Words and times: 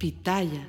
Pitaya. 0.00 0.66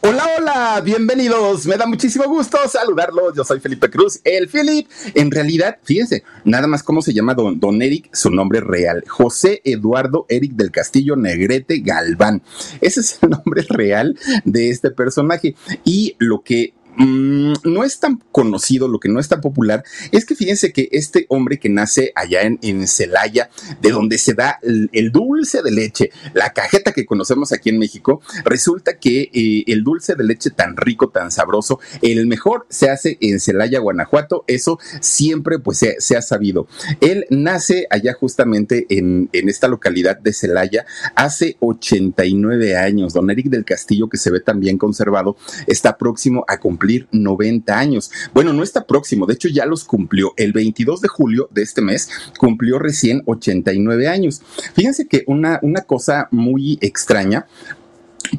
Hola, 0.00 0.24
hola, 0.38 0.80
bienvenidos. 0.84 1.66
Me 1.66 1.76
da 1.76 1.86
muchísimo 1.86 2.24
gusto 2.28 2.56
saludarlos. 2.68 3.34
Yo 3.36 3.42
soy 3.42 3.58
Felipe 3.58 3.90
Cruz, 3.90 4.20
el 4.22 4.48
Philip. 4.48 4.86
En 5.16 5.28
realidad, 5.28 5.78
fíjense, 5.82 6.22
nada 6.44 6.68
más 6.68 6.84
cómo 6.84 7.02
se 7.02 7.12
llama 7.12 7.34
don, 7.34 7.58
don 7.58 7.82
Eric, 7.82 8.08
su 8.14 8.30
nombre 8.30 8.60
real. 8.60 9.02
José 9.08 9.60
Eduardo 9.64 10.26
Eric 10.28 10.52
del 10.52 10.70
Castillo 10.70 11.16
Negrete 11.16 11.80
Galván. 11.80 12.42
Ese 12.80 13.00
es 13.00 13.18
el 13.22 13.30
nombre 13.44 13.66
real 13.68 14.16
de 14.44 14.70
este 14.70 14.92
personaje. 14.92 15.56
Y 15.84 16.14
lo 16.20 16.42
que 16.42 16.74
Mm, 16.96 17.54
no 17.64 17.84
es 17.84 18.00
tan 18.00 18.22
conocido, 18.32 18.86
lo 18.86 19.00
que 19.00 19.08
no 19.08 19.18
es 19.18 19.28
tan 19.28 19.40
popular, 19.40 19.82
es 20.10 20.26
que 20.26 20.34
fíjense 20.34 20.72
que 20.72 20.88
este 20.92 21.24
hombre 21.28 21.58
que 21.58 21.70
nace 21.70 22.12
allá 22.14 22.42
en, 22.42 22.86
Celaya, 22.86 23.48
de 23.80 23.90
donde 23.90 24.18
se 24.18 24.34
da 24.34 24.58
el, 24.62 25.10
dulce 25.10 25.62
de 25.62 25.70
leche, 25.70 26.10
la 26.34 26.52
cajeta 26.52 26.92
que 26.92 27.06
conocemos 27.06 27.52
aquí 27.52 27.70
en 27.70 27.78
México, 27.78 28.20
resulta 28.44 28.98
que 28.98 29.30
eh, 29.32 29.64
el 29.66 29.84
dulce 29.84 30.14
de 30.14 30.24
leche 30.24 30.50
tan 30.50 30.76
rico, 30.76 31.08
tan 31.08 31.30
sabroso, 31.30 31.80
el 32.02 32.26
mejor 32.26 32.66
se 32.68 32.90
hace 32.90 33.16
en 33.20 33.40
Celaya, 33.40 33.78
Guanajuato, 33.78 34.44
eso 34.46 34.78
siempre 35.00 35.58
pues 35.58 35.84
se, 35.98 36.16
ha 36.16 36.22
sabido. 36.22 36.66
Él 37.00 37.26
nace 37.30 37.86
allá 37.90 38.12
justamente 38.12 38.86
en, 38.90 39.30
esta 39.32 39.68
localidad 39.68 40.18
de 40.18 40.32
Celaya 40.32 40.84
hace 41.14 41.56
89 41.60 42.76
años. 42.76 43.12
Don 43.12 43.30
Eric 43.30 43.46
del 43.46 43.64
Castillo, 43.64 44.08
que 44.08 44.18
se 44.18 44.30
ve 44.30 44.40
tan 44.40 44.60
bien 44.60 44.78
conservado, 44.78 45.36
está 45.66 45.96
próximo 45.96 46.44
a 46.48 46.58
cumplir 46.58 46.81
cumplir 46.82 47.06
90 47.12 47.78
años. 47.78 48.10
Bueno, 48.34 48.52
no 48.52 48.62
está 48.62 48.86
próximo, 48.86 49.26
de 49.26 49.34
hecho 49.34 49.48
ya 49.48 49.66
los 49.66 49.84
cumplió. 49.84 50.34
El 50.36 50.52
22 50.52 51.00
de 51.00 51.08
julio 51.08 51.48
de 51.52 51.62
este 51.62 51.80
mes 51.80 52.08
cumplió 52.38 52.78
recién 52.78 53.22
89 53.26 54.08
años. 54.08 54.42
Fíjense 54.74 55.06
que 55.06 55.22
una, 55.28 55.60
una 55.62 55.82
cosa 55.82 56.28
muy 56.32 56.78
extraña, 56.80 57.46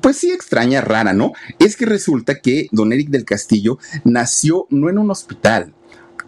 pues 0.01 0.17
sí, 0.17 0.31
extraña, 0.31 0.81
rara, 0.81 1.13
¿no? 1.13 1.31
Es 1.59 1.77
que 1.77 1.85
resulta 1.85 2.39
que 2.39 2.67
don 2.71 2.91
Eric 2.91 3.09
del 3.09 3.25
Castillo 3.25 3.77
nació 4.03 4.67
no 4.69 4.89
en 4.89 4.97
un 4.97 5.11
hospital, 5.11 5.73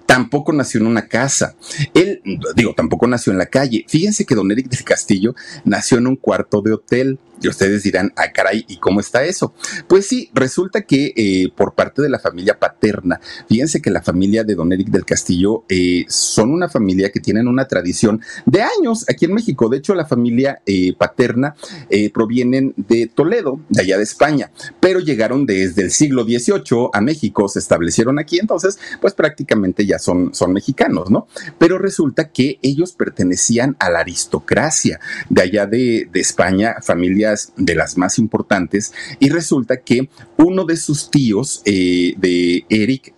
tampoco 0.06 0.54
nació 0.54 0.80
en 0.80 0.88
una 0.88 1.08
casa. 1.08 1.56
Él, 1.94 2.22
digo, 2.56 2.74
tampoco 2.74 3.08
nació 3.08 3.34
en 3.34 3.40
la 3.40 3.48
calle. 3.48 3.86
Fíjense 3.88 4.26
que 4.26 4.36
don 4.36 4.52
Eric 4.52 4.70
del 4.70 4.84
Castillo 4.84 5.36
nació 5.64 5.98
en 5.98 6.08
un 6.08 6.16
cuarto 6.16 6.62
de 6.62 6.74
hotel. 6.74 7.20
Y 7.42 7.48
ustedes 7.48 7.84
dirán, 7.84 8.14
ah, 8.16 8.32
caray, 8.34 8.66
¿y 8.68 8.78
cómo 8.78 9.00
está 9.00 9.24
eso? 9.24 9.54
Pues 9.88 10.08
sí, 10.08 10.30
resulta 10.34 10.82
que 10.82 11.14
eh, 11.16 11.52
por 11.56 11.74
parte 11.74 12.02
de 12.02 12.10
la 12.10 12.20
familia 12.20 12.58
paterna, 12.60 13.20
fíjense 13.48 13.82
que 13.82 13.90
la 13.90 14.02
familia 14.02 14.44
de 14.44 14.56
don 14.56 14.72
Eric 14.72 14.90
del 14.90 15.06
Castillo 15.06 15.64
eh, 15.70 16.06
son 16.08 16.52
una 16.52 16.70
familia 16.70 17.12
que 17.12 17.20
tienen 17.20 17.48
una 17.48 17.68
tradición 17.68 18.22
de 18.46 18.62
años 18.62 19.06
aquí 19.10 19.26
en 19.26 19.34
México. 19.34 19.70
De 19.70 19.78
hecho, 19.78 19.96
la 19.96 20.06
familia 20.06 20.62
eh, 20.66 20.94
paterna 20.98 21.56
provienen 22.14 22.74
de 22.78 23.08
Toledo, 23.08 23.60
de 23.70 23.82
allá 23.82 23.98
de 23.98 24.04
España, 24.04 24.52
pero 24.80 25.00
llegaron 25.00 25.46
desde 25.46 25.84
el 25.84 25.92
siglo 25.92 26.24
XVIII 26.24 26.90
a 26.94 27.02
México, 27.02 27.48
se 27.48 27.60
establecieron 27.60 28.20
aquí, 28.20 28.40
entonces, 28.40 28.80
pues 29.02 29.14
prácticamente 29.14 29.86
ya 29.86 30.00
son, 30.00 30.34
son 30.34 30.54
mexicanos, 30.54 31.10
¿no? 31.10 31.28
Pero 31.58 31.78
resulta 31.78 32.30
que 32.30 32.60
ellos 32.62 32.94
pertenecían 32.94 33.76
a 33.80 33.90
la 33.90 34.00
aristocracia 34.00 35.00
de 35.30 35.42
allá 35.42 35.66
de, 35.66 36.10
de 36.12 36.20
España, 36.20 36.76
familia 36.82 37.25
de 37.56 37.76
las 37.76 37.98
más 37.98 38.20
importantes 38.20 38.94
y 39.20 39.30
resulta 39.30 39.78
que 39.78 40.10
uno 40.38 40.66
de 40.66 40.78
sus 40.78 41.10
tíos 41.10 41.62
eh, 41.66 42.14
de 42.18 42.66
Eric 42.70 43.14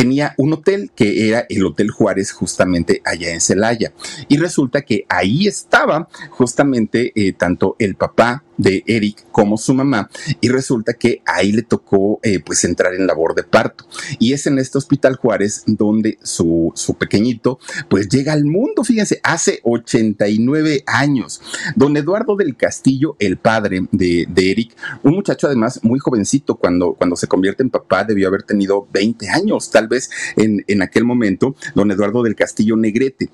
tenía 0.00 0.34
un 0.38 0.54
hotel 0.54 0.90
que 0.94 1.28
era 1.28 1.44
el 1.50 1.66
Hotel 1.66 1.90
Juárez 1.90 2.32
justamente 2.32 3.02
allá 3.04 3.34
en 3.34 3.40
Celaya. 3.42 3.92
Y 4.28 4.38
resulta 4.38 4.80
que 4.80 5.04
ahí 5.10 5.46
estaba 5.46 6.08
justamente 6.30 7.12
eh, 7.14 7.34
tanto 7.34 7.76
el 7.78 7.96
papá 7.96 8.42
de 8.60 8.84
Eric 8.86 9.26
como 9.32 9.56
su 9.56 9.72
mamá 9.72 10.10
y 10.40 10.48
resulta 10.48 10.92
que 10.92 11.22
ahí 11.24 11.50
le 11.52 11.62
tocó 11.62 12.20
eh, 12.22 12.40
pues 12.40 12.64
entrar 12.64 12.94
en 12.94 13.06
labor 13.06 13.34
de 13.34 13.42
parto 13.42 13.86
y 14.18 14.34
es 14.34 14.46
en 14.46 14.58
este 14.58 14.76
hospital 14.76 15.16
Juárez 15.16 15.64
donde 15.66 16.18
su, 16.22 16.70
su 16.74 16.94
pequeñito 16.94 17.58
pues 17.88 18.08
llega 18.08 18.34
al 18.34 18.44
mundo, 18.44 18.84
fíjense, 18.84 19.20
hace 19.22 19.60
89 19.64 20.84
años. 20.86 21.40
Don 21.74 21.96
Eduardo 21.96 22.36
del 22.36 22.56
Castillo, 22.56 23.16
el 23.18 23.38
padre 23.38 23.86
de, 23.92 24.26
de 24.28 24.50
Eric, 24.50 24.76
un 25.02 25.14
muchacho 25.14 25.46
además 25.46 25.80
muy 25.82 25.98
jovencito 25.98 26.56
cuando, 26.56 26.92
cuando 26.94 27.16
se 27.16 27.28
convierte 27.28 27.62
en 27.62 27.70
papá, 27.70 28.04
debió 28.04 28.28
haber 28.28 28.42
tenido 28.42 28.86
20 28.92 29.28
años 29.30 29.70
tal 29.70 29.88
vez 29.88 30.10
en, 30.36 30.64
en 30.66 30.82
aquel 30.82 31.04
momento, 31.04 31.54
don 31.74 31.90
Eduardo 31.90 32.22
del 32.22 32.34
Castillo 32.34 32.76
Negrete 32.76 33.30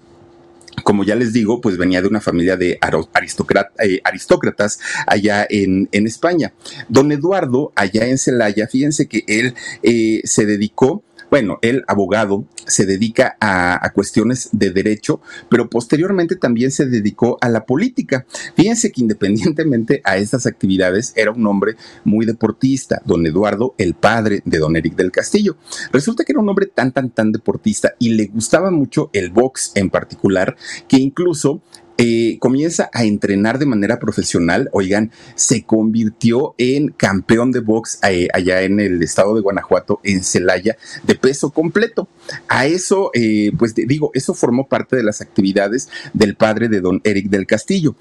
como 0.86 1.02
ya 1.02 1.16
les 1.16 1.32
digo, 1.32 1.60
pues 1.60 1.78
venía 1.78 2.00
de 2.00 2.06
una 2.06 2.20
familia 2.20 2.56
de 2.56 2.78
eh, 2.78 4.00
aristócratas 4.04 4.78
allá 5.08 5.44
en, 5.50 5.88
España. 5.90 6.54
Don 6.88 7.10
Eduardo, 7.10 7.72
allá 7.74 8.06
en 8.06 8.18
Celaya, 8.18 8.68
fíjense 8.68 9.08
que 9.08 9.24
él 9.26 9.54
eh, 9.82 10.20
se 10.22 10.46
dedicó 10.46 11.02
bueno, 11.36 11.58
el 11.60 11.84
abogado 11.86 12.46
se 12.66 12.86
dedica 12.86 13.36
a, 13.42 13.92
cuestiones 13.92 14.48
de 14.52 14.70
derecho, 14.70 15.20
pero 15.50 15.68
posteriormente 15.68 16.34
también 16.34 16.70
se 16.70 16.86
dedicó 16.86 17.36
a 17.42 17.50
la 17.50 17.66
política. 17.66 18.24
Fíjense 18.54 18.90
que 18.90 19.02
independientemente 19.02 20.00
a 20.04 20.16
estas 20.16 20.46
actividades 20.46 21.12
era 21.14 21.32
un 21.32 21.46
hombre 21.46 21.76
muy 22.04 22.24
deportista, 22.24 23.02
don 23.04 23.26
Eduardo, 23.26 23.74
el 23.76 23.92
padre 23.92 24.40
de 24.46 24.56
don 24.56 24.76
Eric 24.76 24.96
del 24.96 25.12
Castillo. 25.12 25.58
Resulta 25.92 26.24
que 26.24 26.32
era 26.32 26.40
un 26.40 26.48
hombre 26.48 26.68
tan, 26.74 26.90
tan, 26.90 27.10
tan 27.10 27.32
deportista 27.32 27.92
y 27.98 28.14
le 28.14 28.28
gustaba 28.28 28.70
mucho 28.70 29.10
el 29.12 29.28
box 29.28 29.72
en 29.74 29.90
particular, 29.90 30.56
que 30.88 30.96
incluso 30.96 31.60
eh, 31.98 32.38
comienza 32.40 32.90
a 32.92 33.04
entrenar 33.04 33.58
de 33.58 33.66
manera 33.66 33.98
profesional, 33.98 34.68
oigan, 34.72 35.10
se 35.34 35.64
convirtió 35.64 36.54
en 36.58 36.88
campeón 36.88 37.52
de 37.52 37.60
box 37.60 38.00
eh, 38.08 38.28
allá 38.34 38.62
en 38.62 38.80
el 38.80 39.02
estado 39.02 39.34
de 39.34 39.40
Guanajuato, 39.40 40.00
en 40.02 40.22
Celaya, 40.22 40.76
de 41.04 41.14
peso 41.14 41.50
completo. 41.50 42.08
A 42.48 42.66
eso, 42.66 43.10
eh, 43.14 43.50
pues 43.58 43.74
digo, 43.74 44.10
eso 44.14 44.34
formó 44.34 44.68
parte 44.68 44.96
de 44.96 45.02
las 45.02 45.20
actividades 45.20 45.88
del 46.12 46.36
padre 46.36 46.68
de 46.68 46.80
don 46.80 47.00
Eric 47.04 47.28
del 47.28 47.46
Castillo. 47.46 47.94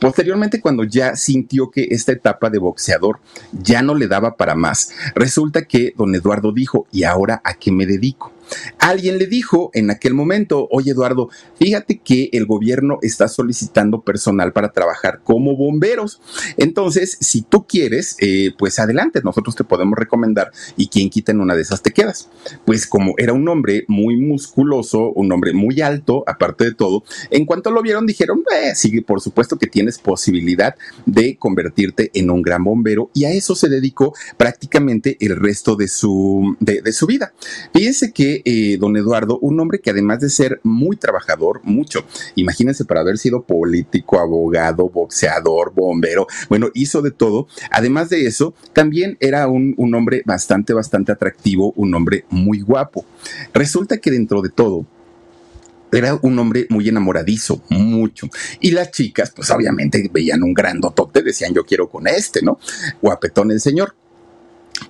Posteriormente, 0.00 0.60
cuando 0.60 0.84
ya 0.84 1.16
sintió 1.16 1.70
que 1.70 1.88
esta 1.90 2.12
etapa 2.12 2.50
de 2.50 2.58
boxeador 2.58 3.20
ya 3.52 3.82
no 3.82 3.94
le 3.94 4.06
daba 4.06 4.36
para 4.36 4.54
más, 4.54 4.90
resulta 5.14 5.62
que 5.62 5.92
don 5.96 6.14
Eduardo 6.14 6.52
dijo, 6.52 6.86
¿y 6.92 7.02
ahora 7.02 7.42
a 7.44 7.54
qué 7.54 7.70
me 7.72 7.84
dedico? 7.84 8.32
Alguien 8.78 9.18
le 9.18 9.26
dijo 9.26 9.70
en 9.74 9.90
aquel 9.90 10.14
momento, 10.14 10.68
oye 10.70 10.92
Eduardo, 10.92 11.30
fíjate 11.58 11.98
que 11.98 12.30
el 12.32 12.46
gobierno 12.46 12.98
está 13.02 13.28
solicitando 13.28 14.02
personal 14.02 14.52
para 14.52 14.72
trabajar 14.72 15.20
como 15.24 15.56
bomberos. 15.56 16.20
Entonces, 16.56 17.16
si 17.20 17.42
tú 17.42 17.66
quieres, 17.66 18.16
eh, 18.20 18.52
pues 18.58 18.78
adelante, 18.78 19.20
nosotros 19.22 19.56
te 19.56 19.64
podemos 19.64 19.98
recomendar 19.98 20.50
y 20.76 20.88
quien 20.88 21.10
quita 21.10 21.32
en 21.32 21.40
una 21.40 21.54
de 21.54 21.62
esas 21.62 21.82
te 21.82 21.92
quedas. 21.92 22.28
Pues 22.64 22.86
como 22.86 23.14
era 23.18 23.32
un 23.32 23.48
hombre 23.48 23.84
muy 23.88 24.16
musculoso, 24.16 25.12
un 25.12 25.32
hombre 25.32 25.52
muy 25.52 25.80
alto, 25.80 26.24
aparte 26.26 26.64
de 26.64 26.74
todo, 26.74 27.04
en 27.30 27.46
cuanto 27.46 27.70
lo 27.70 27.82
vieron 27.82 28.06
dijeron, 28.06 28.42
eh, 28.62 28.74
sí, 28.74 29.00
por 29.00 29.20
supuesto 29.20 29.58
que 29.58 29.66
tienes 29.66 29.98
posibilidad 29.98 30.74
de 31.06 31.36
convertirte 31.36 32.10
en 32.14 32.30
un 32.30 32.42
gran 32.42 32.64
bombero 32.64 33.10
y 33.14 33.24
a 33.24 33.32
eso 33.32 33.54
se 33.54 33.68
dedicó 33.68 34.14
prácticamente 34.36 35.16
el 35.20 35.36
resto 35.36 35.76
de 35.76 35.88
su, 35.88 36.56
de, 36.60 36.92
su 36.92 37.06
vida. 37.06 37.32
Fíjense 37.72 38.12
que 38.12 38.39
eh, 38.44 38.76
don 38.78 38.96
Eduardo, 38.96 39.38
un 39.40 39.58
hombre 39.60 39.80
que 39.80 39.90
además 39.90 40.20
de 40.20 40.30
ser 40.30 40.60
muy 40.62 40.96
trabajador, 40.96 41.60
mucho, 41.64 42.04
imagínense 42.34 42.84
para 42.84 43.00
haber 43.00 43.18
sido 43.18 43.42
político, 43.42 44.18
abogado, 44.18 44.88
boxeador, 44.88 45.72
bombero, 45.74 46.26
bueno, 46.48 46.68
hizo 46.74 47.02
de 47.02 47.10
todo. 47.10 47.46
Además 47.70 48.08
de 48.08 48.26
eso, 48.26 48.54
también 48.72 49.16
era 49.20 49.48
un, 49.48 49.74
un 49.76 49.94
hombre 49.94 50.22
bastante, 50.24 50.72
bastante 50.72 51.12
atractivo, 51.12 51.72
un 51.76 51.94
hombre 51.94 52.24
muy 52.30 52.60
guapo. 52.60 53.04
Resulta 53.52 53.98
que 53.98 54.10
dentro 54.10 54.42
de 54.42 54.50
todo, 54.50 54.86
era 55.92 56.18
un 56.22 56.38
hombre 56.38 56.66
muy 56.68 56.88
enamoradizo, 56.88 57.62
mucho. 57.68 58.28
Y 58.60 58.70
las 58.70 58.90
chicas, 58.90 59.32
pues 59.34 59.50
obviamente 59.50 60.08
veían 60.12 60.42
un 60.42 60.54
grandotote, 60.54 61.22
decían 61.22 61.54
yo 61.54 61.64
quiero 61.64 61.88
con 61.88 62.06
este, 62.06 62.42
¿no? 62.42 62.58
Guapetón 63.02 63.50
el 63.50 63.60
señor. 63.60 63.94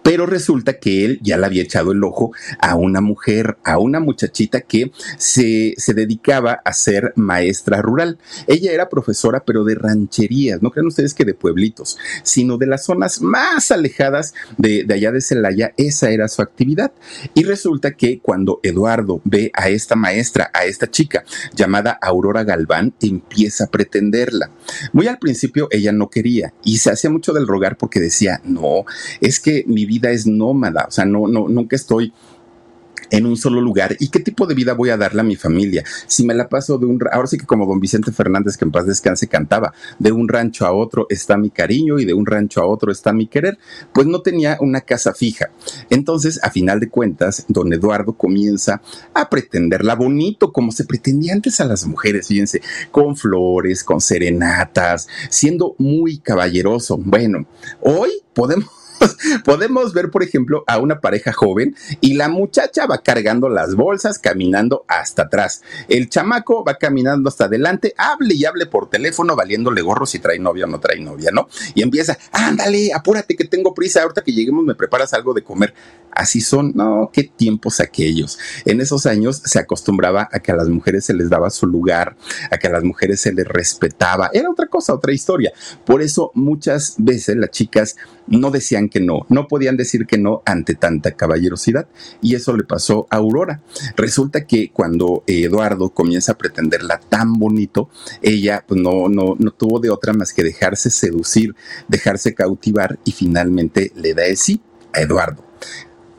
Pero 0.02 0.26
resulta 0.26 0.78
que 0.78 1.04
él 1.04 1.20
ya 1.22 1.36
le 1.36 1.46
había 1.46 1.62
echado 1.62 1.92
el 1.92 2.02
ojo 2.04 2.32
a 2.60 2.74
una 2.74 3.00
mujer, 3.00 3.56
a 3.64 3.78
una 3.78 4.00
muchachita 4.00 4.60
que 4.60 4.90
se, 5.18 5.74
se, 5.76 5.94
dedicaba 5.94 6.60
a 6.64 6.72
ser 6.72 7.12
maestra 7.16 7.82
rural. 7.82 8.18
Ella 8.46 8.72
era 8.72 8.88
profesora, 8.88 9.44
pero 9.44 9.64
de 9.64 9.74
rancherías, 9.74 10.62
no 10.62 10.70
crean 10.70 10.86
ustedes 10.86 11.14
que 11.14 11.24
de 11.24 11.34
pueblitos, 11.34 11.98
sino 12.22 12.56
de 12.58 12.66
las 12.66 12.84
zonas 12.84 13.20
más 13.20 13.70
alejadas 13.70 14.34
de, 14.56 14.84
de 14.84 14.94
allá 14.94 15.12
de 15.12 15.20
Celaya, 15.20 15.74
esa 15.76 16.10
era 16.10 16.28
su 16.28 16.42
actividad. 16.42 16.92
Y 17.34 17.44
resulta 17.44 17.92
que 17.92 18.20
cuando 18.20 18.60
Eduardo 18.62 19.20
ve 19.24 19.50
a 19.54 19.68
esta 19.68 19.96
maestra, 19.96 20.50
a 20.54 20.64
esta 20.64 20.90
chica 20.90 21.24
llamada 21.54 21.98
Aurora 22.00 22.44
Galván, 22.44 22.94
empieza 23.00 23.64
a 23.64 23.70
pretenderla. 23.70 24.50
Muy 24.92 25.06
al 25.06 25.18
principio 25.18 25.68
ella 25.70 25.92
no 25.92 26.10
quería 26.10 26.54
y 26.64 26.78
se 26.78 26.90
hacía 26.90 27.10
mucho 27.10 27.32
del 27.32 27.46
rogar 27.46 27.76
porque 27.76 28.00
decía, 28.00 28.40
no, 28.44 28.84
es 29.20 29.40
que 29.40 29.64
mi 29.66 29.79
vida 29.86 30.10
es 30.10 30.26
nómada, 30.26 30.86
o 30.88 30.90
sea, 30.90 31.04
no, 31.04 31.28
no, 31.28 31.48
nunca 31.48 31.76
estoy 31.76 32.12
en 33.10 33.26
un 33.26 33.36
solo 33.36 33.60
lugar 33.60 33.96
y 33.98 34.08
qué 34.08 34.20
tipo 34.20 34.46
de 34.46 34.54
vida 34.54 34.74
voy 34.74 34.90
a 34.90 34.96
darle 34.96 35.20
a 35.20 35.24
mi 35.24 35.36
familia. 35.36 35.84
Si 36.06 36.24
me 36.24 36.34
la 36.34 36.48
paso 36.48 36.78
de 36.78 36.86
un, 36.86 37.00
ahora 37.12 37.26
sí 37.26 37.38
que 37.38 37.46
como 37.46 37.66
don 37.66 37.80
Vicente 37.80 38.12
Fernández, 38.12 38.56
que 38.56 38.64
en 38.64 38.70
paz 38.70 38.86
descanse, 38.86 39.28
cantaba, 39.28 39.74
de 39.98 40.12
un 40.12 40.28
rancho 40.28 40.66
a 40.66 40.72
otro 40.72 41.06
está 41.10 41.36
mi 41.36 41.50
cariño 41.50 41.98
y 41.98 42.04
de 42.04 42.14
un 42.14 42.26
rancho 42.26 42.60
a 42.60 42.66
otro 42.66 42.92
está 42.92 43.12
mi 43.12 43.26
querer, 43.26 43.58
pues 43.92 44.06
no 44.06 44.22
tenía 44.22 44.58
una 44.60 44.80
casa 44.82 45.12
fija. 45.14 45.50
Entonces, 45.90 46.40
a 46.42 46.50
final 46.50 46.80
de 46.80 46.88
cuentas, 46.88 47.44
don 47.48 47.72
Eduardo 47.72 48.12
comienza 48.12 48.80
a 49.14 49.28
pretenderla 49.28 49.94
bonito, 49.94 50.52
como 50.52 50.72
se 50.72 50.84
pretendía 50.84 51.32
antes 51.32 51.60
a 51.60 51.64
las 51.64 51.86
mujeres, 51.86 52.28
fíjense, 52.28 52.62
con 52.90 53.16
flores, 53.16 53.84
con 53.84 54.00
serenatas, 54.00 55.08
siendo 55.28 55.74
muy 55.78 56.18
caballeroso. 56.18 56.96
Bueno, 56.96 57.46
hoy 57.80 58.10
podemos 58.34 58.79
podemos 59.44 59.92
ver, 59.92 60.10
por 60.10 60.22
ejemplo, 60.22 60.64
a 60.66 60.78
una 60.78 61.00
pareja 61.00 61.32
joven 61.32 61.76
y 62.00 62.14
la 62.14 62.28
muchacha 62.28 62.86
va 62.86 62.98
cargando 62.98 63.48
las 63.48 63.74
bolsas, 63.74 64.18
caminando 64.18 64.84
hasta 64.88 65.22
atrás. 65.22 65.62
El 65.88 66.08
chamaco 66.08 66.64
va 66.64 66.74
caminando 66.74 67.28
hasta 67.28 67.44
adelante, 67.44 67.94
hable 67.96 68.34
y 68.34 68.44
hable 68.44 68.66
por 68.66 68.90
teléfono, 68.90 69.36
valiéndole 69.36 69.82
gorro 69.82 70.06
si 70.06 70.18
trae 70.18 70.38
novia 70.38 70.64
o 70.64 70.68
no 70.68 70.80
trae 70.80 71.00
novia, 71.00 71.30
¿no? 71.32 71.48
Y 71.74 71.82
empieza, 71.82 72.18
ándale, 72.32 72.92
apúrate 72.92 73.36
que 73.36 73.44
tengo 73.44 73.74
prisa, 73.74 74.02
ahorita 74.02 74.22
que 74.22 74.32
lleguemos 74.32 74.64
me 74.64 74.74
preparas 74.74 75.12
algo 75.14 75.34
de 75.34 75.42
comer. 75.42 75.74
Así 76.12 76.40
son, 76.40 76.72
no, 76.74 77.10
qué 77.12 77.24
tiempos 77.24 77.80
aquellos. 77.80 78.38
En 78.64 78.80
esos 78.80 79.06
años 79.06 79.42
se 79.44 79.58
acostumbraba 79.58 80.28
a 80.32 80.40
que 80.40 80.52
a 80.52 80.56
las 80.56 80.68
mujeres 80.68 81.04
se 81.04 81.14
les 81.14 81.30
daba 81.30 81.50
su 81.50 81.66
lugar, 81.66 82.16
a 82.50 82.58
que 82.58 82.66
a 82.66 82.70
las 82.70 82.84
mujeres 82.84 83.20
se 83.20 83.32
les 83.32 83.46
respetaba. 83.46 84.30
Era 84.32 84.50
otra 84.50 84.66
cosa, 84.66 84.94
otra 84.94 85.12
historia. 85.12 85.52
Por 85.84 86.02
eso 86.02 86.30
muchas 86.34 86.94
veces 86.98 87.36
las 87.36 87.50
chicas 87.50 87.96
no 88.26 88.50
decían 88.50 88.88
que 88.88 89.00
no, 89.00 89.26
no 89.28 89.48
podían 89.48 89.76
decir 89.76 90.06
que 90.06 90.18
no 90.18 90.42
ante 90.46 90.74
tanta 90.74 91.12
caballerosidad. 91.12 91.88
Y 92.22 92.34
eso 92.34 92.56
le 92.56 92.64
pasó 92.64 93.06
a 93.10 93.16
Aurora. 93.16 93.60
Resulta 93.96 94.46
que 94.46 94.70
cuando 94.70 95.24
Eduardo 95.26 95.90
comienza 95.90 96.32
a 96.32 96.38
pretenderla 96.38 97.00
tan 97.00 97.34
bonito, 97.34 97.90
ella 98.22 98.64
pues, 98.66 98.80
no, 98.80 99.08
no, 99.08 99.36
no 99.38 99.50
tuvo 99.52 99.80
de 99.80 99.90
otra 99.90 100.12
más 100.12 100.32
que 100.32 100.42
dejarse 100.42 100.90
seducir, 100.90 101.54
dejarse 101.88 102.34
cautivar 102.34 102.98
y 103.04 103.12
finalmente 103.12 103.92
le 103.94 104.14
da 104.14 104.24
el 104.24 104.36
sí 104.36 104.60
a 104.92 105.00
Eduardo. 105.00 105.49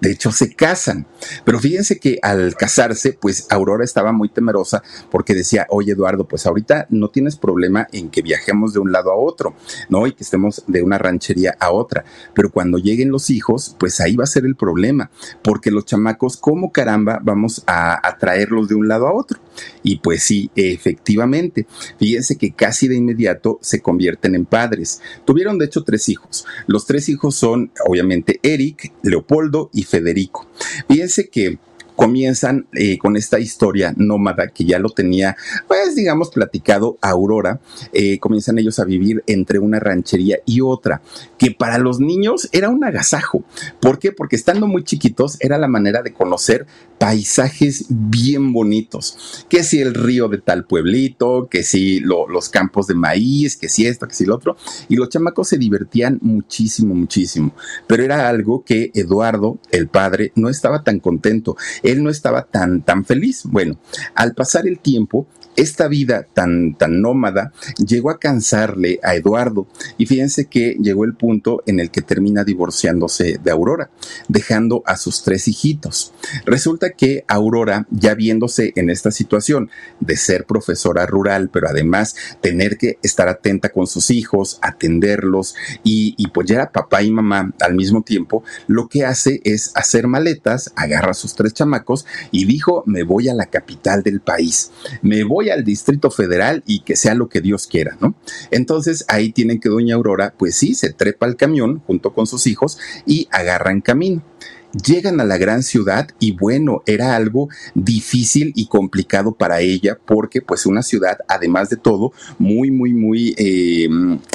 De 0.01 0.12
hecho, 0.12 0.31
se 0.31 0.53
casan. 0.53 1.06
Pero 1.45 1.59
fíjense 1.59 2.00
que 2.00 2.18
al 2.21 2.56
casarse, 2.56 3.13
pues 3.13 3.48
Aurora 3.51 3.83
estaba 3.83 4.12
muy 4.12 4.30
temerosa 4.30 4.83
porque 5.12 5.36
decía, 5.36 5.68
oye 5.69 5.94
Eduardo, 5.94 6.27
pues 6.27 6.45
ahorita 6.45 6.88
no 6.89 7.09
tienes 7.09 7.36
problema 7.36 7.88
en 7.92 8.09
que 8.09 8.21
viajemos 8.21 8.74
de 8.74 8.80
un 8.80 8.92
lado 8.92 9.12
a 9.12 9.15
otro, 9.15 9.53
¿no? 9.89 10.07
Y 10.07 10.13
que 10.13 10.24
estemos 10.24 10.63
de 10.68 10.81
una 10.81 10.98
ranchería 10.98 11.56
a 11.59 11.71
otra. 11.71 12.03
Pero 12.33 12.51
cuando 12.51 12.80
lleguen 12.80 13.12
los 13.12 13.30
hijos, 13.30 13.75
pues 13.80 14.01
ahí 14.01 14.15
va 14.15 14.24
a 14.24 14.27
ser 14.27 14.45
el 14.45 14.56
problema, 14.56 15.12
porque 15.44 15.71
los 15.71 15.86
chamacos, 15.86 16.36
¿cómo 16.38 16.71
caramba 16.71 17.19
vamos 17.21 17.63
a, 17.68 18.07
a 18.07 18.18
traerlos 18.18 18.68
de 18.68 18.75
un 18.75 18.88
lado 18.88 19.07
a 19.07 19.13
otro? 19.13 19.39
Y 19.83 19.98
pues 19.98 20.24
sí, 20.24 20.50
efectivamente, 20.56 21.65
fíjense 21.98 22.38
que 22.38 22.51
casi 22.51 22.88
de 22.88 22.95
inmediato 22.95 23.59
se 23.62 23.81
convierten 23.81 24.36
en 24.36 24.45
padres. 24.45 25.01
Tuvieron 25.25 25.57
de 25.57 25.65
hecho 25.65 25.83
tres 25.83 26.09
hijos. 26.09 26.45
Los 26.68 26.86
tres 26.86 27.09
hijos 27.09 27.36
son 27.36 27.71
obviamente 27.86 28.39
Eric, 28.44 28.94
Leopoldo 29.03 29.69
y 29.74 29.83
Federico. 29.83 30.48
Fíjense 30.88 31.30
que 31.30 31.59
comienzan 32.01 32.65
eh, 32.74 32.98
con 32.98 33.15
esta 33.15 33.39
historia 33.39 33.94
nómada 33.95 34.48
que 34.48 34.65
ya 34.65 34.80
lo 34.80 34.89
tenía, 34.89 35.38
pues 35.68 35.95
digamos, 35.95 36.31
platicado 36.31 36.98
Aurora. 37.00 37.59
Eh, 37.94 38.18
comienzan 38.18 38.57
ellos 38.57 38.80
a 38.80 38.86
vivir 38.86 39.24
entre 39.27 39.59
una 39.59 39.80
ranchería 39.80 40.39
y 40.48 40.62
otra, 40.62 41.03
que 41.38 41.51
para 41.51 41.77
los 41.77 42.00
niños 42.00 42.50
era 42.53 42.69
un 42.69 42.83
agasajo. 42.83 43.44
¿Por 43.80 44.00
qué? 44.00 44.12
Porque 44.12 44.36
estando 44.36 44.65
muy 44.65 44.83
chiquitos 44.83 45.38
era 45.42 45.59
la 45.59 45.68
manera 45.68 46.01
de 46.01 46.12
conocer 46.12 46.65
paisajes 47.01 47.86
bien 47.89 48.53
bonitos. 48.53 49.45
Que 49.50 49.63
si 49.63 49.80
el 49.80 49.95
río 49.95 50.27
de 50.27 50.38
tal 50.38 50.65
pueblito, 50.65 51.48
que 51.50 51.63
si 51.63 52.00
los 52.00 52.50
campos 52.50 52.86
de 52.86 52.94
maíz, 52.94 53.57
que 53.57 53.69
si 53.69 53.88
esto, 53.88 54.07
que 54.07 54.13
si 54.13 54.25
lo 54.25 54.36
otro. 54.36 54.56
Y 54.88 54.98
los 54.98 55.09
chamacos 55.09 55.48
se 55.48 55.57
divertían 55.57 56.19
muchísimo, 56.21 56.94
muchísimo. 56.94 57.56
Pero 57.88 58.03
era 58.03 58.30
algo 58.30 58.63
que 58.63 58.92
Eduardo, 58.94 59.57
el 59.71 59.88
padre, 59.88 60.31
no 60.36 60.48
estaba 60.48 60.83
tan 60.83 61.00
contento. 61.00 61.57
Él 61.91 62.03
no 62.03 62.09
estaba 62.09 62.43
tan, 62.43 62.81
tan 62.81 63.05
feliz. 63.05 63.41
Bueno, 63.45 63.77
al 64.15 64.33
pasar 64.33 64.67
el 64.67 64.79
tiempo, 64.79 65.27
esta 65.56 65.88
vida 65.88 66.25
tan, 66.33 66.75
tan 66.75 67.01
nómada 67.01 67.51
llegó 67.77 68.09
a 68.09 68.19
cansarle 68.19 69.00
a 69.03 69.15
Eduardo 69.15 69.68
y 69.98 70.06
fíjense 70.06 70.45
que 70.45 70.77
llegó 70.80 71.06
el 71.06 71.13
punto 71.13 71.63
en 71.65 71.80
el 71.80 71.92
que 71.92 72.01
termina 72.01 72.44
divorciándose 72.44 73.39
de 73.44 73.51
Aurora, 73.51 73.89
dejando 74.27 74.83
a 74.86 74.98
sus 74.98 75.24
tres 75.24 75.48
hijitos. 75.48 76.13
Resulta 76.45 76.92
que 76.92 77.25
Aurora, 77.27 77.88
ya 77.89 78.15
viéndose 78.15 78.74
en 78.75 78.89
esta 78.89 79.12
situación 79.12 79.69
de 80.00 80.18
ser 80.18 80.45
profesora 80.45 81.06
rural, 81.06 81.50
pero 81.51 81.68
además 81.68 82.15
tener 82.42 82.77
que 82.77 82.98
estar 83.03 83.27
atenta 83.27 83.69
con 83.69 83.88
sus 83.88 84.09
hijos, 84.09 84.59
atenderlos 84.62 85.56
y, 85.83 86.15
y 86.17 86.27
pues 86.27 86.48
ya 86.48 86.72
papá 86.72 87.03
y 87.03 87.12
mamá 87.12 87.53
al 87.60 87.75
mismo 87.75 88.03
tiempo, 88.03 88.43
lo 88.67 88.88
que 88.88 89.05
hace 89.05 89.41
es 89.43 89.72
hacer 89.75 90.08
maletas, 90.08 90.72
agarra 90.75 91.12
a 91.12 91.15
sus 91.15 91.36
tres 91.36 91.53
chamacos 91.53 92.05
y 92.31 92.46
dijo, 92.46 92.84
me 92.86 93.03
voy 93.03 93.29
a 93.29 93.34
la 93.34 93.48
capital 93.48 94.03
del 94.03 94.22
país, 94.22 94.72
me 95.01 95.24
voy 95.24 95.40
al 95.50 95.63
Distrito 95.63 96.12
Federal 96.12 96.63
y 96.65 96.81
que 96.81 96.95
sea 96.95 97.15
lo 97.15 97.29
que 97.29 97.41
Dios 97.41 97.67
quiera, 97.67 97.98
¿no? 98.00 98.15
Entonces 98.51 99.05
ahí 99.07 99.31
tienen 99.31 99.60
que 99.60 99.69
doña 99.69 99.95
Aurora, 99.95 100.33
pues 100.38 100.55
sí, 100.55 100.74
se 100.75 100.93
trepa 100.93 101.25
al 101.25 101.36
camión 101.36 101.79
junto 101.79 102.13
con 102.13 102.27
sus 102.27 102.48
hijos 102.48 102.77
y 103.05 103.27
agarran 103.31 103.81
camino 103.81 104.24
llegan 104.71 105.19
a 105.19 105.25
la 105.25 105.38
gran 105.38 105.63
ciudad 105.63 106.10
y 106.19 106.31
bueno, 106.31 106.81
era 106.86 107.15
algo 107.15 107.50
difícil 107.74 108.53
y 108.55 108.67
complicado 108.67 109.33
para 109.33 109.62
ella 109.62 109.98
porque 110.05 110.41
pues 110.41 110.65
una 110.65 110.83
ciudad, 110.83 111.17
además 111.27 111.69
de 111.69 111.77
todo, 111.77 112.13
muy, 112.38 112.71
muy, 112.71 112.93
muy 112.93 113.36
eh, 113.38 113.89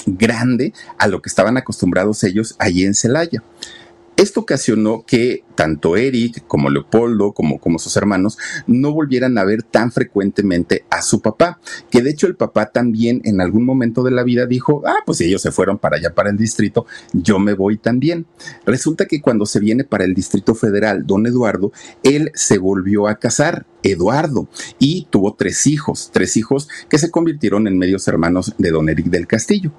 grande 0.06 0.72
a 0.98 1.08
lo 1.08 1.22
que 1.22 1.28
estaban 1.28 1.56
acostumbrados 1.56 2.22
ellos 2.24 2.54
allí 2.58 2.84
en 2.84 2.94
Celaya. 2.94 3.42
Esto 4.16 4.40
ocasionó 4.40 5.04
que 5.06 5.44
tanto 5.54 5.96
Eric 5.96 6.46
como 6.46 6.70
Leopoldo 6.70 7.32
como, 7.32 7.58
como 7.58 7.78
sus 7.78 7.96
hermanos 7.96 8.38
no 8.66 8.92
volvieran 8.92 9.36
a 9.38 9.44
ver 9.44 9.62
tan 9.62 9.92
frecuentemente 9.92 10.84
a 10.90 11.02
su 11.02 11.20
papá, 11.20 11.60
que 11.90 12.02
de 12.02 12.10
hecho 12.10 12.26
el 12.26 12.36
papá 12.36 12.66
también 12.70 13.20
en 13.24 13.40
algún 13.40 13.64
momento 13.64 14.02
de 14.02 14.10
la 14.10 14.22
vida 14.22 14.46
dijo, 14.46 14.82
ah, 14.86 14.96
pues 15.04 15.18
si 15.18 15.24
ellos 15.24 15.42
se 15.42 15.52
fueron 15.52 15.78
para 15.78 15.96
allá, 15.96 16.14
para 16.14 16.30
el 16.30 16.36
distrito, 16.36 16.86
yo 17.12 17.38
me 17.38 17.54
voy 17.54 17.76
también. 17.78 18.26
Resulta 18.64 19.06
que 19.06 19.20
cuando 19.20 19.46
se 19.46 19.60
viene 19.60 19.84
para 19.84 20.04
el 20.04 20.14
Distrito 20.14 20.54
Federal, 20.54 21.06
don 21.06 21.26
Eduardo, 21.26 21.72
él 22.02 22.30
se 22.34 22.58
volvió 22.58 23.08
a 23.08 23.16
casar, 23.16 23.66
Eduardo, 23.86 24.48
y 24.78 25.06
tuvo 25.10 25.34
tres 25.34 25.66
hijos, 25.66 26.10
tres 26.12 26.36
hijos 26.36 26.68
que 26.88 26.98
se 26.98 27.10
convirtieron 27.10 27.66
en 27.66 27.78
medios 27.78 28.06
hermanos 28.08 28.54
de 28.58 28.70
don 28.70 28.88
Eric 28.88 29.06
del 29.06 29.26
Castillo. 29.26 29.72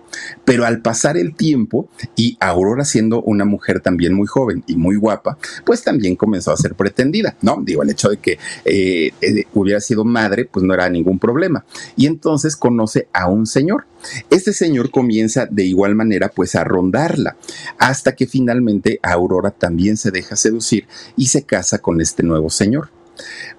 Pero 0.45 0.65
al 0.65 0.81
pasar 0.81 1.17
el 1.17 1.35
tiempo 1.35 1.89
y 2.15 2.37
Aurora 2.39 2.85
siendo 2.85 3.21
una 3.21 3.45
mujer 3.45 3.81
también 3.81 4.13
muy 4.13 4.27
joven 4.27 4.63
y 4.67 4.75
muy 4.75 4.95
guapa, 4.95 5.37
pues 5.65 5.83
también 5.83 6.15
comenzó 6.15 6.51
a 6.51 6.57
ser 6.57 6.75
pretendida, 6.75 7.35
¿no? 7.41 7.61
Digo, 7.63 7.83
el 7.83 7.89
hecho 7.89 8.09
de 8.09 8.17
que 8.17 8.39
eh, 8.65 9.11
eh, 9.21 9.43
hubiera 9.53 9.79
sido 9.81 10.05
madre, 10.05 10.45
pues 10.45 10.65
no 10.65 10.73
era 10.73 10.89
ningún 10.89 11.19
problema. 11.19 11.65
Y 11.95 12.05
entonces 12.05 12.55
conoce 12.55 13.07
a 13.13 13.27
un 13.27 13.45
señor. 13.45 13.85
Este 14.29 14.53
señor 14.53 14.91
comienza 14.91 15.47
de 15.47 15.65
igual 15.65 15.95
manera 15.95 16.29
pues 16.29 16.55
a 16.55 16.63
rondarla, 16.63 17.35
hasta 17.77 18.15
que 18.15 18.27
finalmente 18.27 18.99
Aurora 19.03 19.51
también 19.51 19.97
se 19.97 20.11
deja 20.11 20.35
seducir 20.35 20.87
y 21.15 21.27
se 21.27 21.43
casa 21.43 21.79
con 21.79 21.99
este 21.99 22.23
nuevo 22.23 22.49
señor. 22.49 22.96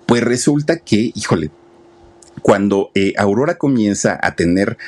Pues 0.06 0.22
resulta 0.22 0.78
que, 0.78 1.12
híjole, 1.14 1.50
cuando 2.42 2.90
eh, 2.94 3.14
Aurora 3.18 3.58
comienza 3.58 4.18
a 4.22 4.34
tener 4.34 4.78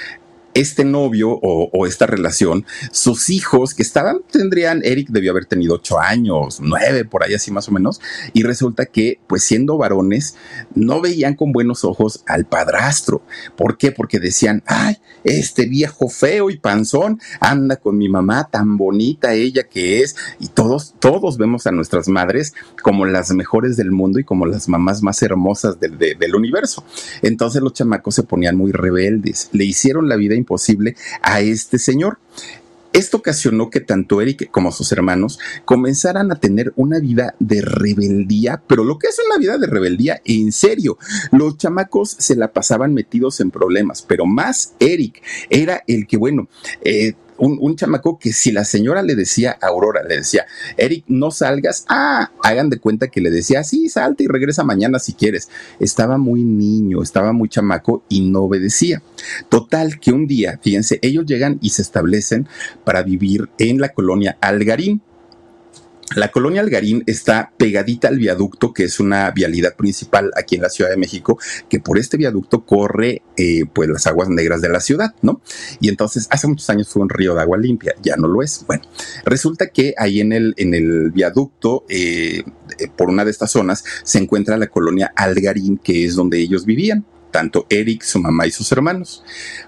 este 0.55 0.85
novio 0.85 1.31
o, 1.31 1.87
esta 1.87 2.07
relación, 2.07 2.65
sus 2.91 3.31
hijos 3.31 3.75
que 3.75 3.83
estaban, 3.83 4.19
tendrían, 4.31 4.83
Eric 4.85 5.09
debió 5.11 5.31
haber 5.31 5.47
tenido 5.47 5.75
ocho 5.75 5.99
años, 5.99 6.59
nueve, 6.61 7.05
por 7.05 7.23
ahí 7.23 7.35
así 7.35 7.51
más 7.51 7.69
o 7.69 7.73
menos, 7.73 8.01
y 8.33 8.43
resulta 8.43 8.87
que, 8.87 9.21
pues 9.27 9.45
siendo 9.45 9.77
varones, 9.77 10.37
no 10.75 11.01
veían 11.01 11.35
con 11.35 11.53
buenos 11.53 11.85
ojos 11.85 12.23
al 12.27 12.47
padrastro. 12.47 13.23
¿Por 13.57 13.79
qué? 13.79 13.93
Porque 13.93 14.19
decían, 14.19 14.63
ay, 14.67 14.97
este 15.25 15.67
viejo 15.67 16.09
feo 16.09 16.51
y 16.51 16.59
panzón 16.59 17.21
anda 17.41 17.77
con 17.77 17.97
mi 17.99 18.09
mamá 18.09 18.49
tan 18.51 18.77
bonita 18.77 19.35
ella 19.35 19.65
que 19.65 20.03
es, 20.03 20.17
y 20.39 20.49
todos, 20.49 20.95
todos 20.99 21.39
vemos 21.39 21.67
a 21.67 21.73
nuestras 21.73 22.09
madres 22.09 22.55
como 22.83 23.07
las 23.07 23.31
mejores 23.31 23.77
del 23.77 23.91
mundo 23.91 24.19
y 24.19 24.25
como 24.25 24.47
las 24.47 24.69
mamás 24.69 25.03
más 25.03 25.23
hermosas 25.23 25.79
del, 25.79 25.99
del 25.99 26.35
universo. 26.35 26.85
Entonces 27.23 27.63
los 27.63 27.73
chamacos 27.73 28.15
se 28.15 28.23
ponían 28.23 28.57
muy 28.57 28.73
rebeldes, 28.73 29.49
le 29.53 29.65
hicieron 29.65 30.09
la 30.09 30.17
vida 30.17 30.35
imposible 30.41 30.97
a 31.23 31.41
este 31.41 31.79
señor. 31.79 32.19
Esto 32.93 33.19
ocasionó 33.19 33.71
que 33.71 33.81
tanto 33.81 34.21
Eric 34.21 34.51
como 34.51 34.73
sus 34.73 34.91
hermanos 34.91 35.39
comenzaran 35.65 36.33
a 36.33 36.41
tener 36.41 36.73
una 36.75 36.99
vida 36.99 37.37
de 37.39 37.61
rebeldía, 37.61 38.63
pero 38.67 38.83
lo 38.83 38.99
que 38.99 39.07
es 39.07 39.17
una 39.25 39.39
vida 39.39 39.59
de 39.59 39.69
rebeldía 39.69 40.21
en 40.25 40.51
serio. 40.51 40.99
Los 41.31 41.57
chamacos 41.57 42.17
se 42.19 42.35
la 42.35 42.53
pasaban 42.53 42.93
metidos 42.93 43.39
en 43.41 43.53
problemas, 43.53 44.03
pero 44.03 44.27
más 44.27 44.75
Eric 44.81 45.23
era 45.51 45.85
el 45.87 46.09
que, 46.09 46.17
bueno, 46.17 46.49
eh, 46.83 47.15
un, 47.41 47.77
chamaco 47.77 48.19
que 48.19 48.33
si 48.33 48.53
la 48.53 48.65
señora 48.65 49.03
le 49.03 49.15
decía 49.15 49.59
a 49.61 49.69
Aurora, 49.69 50.03
le 50.03 50.19
decía, 50.19 50.47
Eric, 50.77 51.05
no 51.09 51.31
salgas, 51.31 51.85
ah, 51.89 52.31
hagan 52.43 52.71
de 52.71 52.79
cuenta 52.79 53.09
que 53.09 53.21
le 53.21 53.31
decía, 53.31 53.65
sí, 53.65 53.89
salte 53.89 54.25
y 54.25 54.27
regresa 54.27 54.65
mañana 54.65 54.99
si 54.99 55.15
quieres. 55.15 55.49
Estaba 55.79 56.19
muy 56.19 56.45
niño, 56.45 57.03
estaba 57.03 57.33
muy 57.33 57.49
chamaco 57.49 58.05
y 58.09 58.21
no 58.21 58.43
obedecía. 58.43 59.03
Total, 59.49 59.99
que 59.99 60.13
un 60.13 60.27
día, 60.27 60.59
fíjense, 60.63 60.99
ellos 61.03 61.25
llegan 61.27 61.59
y 61.61 61.71
se 61.71 61.83
establecen 61.83 62.49
para 62.85 63.03
vivir 63.03 63.49
en 63.59 63.81
la 63.81 63.91
colonia 63.91 64.37
Algarín. 64.41 65.03
La 66.17 66.33
colonia 66.33 66.61
Algarín 66.61 67.05
está 67.07 67.53
pegadita 67.57 68.09
al 68.09 68.19
viaducto, 68.19 68.73
que 68.73 68.83
es 68.83 68.99
una 68.99 69.31
vialidad 69.31 69.77
principal 69.77 70.33
aquí 70.37 70.57
en 70.57 70.63
la 70.63 70.69
Ciudad 70.69 70.91
de 70.91 70.97
México, 70.97 71.39
que 71.69 71.79
por 71.79 71.99
este 71.99 72.17
viaducto 72.17 72.65
corre 72.65 73.23
eh, 73.37 73.63
pues 73.73 73.89
las 73.89 74.09
aguas 74.09 74.29
negras 74.29 74.61
de 74.61 74.71
la 74.71 74.81
ciudad, 74.81 75.15
¿no? 75.23 75.41
Y 75.79 75.89
entonces 75.89 76.27
hace 76.31 76.49
muchos 76.49 76.69
años 76.69 76.89
fue 76.89 77.03
un 77.03 77.11
río 77.11 77.35
de 77.37 77.43
agua 77.43 77.59
limpia, 77.59 77.95
ya 78.03 78.17
no 78.17 78.27
lo 78.27 78.43
es. 78.43 78.65
Bueno, 78.67 78.83
resulta 79.25 79.69
que 79.69 79.95
ahí 79.99 80.21
en 80.21 80.33
el, 80.33 80.55
en 80.57 80.75
el 80.75 81.13
viaducto, 81.13 81.85
eh, 81.89 82.43
eh, 82.79 82.89
por 82.97 83.09
una 83.09 83.25
de 83.25 83.31
estas 83.31 83.53
zonas, 83.53 83.85
se 84.03 84.19
encuentra 84.19 84.57
la 84.57 84.67
colonia 84.67 85.13
Algarín, 85.15 85.79
que 85.79 86.05
es 86.05 86.17
donde 86.17 86.41
ellos 86.41 86.67
vivían 86.67 87.07
tanto 87.31 87.67
Eric, 87.69 88.03
su 88.03 88.21
mamá 88.21 88.47
y 88.47 88.51
sus 88.51 88.71
hermanos. 88.73 89.23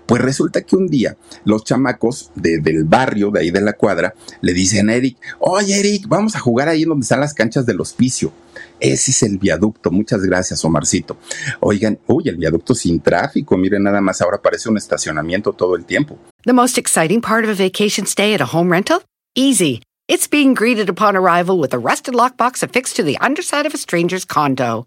Pues 0.07 0.21
resulta 0.21 0.63
que 0.63 0.77
un 0.77 0.89
día 0.89 1.17
los 1.45 1.65
chamacos 1.65 2.31
del 2.35 2.85
barrio, 2.85 3.31
de 3.31 3.41
ahí 3.41 3.51
de 3.51 3.61
la 3.61 3.73
cuadra, 3.75 4.15
le 4.41 4.53
dicen 4.53 4.91
a 4.91 4.95
Eric, 4.95 5.17
oye 5.39 5.79
Eric, 5.79 6.07
vamos 6.09 6.37
a 6.37 6.41
jugar 6.41 6.69
ahí 6.69 6.85
donde 6.85 7.05
están 7.05 7.21
las 7.21 7.35
canchas 7.35 7.67
del 7.67 7.81
hospicio. 7.81 8.33
Ese 8.81 9.13
es 9.13 9.23
el 9.23 9.39
viaducto. 9.39 9.91
Muchas 9.91 10.23
gracias, 10.23 10.65
Omarcito. 10.65 11.17
Oigan, 11.61 11.99
uy, 12.07 12.29
el 12.29 12.37
viaducto 12.37 12.75
sin 12.75 13.01
tráfico. 13.01 13.57
Miren 13.57 13.85
nada 13.85 14.01
más, 14.01 14.21
ahora 14.21 14.43
parece 14.43 14.69
un 14.69 14.77
estacionamiento 14.77 15.53
todo 15.53 15.77
el 15.77 15.85
tiempo. 15.85 16.19
The 16.45 16.53
most 16.53 16.77
exciting 16.77 17.21
part 17.21 17.45
of 17.45 17.51
a 17.51 17.55
vacation 17.55 18.07
stay 18.07 18.35
at 18.35 18.41
a 18.41 18.47
home 18.47 18.71
rental? 18.71 19.03
Easy. 19.37 19.83
It's 20.09 20.27
being 20.27 20.55
greeted 20.55 20.89
upon 20.89 21.17
arrival 21.17 21.59
with 21.59 21.73
a 21.73 21.79
rusted 21.79 22.15
lockbox 22.15 22.63
affixed 22.63 22.97
to 22.97 23.05
the 23.05 23.17
underside 23.19 23.67
of 23.67 23.73
a 23.73 23.79
stranger's 23.79 24.25
condo. 24.25 24.87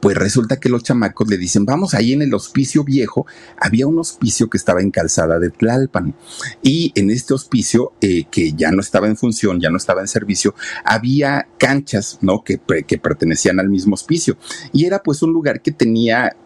Pues 0.00 0.16
resulta 0.16 0.58
que 0.58 0.68
los 0.68 0.82
chamacos 0.82 1.28
le 1.28 1.36
dicen, 1.36 1.64
vamos, 1.64 1.94
ahí 1.94 2.12
en 2.12 2.22
el 2.22 2.34
hospicio 2.34 2.84
viejo 2.84 3.26
había 3.60 3.86
un 3.86 3.98
hospicio 3.98 4.48
que 4.48 4.56
estaba 4.56 4.80
en 4.80 4.90
calzada 4.90 5.38
de 5.38 5.50
Tlalpan. 5.50 6.14
Y 6.62 6.92
en 6.94 7.10
este 7.10 7.34
hospicio, 7.34 7.92
eh, 8.00 8.24
que 8.30 8.52
ya 8.52 8.70
no 8.70 8.80
estaba 8.80 9.06
en 9.06 9.16
función, 9.16 9.60
ya 9.60 9.70
no 9.70 9.76
estaba 9.76 10.00
en 10.00 10.08
servicio, 10.08 10.54
había 10.84 11.48
canchas, 11.58 12.18
¿no? 12.20 12.44
Que, 12.44 12.60
que 12.86 12.98
pertenecían 12.98 13.60
al 13.60 13.68
mismo 13.68 13.94
hospicio. 13.94 14.36
Y 14.72 14.84
era 14.84 15.02
pues 15.02 15.22
un 15.22 15.32
lugar 15.32 15.62
que 15.62 15.72
tenía 15.72 16.36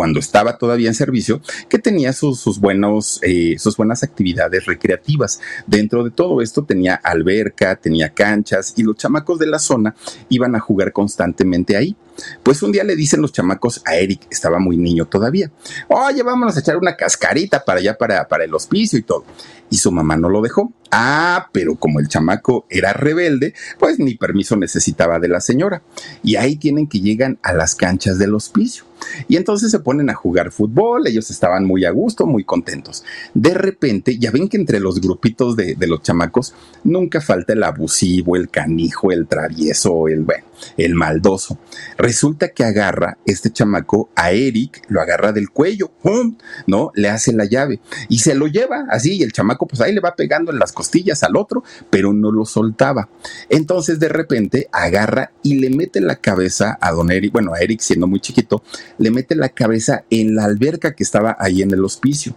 cuando 0.00 0.18
estaba 0.18 0.56
todavía 0.56 0.88
en 0.88 0.94
servicio, 0.94 1.42
que 1.68 1.78
tenía 1.78 2.14
sus, 2.14 2.58
buenos, 2.58 3.20
eh, 3.20 3.56
sus 3.58 3.76
buenas 3.76 4.02
actividades 4.02 4.64
recreativas. 4.64 5.42
Dentro 5.66 6.02
de 6.04 6.10
todo 6.10 6.40
esto 6.40 6.64
tenía 6.64 6.94
alberca, 6.94 7.76
tenía 7.76 8.08
canchas 8.08 8.72
y 8.78 8.82
los 8.82 8.96
chamacos 8.96 9.38
de 9.38 9.48
la 9.48 9.58
zona 9.58 9.94
iban 10.30 10.56
a 10.56 10.58
jugar 10.58 10.94
constantemente 10.94 11.76
ahí. 11.76 11.94
Pues 12.42 12.62
un 12.62 12.72
día 12.72 12.82
le 12.82 12.96
dicen 12.96 13.20
los 13.20 13.32
chamacos 13.32 13.82
a 13.84 13.96
Eric, 13.96 14.26
estaba 14.30 14.58
muy 14.58 14.78
niño 14.78 15.04
todavía, 15.04 15.50
oye, 15.88 16.22
vámonos 16.22 16.56
a 16.56 16.60
echar 16.60 16.78
una 16.78 16.96
cascarita 16.96 17.62
para 17.62 17.80
allá, 17.80 17.98
para, 17.98 18.26
para 18.26 18.44
el 18.44 18.54
hospicio 18.54 18.98
y 18.98 19.02
todo. 19.02 19.26
Y 19.68 19.76
su 19.76 19.92
mamá 19.92 20.16
no 20.16 20.30
lo 20.30 20.40
dejó. 20.40 20.72
Ah, 20.90 21.50
pero 21.52 21.76
como 21.76 22.00
el 22.00 22.08
chamaco 22.08 22.66
era 22.70 22.94
rebelde, 22.94 23.52
pues 23.78 23.98
ni 23.98 24.14
permiso 24.14 24.56
necesitaba 24.56 25.20
de 25.20 25.28
la 25.28 25.42
señora. 25.42 25.82
Y 26.22 26.36
ahí 26.36 26.56
tienen 26.56 26.88
que 26.88 27.00
llegan 27.00 27.38
a 27.42 27.52
las 27.52 27.74
canchas 27.74 28.18
del 28.18 28.34
hospicio. 28.34 28.89
Y 29.28 29.36
entonces 29.36 29.70
se 29.70 29.80
ponen 29.80 30.10
a 30.10 30.14
jugar 30.14 30.50
fútbol, 30.50 31.06
ellos 31.06 31.30
estaban 31.30 31.64
muy 31.64 31.84
a 31.84 31.90
gusto, 31.90 32.26
muy 32.26 32.44
contentos. 32.44 33.04
De 33.34 33.54
repente, 33.54 34.18
ya 34.18 34.30
ven 34.30 34.48
que 34.48 34.56
entre 34.56 34.80
los 34.80 35.00
grupitos 35.00 35.56
de, 35.56 35.76
los 35.86 36.02
chamacos 36.02 36.54
nunca 36.84 37.20
falta 37.20 37.52
el 37.52 37.62
abusivo, 37.62 38.36
el 38.36 38.48
canijo, 38.48 39.10
el 39.12 39.26
travieso, 39.26 40.08
el, 40.08 40.20
bueno, 40.20 40.44
el 40.76 40.94
maldoso. 40.94 41.58
Resulta 41.96 42.48
que 42.48 42.64
agarra 42.64 43.18
este 43.26 43.50
chamaco 43.50 44.10
a 44.14 44.32
Eric, 44.32 44.82
lo 44.88 45.00
agarra 45.00 45.32
del 45.32 45.50
cuello, 45.50 45.90
¡pum! 46.02 46.36
¿no? 46.66 46.92
Le 46.94 47.08
hace 47.08 47.32
la 47.32 47.44
llave 47.44 47.80
y 48.08 48.18
se 48.18 48.34
lo 48.34 48.46
lleva 48.46 48.86
así 48.90 49.16
y 49.16 49.22
el 49.22 49.32
chamaco 49.32 49.66
pues 49.66 49.80
ahí 49.80 49.94
le 49.94 50.00
va 50.00 50.16
pegando 50.16 50.52
en 50.52 50.58
las 50.58 50.72
costillas 50.72 51.22
al 51.22 51.36
otro, 51.36 51.62
pero 51.90 52.12
no 52.12 52.30
lo 52.30 52.44
soltaba. 52.44 53.08
Entonces 53.48 53.98
de 53.98 54.08
repente 54.08 54.68
agarra 54.72 55.32
y 55.42 55.56
le 55.56 55.70
mete 55.70 56.00
la 56.00 56.16
cabeza 56.16 56.78
a 56.80 56.92
don 56.92 57.10
Eric, 57.10 57.32
bueno, 57.32 57.54
a 57.54 57.60
Eric 57.60 57.80
siendo 57.80 58.06
muy 58.06 58.20
chiquito, 58.20 58.62
le 58.98 59.10
mete 59.10 59.34
la 59.34 59.50
cabeza 59.50 60.04
en 60.10 60.34
la 60.34 60.44
alberca 60.44 60.94
que 60.94 61.02
estaba 61.02 61.36
ahí 61.38 61.62
en 61.62 61.72
el 61.72 61.84
hospicio. 61.84 62.36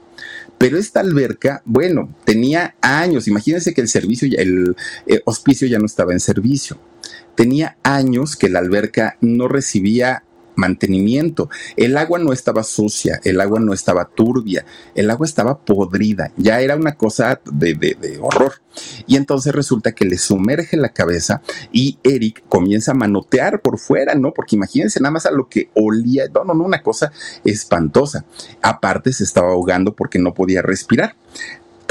Pero 0.57 0.77
esta 0.77 0.99
alberca, 0.99 1.61
bueno, 1.65 2.15
tenía 2.23 2.75
años. 2.81 3.27
Imagínense 3.27 3.73
que 3.73 3.81
el 3.81 3.87
servicio, 3.87 4.29
el 4.37 4.75
eh, 5.07 5.21
hospicio 5.25 5.67
ya 5.67 5.79
no 5.79 5.85
estaba 5.85 6.13
en 6.13 6.19
servicio 6.19 6.79
tenía 7.35 7.77
años 7.83 8.35
que 8.35 8.49
la 8.49 8.59
alberca 8.59 9.17
no 9.21 9.47
recibía 9.47 10.23
mantenimiento. 10.55 11.49
El 11.77 11.97
agua 11.97 12.19
no 12.19 12.33
estaba 12.33 12.63
sucia, 12.63 13.19
el 13.23 13.41
agua 13.41 13.59
no 13.59 13.73
estaba 13.73 14.05
turbia, 14.05 14.65
el 14.95 15.09
agua 15.09 15.25
estaba 15.25 15.59
podrida, 15.59 16.31
ya 16.37 16.61
era 16.61 16.75
una 16.75 16.95
cosa 16.95 17.39
de, 17.51 17.73
de, 17.73 18.19
horror. 18.21 18.53
Y 19.07 19.17
entonces 19.17 19.53
resulta 19.53 19.93
que 19.93 20.05
le 20.05 20.17
sumerge 20.17 20.77
la 20.77 20.89
cabeza 20.89 21.41
y 21.71 21.99
Eric 22.03 22.43
comienza 22.49 22.91
a 22.91 22.95
manotear 22.95 23.61
por 23.61 23.77
fuera, 23.77 24.15
¿no? 24.15 24.33
Porque 24.33 24.55
imagínense 24.55 24.99
nada 24.99 25.11
más 25.11 25.25
a 25.25 25.31
lo 25.31 25.47
que 25.47 25.69
olía, 25.75 26.25
no, 26.33 26.43
no, 26.43 26.53
no, 26.53 26.63
una 26.63 26.81
cosa 26.81 27.11
espantosa. 27.43 28.25
Aparte 28.61 29.13
se 29.13 29.23
estaba 29.23 29.49
ahogando 29.49 29.93
porque 29.93 30.19
no 30.19 30.33
podía 30.33 30.61
respirar. 30.61 31.15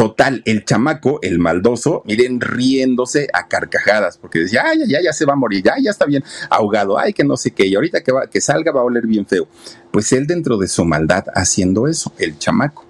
Total, 0.02 0.42
el 0.46 0.64
chamaco, 0.64 1.20
el 1.22 1.38
maldoso, 1.38 2.02
miren, 2.06 2.40
riéndose 2.40 3.28
a 3.32 3.46
carcajadas, 3.46 4.18
porque 4.18 4.40
decía, 4.40 4.64
ay, 4.64 4.80
ya, 4.80 4.98
ya, 4.98 4.98
ya 5.00 5.12
se 5.12 5.24
va 5.24 5.34
a 5.34 5.36
morir, 5.36 5.62
ya, 5.62 5.74
ya 5.80 5.92
está 5.92 6.06
bien 6.06 6.24
ahogado, 6.50 6.98
ay, 6.98 7.12
que 7.12 7.22
no 7.22 7.36
sé 7.36 7.52
qué, 7.52 7.68
y 7.68 7.76
ahorita 7.76 8.00
que, 8.00 8.10
va, 8.10 8.26
que 8.26 8.40
salga 8.40 8.72
va 8.72 8.80
a 8.80 8.82
oler 8.82 9.06
bien 9.06 9.24
feo. 9.26 9.46
Pues 9.92 10.12
él 10.12 10.26
dentro 10.26 10.56
de 10.56 10.66
su 10.66 10.84
maldad 10.84 11.26
haciendo 11.36 11.86
eso, 11.86 12.12
el 12.18 12.36
chamaco. 12.36 12.84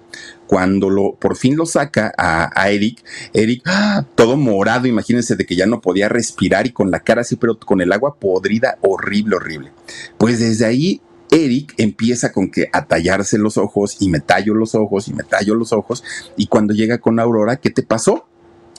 Cuando 0.47 0.89
lo, 0.89 1.13
por 1.13 1.37
fin 1.37 1.55
lo 1.55 1.67
saca 1.67 2.11
a, 2.17 2.71
Eric, 2.71 3.03
Eric, 3.31 3.61
¡ah! 3.65 4.07
todo 4.15 4.35
morado, 4.35 4.87
imagínense 4.87 5.35
de 5.35 5.45
que 5.45 5.55
ya 5.55 5.67
no 5.67 5.81
podía 5.81 6.09
respirar 6.09 6.65
y 6.65 6.71
con 6.71 6.89
la 6.89 7.01
cara 7.01 7.21
así, 7.21 7.35
pero 7.35 7.59
con 7.59 7.79
el 7.81 7.91
agua 7.91 8.15
podrida, 8.15 8.79
horrible, 8.81 9.35
horrible. 9.35 9.71
Pues 10.17 10.39
desde 10.39 10.65
ahí 10.65 10.99
Eric 11.33 11.73
empieza 11.77 12.31
con 12.31 12.51
que 12.51 12.69
a 12.71 12.85
tallarse 12.85 13.39
los 13.39 13.57
ojos 13.57 13.97
y 13.99 14.09
me 14.09 14.19
tallo 14.19 14.53
los 14.53 14.75
ojos 14.75 15.07
y 15.07 15.13
me 15.13 15.23
tallo 15.23 15.55
los 15.55 15.73
ojos 15.73 16.03
y 16.37 16.45
cuando 16.45 16.75
llega 16.75 16.99
con 16.99 17.19
Aurora, 17.19 17.55
¿qué 17.55 17.71
te 17.71 17.81
pasó? 17.81 18.27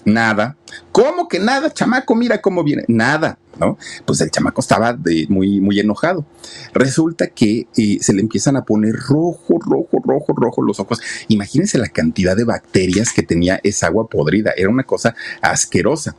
Nada. 0.04 0.56
¿Cómo 0.92 1.28
que 1.28 1.40
nada, 1.40 1.72
chamaco? 1.72 2.14
Mira 2.14 2.40
cómo 2.40 2.62
viene. 2.62 2.84
Nada, 2.86 3.38
¿no? 3.58 3.76
Pues 4.04 4.20
el 4.20 4.30
chamaco 4.30 4.60
estaba 4.60 4.96
muy, 5.28 5.60
muy 5.60 5.80
enojado. 5.80 6.26
Resulta 6.74 7.28
que 7.28 7.66
eh, 7.76 7.98
se 8.00 8.12
le 8.12 8.20
empiezan 8.20 8.56
a 8.56 8.64
poner 8.64 8.94
rojo, 8.94 9.58
rojo, 9.58 10.00
rojo, 10.04 10.32
rojo 10.36 10.62
los 10.62 10.78
ojos. 10.78 11.00
Imagínense 11.28 11.78
la 11.78 11.88
cantidad 11.88 12.36
de 12.36 12.44
bacterias 12.44 13.12
que 13.12 13.22
tenía 13.22 13.60
esa 13.64 13.86
agua 13.86 14.06
podrida. 14.06 14.52
Era 14.56 14.68
una 14.68 14.84
cosa 14.84 15.16
asquerosa. 15.40 16.14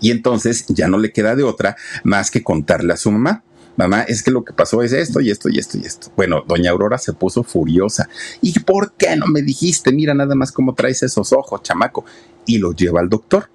Y 0.00 0.10
entonces 0.10 0.66
ya 0.68 0.88
no 0.88 0.98
le 0.98 1.12
queda 1.12 1.36
de 1.36 1.44
otra 1.44 1.76
más 2.02 2.30
que 2.30 2.42
contarle 2.42 2.92
a 2.92 2.96
su 2.96 3.10
mamá 3.12 3.44
mamá, 3.88 4.02
es 4.02 4.22
que 4.22 4.30
lo 4.30 4.44
que 4.44 4.52
pasó 4.52 4.82
es 4.82 4.92
esto 4.92 5.20
y 5.20 5.30
esto 5.30 5.48
y 5.48 5.58
esto 5.58 5.78
y 5.78 5.86
esto. 5.86 6.10
Bueno, 6.16 6.44
doña 6.46 6.70
Aurora 6.70 6.98
se 6.98 7.12
puso 7.12 7.42
furiosa. 7.42 8.08
¿Y 8.40 8.58
por 8.60 8.92
qué 8.92 9.16
no 9.16 9.26
me 9.26 9.42
dijiste? 9.42 9.92
Mira 9.92 10.14
nada 10.14 10.34
más 10.34 10.52
cómo 10.52 10.74
traes 10.74 11.02
esos 11.02 11.32
ojos, 11.32 11.62
chamaco. 11.62 12.04
Y 12.46 12.58
lo 12.58 12.72
lleva 12.72 13.00
al 13.00 13.08
doctor. 13.08 13.48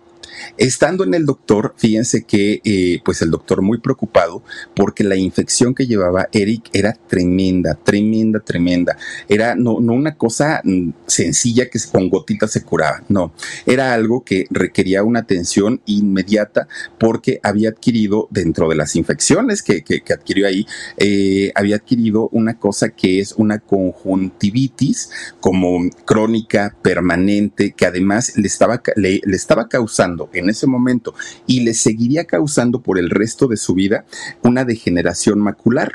Estando 0.58 1.04
en 1.04 1.14
el 1.14 1.26
doctor, 1.26 1.74
fíjense 1.78 2.24
que 2.24 2.62
eh, 2.64 3.00
pues 3.04 3.22
el 3.22 3.32
doctor 3.32 3.62
muy 3.62 3.80
preocupado 3.80 4.44
porque 4.76 5.04
la 5.04 5.16
infección 5.16 5.76
que 5.76 5.88
llevaba 5.88 6.28
Eric 6.32 6.70
era 6.74 6.94
tremenda, 6.94 7.76
tremenda, 7.76 8.40
tremenda. 8.40 8.98
Era 9.28 9.56
no, 9.56 9.74
una 9.76 10.16
cosa 10.16 10.62
mm, 10.64 10.92
sencilla 11.08 11.70
que 11.70 11.80
con 11.92 12.10
gotitas 12.10 12.52
se 12.52 12.64
curaba, 12.64 13.04
no. 13.10 13.34
Era 13.66 13.94
algo 13.94 14.24
que 14.24 14.46
requería 14.50 15.04
una 15.04 15.20
atención 15.20 15.82
inmediata 15.86 16.68
porque 16.98 17.40
había 17.44 17.70
adquirido 17.70 18.28
dentro 18.32 18.70
de 18.70 18.76
las 18.76 18.96
infecciones 18.96 19.62
que, 19.62 19.84
que, 19.84 20.02
adquirió 20.14 20.48
ahí, 20.48 20.66
eh, 20.98 21.52
había 21.56 21.78
adquirido 21.78 22.30
una 22.32 22.58
cosa 22.58 22.90
que 22.90 23.20
es 23.20 23.34
una 23.34 23.60
conjuntivitis 23.60 25.10
como 25.40 25.90
crónica, 26.06 26.76
permanente, 26.82 27.74
que 27.74 27.86
además 27.86 28.34
le 28.38 28.48
estaba, 28.48 28.82
le 28.96 29.22
estaba 29.28 29.68
causando 29.68 30.25
en 30.34 30.50
ese 30.50 30.68
momento 30.68 31.14
y 31.48 31.62
le 31.62 31.74
seguiría 31.74 32.26
causando 32.26 32.82
por 32.82 33.00
el 33.00 33.10
resto 33.10 33.48
de 33.48 33.58
su 33.58 33.74
vida 33.74 34.06
una 34.44 34.66
degeneración 34.66 35.40
macular. 35.40 35.94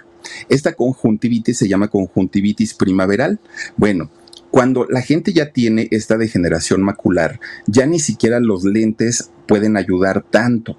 Esta 0.48 0.74
conjuntivitis 0.74 1.58
se 1.58 1.68
llama 1.68 1.88
conjuntivitis 1.88 2.74
primaveral. 2.74 3.40
Bueno, 3.76 4.10
cuando 4.50 4.86
la 4.88 5.00
gente 5.00 5.32
ya 5.32 5.52
tiene 5.52 5.88
esta 5.92 6.16
degeneración 6.16 6.82
macular, 6.82 7.38
ya 7.66 7.86
ni 7.86 8.00
siquiera 8.00 8.40
los 8.40 8.64
lentes 8.64 9.30
pueden 9.46 9.76
ayudar 9.76 10.22
tanto. 10.22 10.76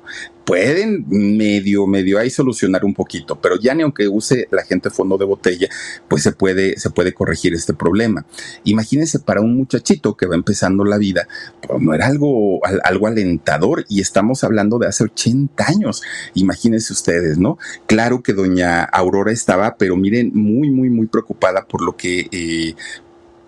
Pueden 0.51 1.05
medio, 1.07 1.87
medio 1.87 2.19
ahí 2.19 2.29
solucionar 2.29 2.83
un 2.83 2.93
poquito, 2.93 3.39
pero 3.39 3.57
ya 3.57 3.73
ni 3.73 3.83
aunque 3.83 4.09
use 4.09 4.49
la 4.51 4.65
gente 4.65 4.89
fondo 4.89 5.17
de 5.17 5.23
botella, 5.23 5.69
pues 6.09 6.23
se 6.23 6.33
puede, 6.33 6.77
se 6.77 6.89
puede 6.89 7.13
corregir 7.13 7.53
este 7.53 7.73
problema. 7.73 8.25
Imagínense 8.65 9.19
para 9.19 9.39
un 9.39 9.55
muchachito 9.55 10.17
que 10.17 10.25
va 10.25 10.35
empezando 10.35 10.83
la 10.83 10.97
vida, 10.97 11.25
pues 11.65 11.81
no 11.81 11.93
era 11.93 12.05
algo, 12.05 12.59
algo 12.83 13.07
alentador 13.07 13.85
y 13.87 14.01
estamos 14.01 14.43
hablando 14.43 14.77
de 14.77 14.87
hace 14.87 15.05
80 15.05 15.63
años. 15.65 16.01
Imagínense 16.33 16.91
ustedes, 16.91 17.37
¿no? 17.37 17.57
Claro 17.87 18.21
que 18.21 18.33
doña 18.33 18.83
Aurora 18.83 19.31
estaba, 19.31 19.77
pero 19.77 19.95
miren, 19.95 20.33
muy, 20.33 20.69
muy, 20.69 20.89
muy 20.89 21.07
preocupada 21.07 21.65
por 21.65 21.81
lo 21.81 21.95
que, 21.95 22.27
eh, 22.29 22.75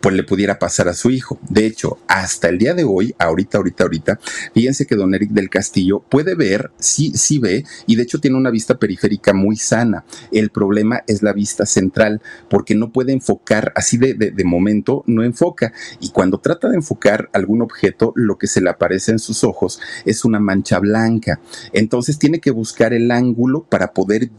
pues 0.03 0.15
le 0.17 0.23
pudiera 0.23 0.59
pasar 0.59 0.89
a 0.89 0.93
su 0.93 1.11
hijo. 1.11 1.39
De 1.47 1.65
hecho, 1.65 1.97
hasta 2.09 2.49
el 2.49 2.57
día 2.57 2.73
de 2.73 2.83
hoy, 2.83 3.15
ahorita, 3.17 3.57
ahorita, 3.57 3.85
ahorita, 3.85 4.19
fíjense 4.53 4.85
que 4.85 4.97
don 4.97 5.15
Eric 5.15 5.29
del 5.29 5.49
Castillo 5.49 6.03
puede 6.09 6.35
ver, 6.35 6.71
sí, 6.77 7.13
sí 7.15 7.39
ve, 7.39 7.63
y 7.87 7.95
de 7.95 8.03
hecho 8.03 8.19
tiene 8.19 8.35
una 8.35 8.49
vista 8.49 8.77
periférica 8.77 9.31
muy 9.31 9.55
sana. 9.55 10.03
El 10.33 10.49
problema 10.49 11.03
es 11.07 11.23
la 11.23 11.31
vista 11.31 11.65
central, 11.65 12.21
porque 12.49 12.75
no 12.75 12.91
puede 12.91 13.13
enfocar, 13.13 13.71
así 13.77 13.95
de, 13.95 14.13
de, 14.13 14.43
momento, 14.43 15.05
no 15.07 15.23
enfoca. 15.23 15.71
Y 16.01 16.09
cuando 16.09 16.37
trata 16.37 16.67
de 16.67 16.75
enfocar 16.75 17.29
algún 17.31 17.61
objeto, 17.61 18.11
lo 18.17 18.37
que 18.37 18.47
se 18.47 18.59
le 18.59 18.71
aparece 18.71 19.11
en 19.11 19.19
sus 19.19 19.45
ojos 19.45 19.79
es 20.03 20.25
una 20.25 20.41
mancha 20.41 20.79
blanca. 20.79 21.39
Entonces 21.71 22.19
tiene 22.19 22.41
que 22.41 22.51
buscar 22.51 22.93
el 22.93 23.09
ángulo 23.09 23.63
para 23.69 23.93
poder, 23.93 24.29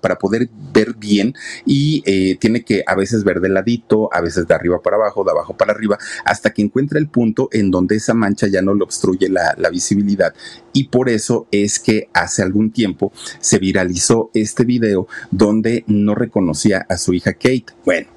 para 0.00 0.18
poder 0.18 0.48
ver 0.72 0.94
bien 0.94 1.34
y 1.66 2.02
eh, 2.06 2.38
tiene 2.40 2.64
que 2.64 2.82
a 2.86 2.94
veces 2.94 3.24
ver 3.24 3.40
de 3.40 3.50
ladito, 3.50 4.08
a 4.10 4.22
veces 4.22 4.48
de 4.48 4.54
arriba 4.54 4.80
para 4.80 4.96
abajo 4.96 5.01
abajo, 5.02 5.24
de 5.24 5.30
abajo 5.30 5.56
para 5.56 5.72
arriba, 5.72 5.98
hasta 6.24 6.52
que 6.52 6.62
encuentra 6.62 6.98
el 6.98 7.08
punto 7.08 7.48
en 7.52 7.70
donde 7.70 7.96
esa 7.96 8.14
mancha 8.14 8.46
ya 8.46 8.62
no 8.62 8.74
le 8.74 8.84
obstruye 8.84 9.28
la, 9.28 9.54
visibilidad. 9.72 10.34
Y 10.74 10.88
por 10.88 11.08
eso 11.08 11.46
es 11.50 11.78
que 11.78 12.08
hace 12.12 12.42
algún 12.42 12.72
tiempo 12.72 13.10
se 13.40 13.58
viralizó 13.58 14.30
este 14.34 14.64
video 14.64 15.06
donde 15.30 15.84
no 15.86 16.14
reconocía 16.14 16.84
a 16.88 16.98
su 16.98 17.14
hija 17.14 17.32
Kate. 17.32 17.66
Bueno, 17.84 18.08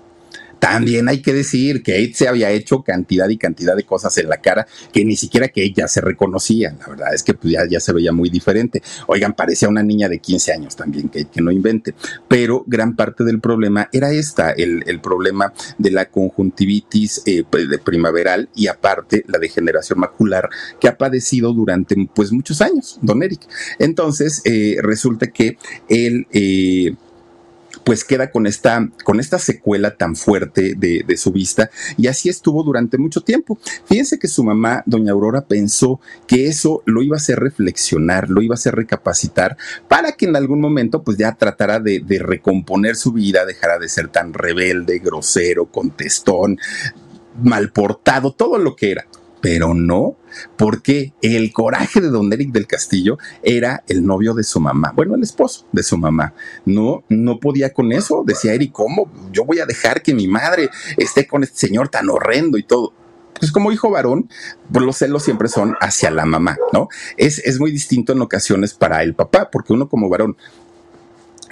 también 0.59 1.09
hay 1.09 1.21
que 1.21 1.33
decir 1.33 1.83
que 1.83 1.95
Kate 1.95 2.13
se 2.13 2.27
había 2.27 2.51
hecho 2.51 2.83
cantidad 2.83 3.29
y 3.29 3.37
cantidad 3.37 3.75
de 3.75 3.83
cosas 3.83 4.17
en 4.17 4.29
la 4.29 4.37
cara 4.37 4.67
que 4.91 5.05
ni 5.05 5.15
siquiera 5.15 5.47
que 5.47 5.63
ella 5.63 5.87
se 5.87 6.01
reconocía. 6.01 6.75
La 6.79 6.87
verdad 6.87 7.13
es 7.13 7.23
que 7.23 7.33
pues, 7.33 7.55
ya, 7.69 7.79
se 7.79 7.93
veía 7.93 8.11
muy 8.11 8.29
diferente. 8.29 8.81
Oigan, 9.07 9.33
parecía 9.33 9.69
una 9.69 9.83
niña 9.83 10.09
de 10.09 10.19
15 10.19 10.53
años 10.53 10.75
también, 10.75 11.09
que, 11.09 11.25
no 11.41 11.51
invente. 11.51 11.93
Pero 12.27 12.63
gran 12.67 12.95
parte 12.95 13.23
del 13.23 13.39
problema 13.39 13.89
era 13.91 14.11
esta, 14.11 14.51
el, 14.51 14.83
problema 15.01 15.53
de 15.77 15.91
la 15.91 16.05
conjuntivitis 16.05 17.21
eh, 17.25 17.43
pues, 17.49 17.67
primaveral 17.83 18.49
y 18.55 18.67
aparte 18.67 19.23
la 19.27 19.37
degeneración 19.37 19.99
macular 19.99 20.49
que 20.79 20.87
ha 20.87 20.97
padecido 20.97 21.53
durante 21.53 21.95
pues 22.13 22.31
muchos 22.31 22.61
años, 22.61 22.97
don 23.01 23.21
Eric. 23.21 23.41
Entonces, 23.79 24.41
eh, 24.45 24.77
resulta 24.81 25.27
que 25.27 25.57
él... 25.89 26.27
Eh, 26.31 26.95
pues 27.85 28.03
queda 28.03 28.31
con 28.31 28.47
esta, 28.47 28.89
con 29.03 29.19
esta 29.19 29.39
secuela 29.39 29.95
tan 29.95 30.15
fuerte 30.15 30.73
de, 30.75 31.05
su 31.15 31.31
vista 31.31 31.69
y 31.97 32.07
así 32.07 32.27
estuvo 32.27 32.63
durante 32.63 32.97
mucho 32.97 33.21
tiempo. 33.21 33.57
Fíjense 33.85 34.19
que 34.19 34.27
su 34.27 34.43
mamá, 34.43 34.83
doña 34.85 35.13
Aurora, 35.13 35.45
pensó 35.45 36.01
que 36.27 36.47
eso 36.47 36.81
lo 36.85 37.03
iba 37.03 37.15
a 37.15 37.17
hacer 37.17 37.39
reflexionar, 37.39 38.29
lo 38.29 38.41
iba 38.41 38.53
a 38.53 38.55
hacer 38.57 38.75
recapacitar 38.75 39.55
para 39.87 40.13
que 40.13 40.25
en 40.25 40.35
algún 40.35 40.59
momento 40.59 41.03
pues 41.03 41.17
ya 41.17 41.33
tratara 41.33 41.79
de, 41.79 41.99
de 41.99 42.19
recomponer 42.19 42.95
su 42.95 43.13
vida, 43.13 43.45
dejara 43.45 43.77
de 43.77 43.87
ser 43.87 44.09
tan 44.09 44.33
rebelde, 44.33 44.99
grosero, 44.99 45.67
contestón, 45.67 46.57
mal 47.41 47.71
portado, 47.71 48.33
todo 48.33 48.57
lo 48.57 48.75
que 48.75 48.91
era 48.91 49.05
pero 49.45 49.75
no, 49.75 50.17
porque 50.57 51.13
el 51.21 51.53
coraje 51.53 52.01
de 52.01 52.09
don 52.09 52.33
Eric 52.33 52.51
del 52.51 52.65
Castillo 52.65 53.19
era 53.43 53.83
el 53.87 54.03
novio 54.03 54.33
de 54.33 54.43
su 54.43 54.59
mamá, 54.59 54.91
bueno, 54.95 55.13
el 55.13 55.21
esposo 55.21 55.67
de 55.71 55.83
su 55.83 55.99
mamá. 55.99 56.33
No, 56.65 57.03
no 57.09 57.39
podía 57.39 57.71
con 57.71 57.91
eso. 57.91 58.23
Decía 58.25 58.55
Eric, 58.55 58.71
¿cómo? 58.71 59.11
Yo 59.31 59.45
voy 59.45 59.59
a 59.59 59.67
dejar 59.67 60.01
que 60.01 60.15
mi 60.15 60.27
madre 60.27 60.71
esté 60.97 61.27
con 61.27 61.43
este 61.43 61.59
señor 61.59 61.89
tan 61.89 62.09
horrendo 62.09 62.57
y 62.57 62.63
todo 62.63 62.93
pues 63.39 63.51
como 63.51 63.71
hijo 63.71 63.91
varón, 63.91 64.31
pues 64.71 64.83
los 64.83 64.97
celos 64.97 65.21
siempre 65.21 65.47
son 65.47 65.75
hacia 65.79 66.09
la 66.09 66.25
mamá, 66.25 66.57
¿no? 66.73 66.87
Es, 67.15 67.37
es 67.39 67.59
muy 67.59 67.69
distinto 67.69 68.13
en 68.13 68.21
ocasiones 68.21 68.73
para 68.73 69.03
el 69.03 69.13
papá, 69.13 69.51
porque 69.51 69.73
uno 69.73 69.89
como 69.89 70.09
varón 70.09 70.37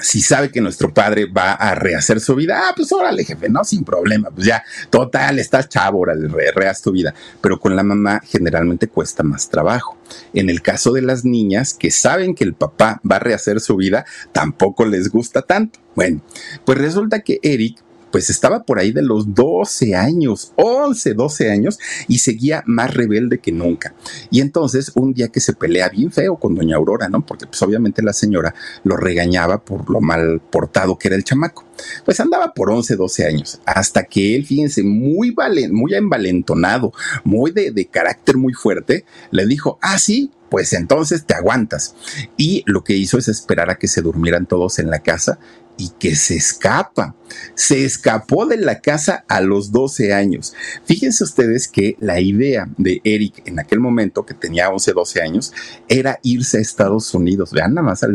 si 0.04 0.22
sabe 0.22 0.52
que 0.52 0.62
nuestro 0.62 0.94
padre 0.94 1.26
va 1.26 1.54
a 1.54 1.76
rehacer 1.76 2.20
su 2.20 2.36
vida, 2.36 2.64
ah, 2.66 2.74
pues 2.76 2.92
órale, 2.92 3.24
jefe, 3.24 3.50
no, 3.50 3.64
sin 3.64 3.84
problema, 3.84 4.30
pues 4.30 4.46
ya, 4.46 4.64
total, 4.90 5.40
estás 5.40 5.70
chavo, 5.70 6.00
órale, 6.00 6.28
rehaz 6.52 6.82
tu 6.82 6.92
vida. 6.92 7.14
Pero 7.42 7.60
con 7.60 7.76
la 7.76 7.84
mamá 7.84 8.22
generalmente 8.24 8.88
cuesta 8.88 9.24
más 9.24 9.50
trabajo. 9.50 9.98
En 10.34 10.50
el 10.50 10.62
caso 10.62 10.92
de 10.92 11.02
las 11.02 11.24
niñas 11.24 11.74
que 11.74 11.90
saben 11.90 12.36
que 12.36 12.44
el 12.44 12.54
papá 12.54 13.02
va 13.10 13.16
a 13.16 13.20
rehacer 13.20 13.62
su 13.62 13.78
vida, 13.78 14.06
tampoco 14.34 14.86
les 14.86 15.10
gusta 15.10 15.42
tanto. 15.42 15.80
Bueno, 15.96 16.22
pues 16.66 16.78
resulta 16.78 17.22
que 17.22 17.40
Eric 17.42 17.78
pues 18.14 18.30
estaba 18.30 18.64
por 18.64 18.78
ahí 18.78 18.92
de 18.92 19.02
los 19.02 19.34
12 19.34 19.96
años, 19.96 20.54
11, 20.56 21.16
12 21.16 21.50
años, 21.50 21.80
y 22.08 22.20
seguía 22.20 22.62
más 22.68 22.94
rebelde 22.94 23.40
que 23.40 23.52
nunca. 23.52 23.96
Y 24.30 24.40
entonces, 24.40 24.92
un 24.94 25.16
día 25.16 25.30
que 25.30 25.40
se 25.40 25.54
pelea 25.54 25.90
bien 25.90 26.12
feo 26.12 26.36
con 26.36 26.54
doña 26.54 26.76
Aurora, 26.76 27.10
¿no? 27.10 27.26
Porque 27.26 27.48
pues 27.48 27.60
obviamente 27.64 28.04
la 28.04 28.14
señora 28.14 28.54
lo 28.84 28.98
regañaba 28.98 29.66
por 29.66 29.90
lo 29.90 30.00
mal 30.00 30.40
portado 30.52 30.96
que 31.00 31.08
era 31.08 31.18
el 31.18 31.24
chamaco. 31.24 31.66
Pues 32.06 32.20
andaba 32.20 32.54
por 32.54 32.70
11, 32.70 32.98
12 32.98 33.26
años, 33.26 33.60
hasta 33.66 34.04
que 34.04 34.36
él, 34.36 34.46
fíjense, 34.46 34.84
muy, 34.84 35.32
valen, 35.32 35.74
muy 35.74 35.96
envalentonado, 35.96 36.94
muy 37.24 37.50
de, 37.50 37.72
de 37.72 37.88
carácter 37.88 38.38
muy 38.38 38.54
fuerte, 38.54 39.06
le 39.32 39.48
dijo, 39.48 39.80
ah, 39.82 39.98
sí, 39.98 40.30
pues 40.54 40.72
entonces 40.74 41.26
te 41.26 41.34
aguantas. 41.34 41.96
Y 42.38 42.62
lo 42.68 42.84
que 42.84 42.94
hizo 42.94 43.18
es 43.18 43.28
esperar 43.28 43.72
a 43.72 43.80
que 43.80 43.88
se 43.88 44.04
durmieran 44.04 44.46
todos 44.46 44.78
en 44.78 44.92
la 44.92 45.00
casa 45.00 45.40
y 45.78 45.90
que 46.00 46.16
se 46.16 46.36
escapa. 46.36 47.16
Se 47.56 47.84
escapó 47.84 48.46
de 48.46 48.58
la 48.58 48.80
casa 48.80 49.26
a 49.28 49.42
los 49.42 49.72
12 49.72 50.14
años. 50.14 50.54
Fíjense 50.86 51.24
ustedes 51.24 51.68
que 51.68 51.98
la 52.00 52.20
idea 52.20 52.70
de 52.78 53.02
Eric 53.04 53.42
en 53.46 53.60
aquel 53.60 53.80
momento, 53.80 54.26
que 54.26 54.34
tenía 54.34 54.70
11, 54.70 54.94
12 54.94 55.22
años, 55.22 55.54
era 55.88 56.20
irse 56.22 56.58
a 56.58 56.62
Estados 56.62 57.14
Unidos. 57.14 57.52
Vean 57.52 57.74
nada 57.74 57.88
más, 57.88 58.06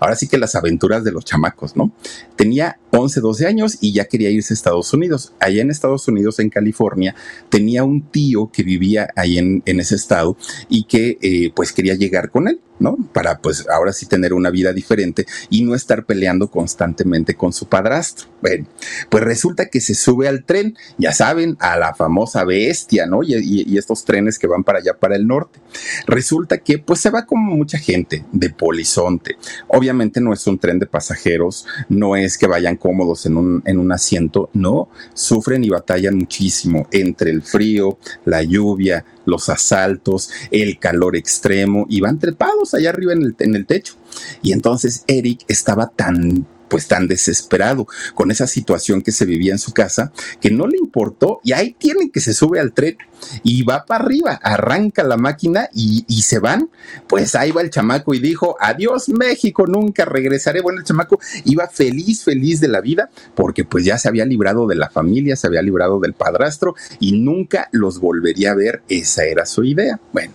ahora 0.00 0.14
sí 0.16 0.28
que 0.28 0.38
las 0.38 0.54
aventuras 0.54 1.02
de 1.02 1.12
los 1.12 1.24
chamacos, 1.24 1.76
¿no? 1.76 1.92
Tenía 2.36 2.78
11, 2.90 3.20
12 3.20 3.46
años 3.46 3.78
y 3.80 3.92
ya 3.92 4.04
quería 4.04 4.30
irse 4.30 4.54
a 4.54 4.56
Estados 4.56 4.92
Unidos. 4.92 5.32
Allá 5.40 5.62
en 5.62 5.70
Estados 5.70 6.06
Unidos, 6.06 6.38
en 6.38 6.50
California, 6.50 7.14
tenía 7.48 7.82
un 7.82 8.02
tío 8.02 8.50
que 8.52 8.62
vivía 8.62 9.08
ahí 9.16 9.38
en, 9.38 9.62
ese 9.66 9.96
estado 9.96 10.36
y 10.68 10.84
que 10.84 11.18
eh, 11.20 11.52
pues 11.54 11.72
quería 11.72 11.94
llegar 11.94 12.30
con 12.30 12.46
él 12.46 12.60
¿no? 12.78 12.96
Para 13.12 13.38
pues 13.38 13.66
ahora 13.68 13.92
sí 13.92 14.06
tener 14.06 14.32
una 14.32 14.50
vida 14.50 14.72
diferente 14.72 15.26
y 15.50 15.62
no 15.62 15.74
estar 15.74 16.04
peleando 16.04 16.50
constantemente 16.50 17.34
con 17.34 17.52
su 17.52 17.66
padrastro. 17.66 18.28
Bueno, 18.40 18.66
pues 19.08 19.24
resulta 19.24 19.66
que 19.66 19.80
se 19.80 19.94
sube 19.94 20.28
al 20.28 20.44
tren, 20.44 20.76
ya 20.98 21.12
saben, 21.12 21.56
a 21.60 21.78
la 21.78 21.94
famosa 21.94 22.44
bestia, 22.44 23.06
¿no? 23.06 23.22
Y, 23.22 23.76
estos 23.78 24.04
trenes 24.04 24.38
que 24.38 24.46
van 24.46 24.64
para 24.64 24.78
allá, 24.78 24.94
para 24.98 25.16
el 25.16 25.26
norte. 25.26 25.58
Resulta 26.06 26.58
que 26.58 26.78
pues 26.78 27.00
se 27.00 27.10
va 27.10 27.26
como 27.26 27.54
mucha 27.54 27.78
gente 27.78 28.24
de 28.32 28.50
Polizonte. 28.50 29.36
Obviamente 29.68 30.20
no 30.20 30.32
es 30.32 30.46
un 30.46 30.58
tren 30.58 30.78
de 30.78 30.86
pasajeros, 30.86 31.66
no 31.88 32.16
es 32.16 32.38
que 32.38 32.46
vayan 32.46 32.76
cómodos 32.76 33.26
en 33.26 33.36
un, 33.36 33.62
en 33.64 33.78
un 33.78 33.92
asiento, 33.92 34.50
no, 34.52 34.88
sufren 35.14 35.64
y 35.64 35.70
batallan 35.70 36.16
muchísimo 36.16 36.86
entre 36.90 37.30
el 37.30 37.42
frío, 37.42 37.98
la 38.24 38.42
lluvia, 38.42 39.04
los 39.26 39.48
asaltos, 39.48 40.30
el 40.50 40.78
calor 40.78 41.16
extremo 41.16 41.86
y 41.88 42.00
van 42.00 42.18
trepados 42.18 42.74
allá 42.74 42.90
arriba 42.90 43.12
en 43.12 43.22
el, 43.22 43.36
en 43.38 43.54
el 43.56 43.66
techo. 43.66 43.94
Y 44.42 44.52
entonces 44.52 45.04
Eric 45.06 45.44
estaba 45.48 45.88
tan 45.88 46.46
pues 46.74 46.88
tan 46.88 47.06
desesperado 47.06 47.86
con 48.16 48.32
esa 48.32 48.48
situación 48.48 49.00
que 49.00 49.12
se 49.12 49.26
vivía 49.26 49.52
en 49.52 49.60
su 49.60 49.72
casa 49.72 50.10
que 50.40 50.50
no 50.50 50.66
le 50.66 50.76
importó 50.76 51.38
y 51.44 51.52
ahí 51.52 51.72
tienen 51.78 52.10
que 52.10 52.18
se 52.18 52.34
sube 52.34 52.58
al 52.58 52.72
tren 52.72 52.96
y 53.44 53.62
va 53.62 53.84
para 53.86 54.02
arriba, 54.02 54.40
arranca 54.42 55.04
la 55.04 55.16
máquina 55.16 55.68
y, 55.72 56.04
y, 56.08 56.22
se 56.22 56.40
van. 56.40 56.68
Pues 57.06 57.36
ahí 57.36 57.52
va 57.52 57.60
el 57.62 57.70
chamaco 57.70 58.12
y 58.12 58.18
dijo, 58.18 58.56
adiós 58.58 59.08
México, 59.08 59.68
nunca 59.68 60.04
regresaré. 60.04 60.62
Bueno, 60.62 60.80
el 60.80 60.84
chamaco 60.84 61.20
iba 61.44 61.68
feliz, 61.68 62.24
feliz 62.24 62.58
de 62.58 62.66
la 62.66 62.80
vida 62.80 63.08
porque 63.36 63.64
pues 63.64 63.84
ya 63.84 63.96
se 63.96 64.08
había 64.08 64.24
librado 64.24 64.66
de 64.66 64.74
la 64.74 64.90
familia, 64.90 65.36
se 65.36 65.46
había 65.46 65.62
librado 65.62 66.00
del 66.00 66.14
padrastro 66.14 66.74
y 66.98 67.12
nunca 67.12 67.68
los 67.70 68.00
volvería 68.00 68.50
a 68.50 68.56
ver. 68.56 68.82
Esa 68.88 69.22
era 69.26 69.46
su 69.46 69.62
idea. 69.62 70.00
Bueno. 70.12 70.32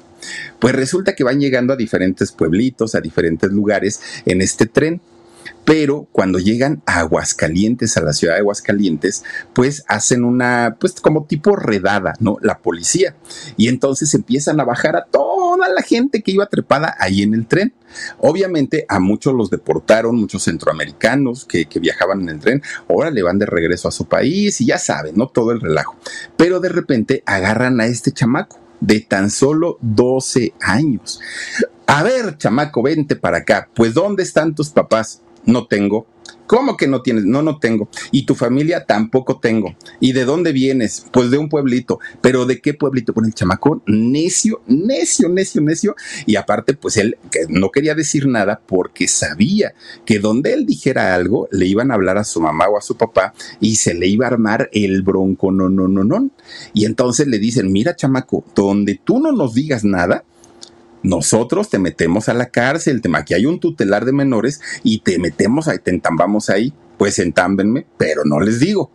Pues 0.60 0.74
resulta 0.76 1.16
que 1.16 1.24
van 1.24 1.40
llegando 1.40 1.72
a 1.72 1.78
diferentes 1.78 2.34
pueblitos, 2.34 2.94
a 2.94 3.00
diferentes 3.00 3.52
lugares 3.52 4.02
en 4.26 4.42
este 4.42 4.66
tren 4.66 5.00
pero 5.66 6.08
cuando 6.12 6.40
llegan 6.40 6.82
a 6.88 7.00
Aguascalientes, 7.00 7.96
a 7.96 8.02
la 8.02 8.14
ciudad 8.14 8.34
de 8.34 8.40
Aguascalientes, 8.40 9.24
pues 9.54 9.84
hacen 9.88 10.24
una, 10.24 10.78
pues 10.80 10.94
como 10.94 11.26
tipo 11.26 11.56
redada, 11.56 12.14
¿no? 12.20 12.38
La 12.42 12.58
policía. 12.58 13.16
Y 13.56 13.68
entonces 13.68 14.14
empiezan 14.16 14.60
a 14.60 14.66
bajar 14.66 14.96
a 14.96 15.06
toda 15.06 15.70
la 15.70 15.84
gente 15.84 16.24
que 16.24 16.32
iba 16.32 16.48
trepada 16.48 16.96
ahí 17.00 17.22
en 17.22 17.36
el 17.36 17.46
tren. 17.46 17.74
Obviamente 18.18 18.86
a 18.90 19.00
muchos 19.00 19.36
los 19.36 19.52
deportaron, 19.52 20.16
muchos 20.16 20.44
centroamericanos 20.44 21.46
que, 21.46 21.66
que 21.66 21.80
viajaban 21.80 22.22
en 22.22 22.30
el 22.30 22.40
tren, 22.40 22.64
ahora 22.88 23.12
le 23.12 23.22
van 23.22 23.38
de 23.38 23.46
regreso 23.46 23.88
a 23.88 23.92
su 23.92 24.06
país 24.06 24.60
y 24.62 24.66
ya 24.66 24.80
saben, 24.80 25.16
¿no? 25.16 25.28
Todo 25.28 25.52
el 25.52 25.62
relajo. 25.62 25.96
Pero 26.36 26.60
de 26.60 26.70
repente 26.70 27.22
agarran 27.28 27.80
a 27.80 27.86
este 27.86 28.12
chamaco 28.12 28.60
de 28.80 29.02
tan 29.02 29.30
solo 29.30 29.78
12 29.82 30.54
años. 30.62 31.20
A 31.86 32.04
ver, 32.04 32.38
chamaco, 32.38 32.84
vente 32.84 33.16
para 33.16 33.40
acá. 33.40 33.70
Pues, 33.74 33.94
¿dónde 33.94 34.24
están 34.24 34.56
tus 34.56 34.70
papás? 34.70 35.22
No 35.46 35.68
tengo. 35.68 36.08
¿Cómo 36.50 36.78
que 36.78 36.88
no 36.88 37.04
tienes? 37.04 37.26
No, 37.26 37.44
no 37.44 37.60
tengo. 37.60 37.90
Y 38.12 38.26
tu 38.26 38.34
familia 38.34 38.86
tampoco 38.86 39.40
tengo. 39.40 39.76
¿Y 40.00 40.14
de 40.14 40.26
dónde 40.26 40.52
vienes? 40.52 41.06
Pues 41.12 41.30
de 41.30 41.38
un 41.38 41.48
pueblito. 41.48 42.00
¿Pero 42.22 42.48
de 42.48 42.60
qué 42.60 42.74
pueblito? 42.74 43.14
Con 43.14 43.26
el 43.26 43.36
chamacón 43.36 43.84
necio, 43.86 44.64
necio, 44.66 45.30
necio, 45.30 45.62
necio. 45.62 45.96
Y 46.26 46.38
aparte, 46.38 46.74
pues 46.74 46.98
él 46.98 47.18
no 47.50 47.70
quería 47.70 47.94
decir 47.94 48.28
nada 48.28 48.62
porque 48.66 49.08
sabía 49.08 49.76
que 50.06 50.18
donde 50.18 50.54
él 50.54 50.66
dijera 50.66 51.14
algo, 51.14 51.48
le 51.52 51.68
iban 51.68 51.92
a 51.92 51.94
hablar 51.94 52.18
a 52.18 52.24
su 52.24 52.42
mamá 52.42 52.68
o 52.68 52.80
a 52.80 52.82
su 52.82 52.98
papá 52.98 53.36
y 53.60 53.76
se 53.76 53.94
le 53.94 54.08
iba 54.08 54.26
a 54.26 54.30
armar 54.30 54.72
el 54.74 55.04
bronco, 55.04 55.52
no, 55.52 55.70
no, 55.70 55.88
no, 55.88 56.04
no. 56.04 56.32
Y 56.74 56.86
entonces 56.86 57.28
le 57.28 57.38
dicen, 57.38 57.72
mira, 57.72 57.96
chamaco, 57.96 58.44
donde 58.56 59.00
tú 59.04 59.20
no 59.20 59.32
nos 59.32 59.54
digas 59.54 59.84
nada, 59.84 60.24
nosotros 61.04 61.70
te 61.70 61.80
metemos 61.80 62.30
a 62.30 62.34
la 62.34 62.50
cárcel, 62.50 63.02
te, 63.02 63.10
aquí 63.14 63.34
hay 63.34 63.46
un 63.46 63.60
tutelar 63.60 64.06
de 64.06 64.12
menores 64.12 64.62
y 64.84 65.00
te 65.00 65.20
metemos 65.20 65.68
ahí, 65.68 65.80
te 65.80 65.92
entambamos 65.92 66.50
ahí, 66.50 66.74
pues 66.98 67.20
entámbenme, 67.20 67.86
pero 67.98 68.24
no 68.26 68.40
les 68.40 68.60
digo. 68.60 68.92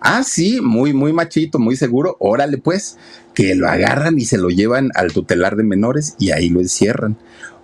Ah, 0.00 0.24
sí, 0.24 0.60
muy, 0.60 0.92
muy 0.92 1.12
machito, 1.12 1.58
muy 1.58 1.76
seguro, 1.76 2.16
órale 2.18 2.58
pues, 2.58 2.98
que 3.34 3.54
lo 3.54 3.68
agarran 3.68 4.18
y 4.18 4.24
se 4.24 4.38
lo 4.38 4.48
llevan 4.48 4.90
al 4.94 5.12
tutelar 5.12 5.56
de 5.56 5.62
menores 5.62 6.16
y 6.18 6.32
ahí 6.32 6.48
lo 6.48 6.60
encierran. 6.60 7.18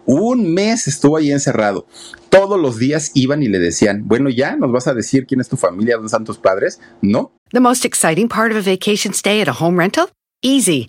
Un 0.07 0.55
mes 0.55 0.87
estuvo 0.87 1.17
ahí 1.17 1.33
encerrado. 1.33 1.87
Todos 2.31 2.59
los 2.61 2.79
días 2.79 3.11
iban 3.15 3.43
y 3.43 3.49
le 3.49 3.59
decían, 3.59 4.07
bueno, 4.07 4.31
ya, 4.31 4.57
¿nos 4.57 4.71
vas 4.71 4.87
a 4.87 4.95
decir 4.95 5.27
quién 5.27 5.41
es 5.41 5.49
tu 5.49 5.57
familia, 5.57 5.97
dónde 5.97 6.07
están 6.07 6.25
tus 6.25 6.39
padres? 6.39 6.81
No. 7.03 7.33
The 7.51 7.61
most 7.61 7.85
exciting 7.85 8.29
part 8.29 8.53
of 8.53 8.59
a 8.59 8.71
vacation 8.71 9.13
stay 9.13 9.41
at 9.43 9.49
a 9.49 9.53
home 9.53 9.79
rental? 9.79 10.09
Easy. 10.41 10.89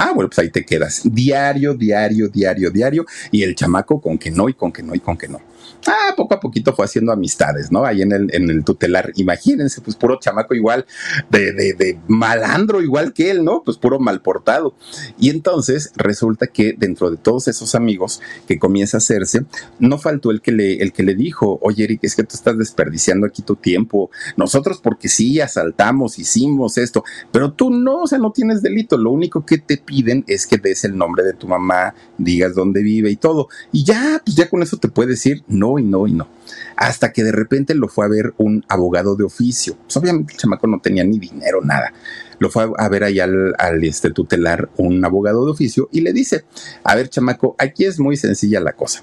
Ah, 0.00 0.12
bueno, 0.14 0.28
pues 0.28 0.38
ahí 0.38 0.50
te 0.50 0.64
quedas. 0.64 1.02
Diario, 1.04 1.74
diario, 1.74 2.28
diario, 2.28 2.70
diario. 2.70 3.04
Y 3.32 3.42
el 3.42 3.56
chamaco 3.56 4.00
con 4.00 4.16
que 4.16 4.30
no, 4.30 4.48
y 4.48 4.54
con 4.54 4.70
que 4.70 4.80
no, 4.80 4.94
y 4.94 5.00
con 5.00 5.16
que 5.16 5.26
no 5.26 5.47
ah, 5.86 6.14
poco 6.16 6.34
a 6.34 6.40
poquito 6.40 6.72
fue 6.74 6.84
haciendo 6.84 7.12
amistades, 7.12 7.70
¿no? 7.70 7.84
Ahí 7.84 8.02
en 8.02 8.12
el, 8.12 8.34
en 8.34 8.50
el 8.50 8.64
tutelar, 8.64 9.12
imagínense, 9.16 9.80
pues 9.80 9.96
puro 9.96 10.18
chamaco 10.18 10.54
igual, 10.54 10.86
de, 11.30 11.52
de, 11.52 11.72
de 11.74 11.98
malandro 12.08 12.82
igual 12.82 13.12
que 13.12 13.30
él, 13.30 13.44
¿no? 13.44 13.62
Pues 13.64 13.76
puro 13.76 13.98
mal 13.98 14.20
portado. 14.20 14.74
Y 15.18 15.30
entonces 15.30 15.92
resulta 15.96 16.46
que 16.46 16.74
dentro 16.76 17.10
de 17.10 17.16
todos 17.16 17.48
esos 17.48 17.74
amigos 17.74 18.20
que 18.46 18.58
comienza 18.58 18.96
a 18.96 18.98
hacerse, 18.98 19.44
no 19.78 19.98
faltó 19.98 20.30
el 20.30 20.40
que 20.40 20.52
le, 20.52 20.82
el 20.82 20.92
que 20.92 21.02
le 21.02 21.14
dijo, 21.14 21.58
oye 21.62 21.84
Eric, 21.84 22.00
es 22.02 22.16
que 22.16 22.24
tú 22.24 22.34
estás 22.34 22.58
desperdiciando 22.58 23.26
aquí 23.26 23.42
tu 23.42 23.56
tiempo. 23.56 24.10
Nosotros 24.36 24.80
porque 24.82 25.08
sí 25.08 25.40
asaltamos, 25.40 26.18
hicimos 26.18 26.78
esto, 26.78 27.04
pero 27.32 27.52
tú 27.52 27.70
no, 27.70 28.02
o 28.02 28.06
sea, 28.06 28.18
no 28.18 28.32
tienes 28.32 28.62
delito. 28.62 28.96
Lo 28.96 29.10
único 29.10 29.44
que 29.44 29.58
te 29.58 29.76
piden 29.76 30.24
es 30.26 30.46
que 30.46 30.58
des 30.58 30.84
el 30.84 30.96
nombre 30.96 31.24
de 31.24 31.32
tu 31.32 31.48
mamá, 31.48 31.94
digas 32.16 32.54
dónde 32.54 32.82
vive 32.82 33.10
y 33.10 33.16
todo. 33.16 33.48
Y 33.72 33.84
ya, 33.84 34.20
pues 34.24 34.36
ya 34.36 34.48
con 34.48 34.62
eso 34.62 34.76
te 34.76 34.88
puedes 34.88 35.24
ir, 35.26 35.42
no 35.48 35.78
y 35.78 35.84
no 35.84 36.06
y 36.06 36.12
no. 36.12 36.28
Hasta 36.76 37.12
que 37.12 37.24
de 37.24 37.32
repente 37.32 37.74
lo 37.74 37.88
fue 37.88 38.04
a 38.04 38.08
ver 38.08 38.34
un 38.38 38.64
abogado 38.68 39.16
de 39.16 39.24
oficio. 39.24 39.76
Pues 39.84 39.96
obviamente 39.96 40.34
el 40.34 40.38
chamaco 40.38 40.66
no 40.66 40.80
tenía 40.80 41.04
ni 41.04 41.18
dinero, 41.18 41.60
nada. 41.62 41.92
Lo 42.38 42.50
fue 42.50 42.70
a 42.76 42.88
ver 42.88 43.04
ahí 43.04 43.18
al, 43.18 43.54
este, 43.82 44.10
tutelar 44.10 44.70
un 44.76 45.04
abogado 45.04 45.44
de 45.44 45.50
oficio 45.50 45.88
y 45.90 46.02
le 46.02 46.12
dice, 46.12 46.44
a 46.84 46.94
ver 46.94 47.08
chamaco, 47.08 47.56
aquí 47.58 47.84
es 47.84 47.98
muy 47.98 48.16
sencilla 48.16 48.60
la 48.60 48.72
cosa. 48.72 49.02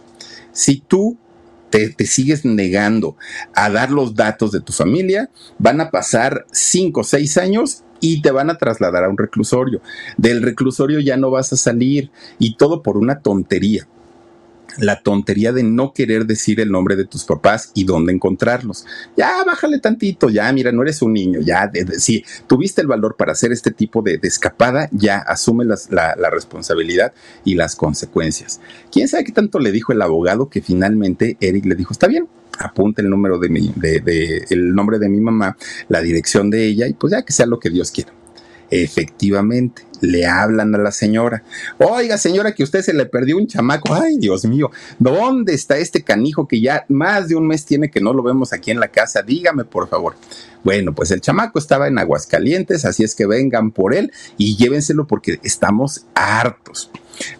Si 0.52 0.78
tú 0.78 1.18
te, 1.70 1.90
te, 1.90 2.06
sigues 2.06 2.46
negando 2.46 3.18
a 3.54 3.70
dar 3.70 3.92
los 3.92 4.16
datos 4.16 4.52
de 4.52 4.62
tu 4.62 4.72
familia, 4.72 5.30
van 5.60 5.82
a 5.82 5.92
pasar 5.92 6.46
cinco 6.52 7.02
o 7.02 7.04
seis 7.04 7.38
años 7.38 7.84
y 8.00 8.22
te 8.22 8.32
van 8.32 8.50
a 8.50 8.58
trasladar 8.58 9.04
a 9.04 9.10
un 9.10 9.18
reclusorio. 9.18 9.82
Del 10.18 10.42
reclusorio 10.42 11.02
ya 11.02 11.18
no 11.18 11.32
vas 11.32 11.52
a 11.52 11.58
salir 11.58 12.12
y 12.40 12.56
todo 12.56 12.82
por 12.82 12.98
una 12.98 13.20
tontería 13.20 13.88
la 14.78 15.02
tontería 15.02 15.52
de 15.52 15.64
no 15.64 15.94
querer 15.94 16.26
decir 16.26 16.60
el 16.60 16.72
nombre 16.72 16.96
de 16.96 17.06
tus 17.06 17.24
papás 17.24 17.72
y 17.74 17.84
dónde 17.84 18.14
encontrarlos. 18.14 18.86
Ya, 19.16 19.44
bájale 19.46 19.80
tantito, 19.80 20.30
ya, 20.30 20.52
mira, 20.52 20.72
no 20.72 20.82
eres 20.82 21.02
un 21.02 21.14
niño, 21.14 21.40
ya, 21.42 21.72
si 21.98 22.24
tuviste 22.48 22.82
el 22.82 22.88
valor 22.88 23.16
para 23.18 23.32
hacer 23.32 23.52
este 23.52 23.72
tipo 23.72 24.02
de, 24.02 24.20
escapada, 24.24 24.90
ya 24.92 25.18
asume 25.18 25.66
la, 25.66 26.30
responsabilidad 26.30 27.14
y 27.44 27.56
las 27.56 27.76
consecuencias. 27.76 28.60
¿Quién 28.92 29.08
sabe 29.08 29.24
qué 29.24 29.32
tanto 29.32 29.60
le 29.60 29.72
dijo 29.72 29.94
el 29.94 30.02
abogado 30.02 30.50
que 30.50 30.62
finalmente 30.62 31.38
Eric 31.40 31.66
le 31.66 31.76
dijo, 31.76 31.94
está 31.94 32.08
bien, 32.08 32.28
apunta 32.58 33.02
el 33.02 33.10
número 33.10 33.38
de 33.40 33.50
mi, 33.50 33.72
de, 33.76 34.46
el 34.50 34.74
nombre 34.74 35.00
de 35.00 35.10
mi 35.10 35.22
mamá, 35.22 35.58
la 35.88 36.02
dirección 36.02 36.50
de 36.50 36.66
ella 36.66 36.88
y 36.88 36.94
pues 36.94 37.12
ya 37.12 37.24
que 37.24 37.34
sea 37.34 37.46
lo 37.46 37.60
que 37.60 37.70
Dios 37.70 37.92
quiera. 37.92 38.12
Efectivamente, 38.84 39.84
le 40.02 40.26
hablan 40.26 40.76
a 40.76 40.78
la 40.78 40.92
señora. 40.92 41.44
Oiga, 41.78 42.18
señora, 42.18 42.54
que 42.54 42.64
usted 42.64 42.82
se 42.82 42.94
le 42.94 43.06
perdió 43.06 43.38
un 43.38 43.48
chamaco. 43.48 43.94
Ay, 43.94 44.18
Dios 44.18 44.46
mío, 44.46 44.72
¿dónde 45.00 45.54
está 45.54 45.78
este 45.78 46.04
canijo 46.04 46.48
que 46.48 46.60
ya 46.60 46.86
más 46.90 47.30
de 47.30 47.36
un 47.36 47.48
mes 47.48 47.66
tiene 47.66 47.90
que 47.90 48.02
no 48.02 48.14
lo 48.14 48.24
vemos 48.24 48.54
aquí 48.54 48.72
en 48.72 48.80
la 48.80 48.90
casa? 48.90 49.22
Dígame, 49.22 49.66
por 49.66 49.88
favor. 49.88 50.16
Bueno, 50.64 50.94
pues 50.94 51.12
el 51.12 51.22
chamaco 51.22 51.60
estaba 51.60 51.88
en 51.88 52.00
Aguascalientes, 52.00 52.86
así 52.86 53.04
es 53.04 53.16
que 53.16 53.28
vengan 53.28 53.72
por 53.72 53.94
él 53.94 54.12
y 54.38 54.56
llévenselo 54.58 55.06
porque 55.06 55.40
estamos 55.44 56.06
hartos. 56.16 56.90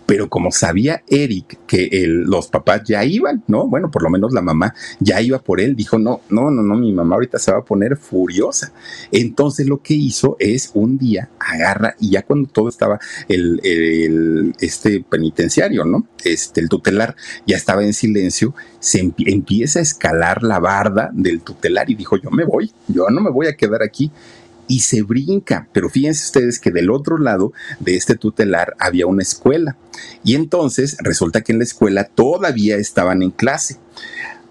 Pero 0.05 0.29
como 0.29 0.51
sabía 0.51 1.03
Eric 1.07 1.59
que 1.67 1.89
los 2.07 2.47
papás 2.47 2.83
ya 2.85 3.03
iban, 3.03 3.43
¿no? 3.47 3.67
Bueno, 3.67 3.91
por 3.91 4.03
lo 4.03 4.09
menos 4.09 4.33
la 4.33 4.41
mamá 4.41 4.73
ya 4.99 5.21
iba 5.21 5.39
por 5.39 5.59
él, 5.59 5.75
dijo, 5.75 5.97
no, 5.97 6.21
no, 6.29 6.51
no, 6.51 6.61
no, 6.61 6.75
mi 6.75 6.91
mamá 6.91 7.15
ahorita 7.15 7.39
se 7.39 7.51
va 7.51 7.59
a 7.59 7.63
poner 7.63 7.97
furiosa. 7.97 8.71
Entonces 9.11 9.67
lo 9.67 9.81
que 9.81 9.93
hizo 9.93 10.35
es 10.39 10.71
un 10.73 10.97
día 10.97 11.29
agarra 11.39 11.95
y 11.99 12.11
ya 12.11 12.23
cuando 12.23 12.49
todo 12.49 12.69
estaba 12.69 12.99
el, 13.27 14.53
este 14.59 15.03
penitenciario, 15.07 15.85
¿no? 15.85 16.07
Este, 16.23 16.61
el 16.61 16.69
tutelar 16.69 17.15
ya 17.45 17.57
estaba 17.57 17.83
en 17.83 17.93
silencio, 17.93 18.53
se 18.79 18.99
empieza 18.99 19.79
a 19.79 19.81
escalar 19.81 20.43
la 20.43 20.59
barda 20.59 21.09
del 21.13 21.41
tutelar 21.41 21.89
y 21.89 21.95
dijo, 21.95 22.17
yo 22.17 22.31
me 22.31 22.45
voy, 22.45 22.71
yo 22.88 23.09
no 23.09 23.21
me 23.21 23.29
voy 23.29 23.47
a 23.47 23.55
quedar 23.55 23.83
aquí 23.83 24.11
y 24.67 24.82
se 24.82 25.01
brinca. 25.01 25.67
Pero 25.73 25.89
fíjense 25.89 26.25
ustedes 26.25 26.60
que 26.60 26.71
del 26.71 26.89
otro 26.89 27.17
lado 27.17 27.54
de 27.80 27.95
este 27.95 28.15
tutelar 28.15 28.75
había 28.80 29.08
una 29.08 29.23
escuela. 29.23 29.78
Y 30.23 30.36
entonces 30.36 30.97
resulta 30.99 31.41
que 31.41 31.51
en 31.51 31.60
la 31.60 31.65
escuela 31.65 32.06
todavía 32.06 32.78
estaban 32.78 33.23
en 33.23 33.32
clase. 33.32 33.78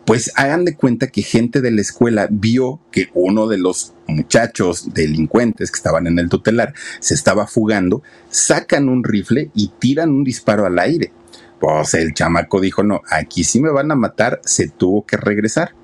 Pues 0.04 0.32
hagan 0.36 0.66
de 0.66 0.76
cuenta 0.76 1.06
que 1.06 1.22
gente 1.22 1.62
de 1.62 1.70
la 1.70 1.80
escuela 1.80 2.28
vio 2.30 2.80
que 2.90 3.08
uno 3.14 3.46
de 3.46 3.56
los 3.56 3.94
muchachos 4.06 4.92
delincuentes 4.92 5.70
que 5.70 5.76
estaban 5.76 6.06
en 6.06 6.18
el 6.18 6.28
tutelar 6.28 6.74
se 7.00 7.14
estaba 7.14 7.46
fugando, 7.46 8.02
sacan 8.28 8.90
un 8.90 9.02
rifle 9.02 9.50
y 9.54 9.72
tiran 9.78 10.10
un 10.10 10.22
disparo 10.22 10.66
al 10.66 10.78
aire. 10.78 11.10
Pues 11.58 11.94
el 11.94 12.12
chamaco 12.12 12.60
dijo, 12.60 12.82
no, 12.82 13.00
aquí 13.10 13.44
sí 13.44 13.60
me 13.60 13.70
van 13.70 13.90
a 13.90 13.94
matar, 13.94 14.42
se 14.44 14.68
tuvo 14.68 15.06
que 15.06 15.16
regresar. 15.16 15.74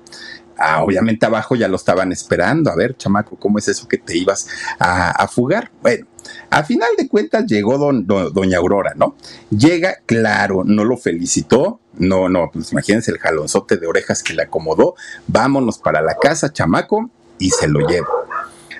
Obviamente 0.81 1.25
abajo 1.25 1.55
ya 1.55 1.67
lo 1.67 1.75
estaban 1.75 2.11
esperando. 2.11 2.71
A 2.71 2.75
ver, 2.75 2.97
chamaco, 2.97 3.35
¿cómo 3.37 3.57
es 3.57 3.67
eso 3.67 3.87
que 3.87 3.97
te 3.97 4.17
ibas 4.17 4.47
a, 4.79 5.27
fugar? 5.27 5.71
Bueno, 5.81 6.07
a 6.49 6.63
final 6.63 6.89
de 6.97 7.07
cuentas 7.07 7.45
llegó 7.45 7.77
doña 7.77 8.57
Aurora, 8.57 8.93
¿no? 8.95 9.15
Llega, 9.49 9.97
claro, 10.05 10.63
no 10.65 10.83
lo 10.83 10.97
felicitó. 10.97 11.79
No, 11.93 12.29
no, 12.29 12.49
pues 12.51 12.71
imagínense 12.71 13.11
el 13.11 13.17
jalonzote 13.17 13.77
de 13.77 13.87
orejas 13.87 14.23
que 14.23 14.33
le 14.33 14.43
acomodó. 14.43 14.95
Vámonos 15.27 15.77
para 15.77 16.01
la 16.01 16.15
casa, 16.15 16.51
chamaco, 16.53 17.09
y 17.37 17.49
se 17.49 17.67
lo 17.67 17.87
llevo. 17.87 18.07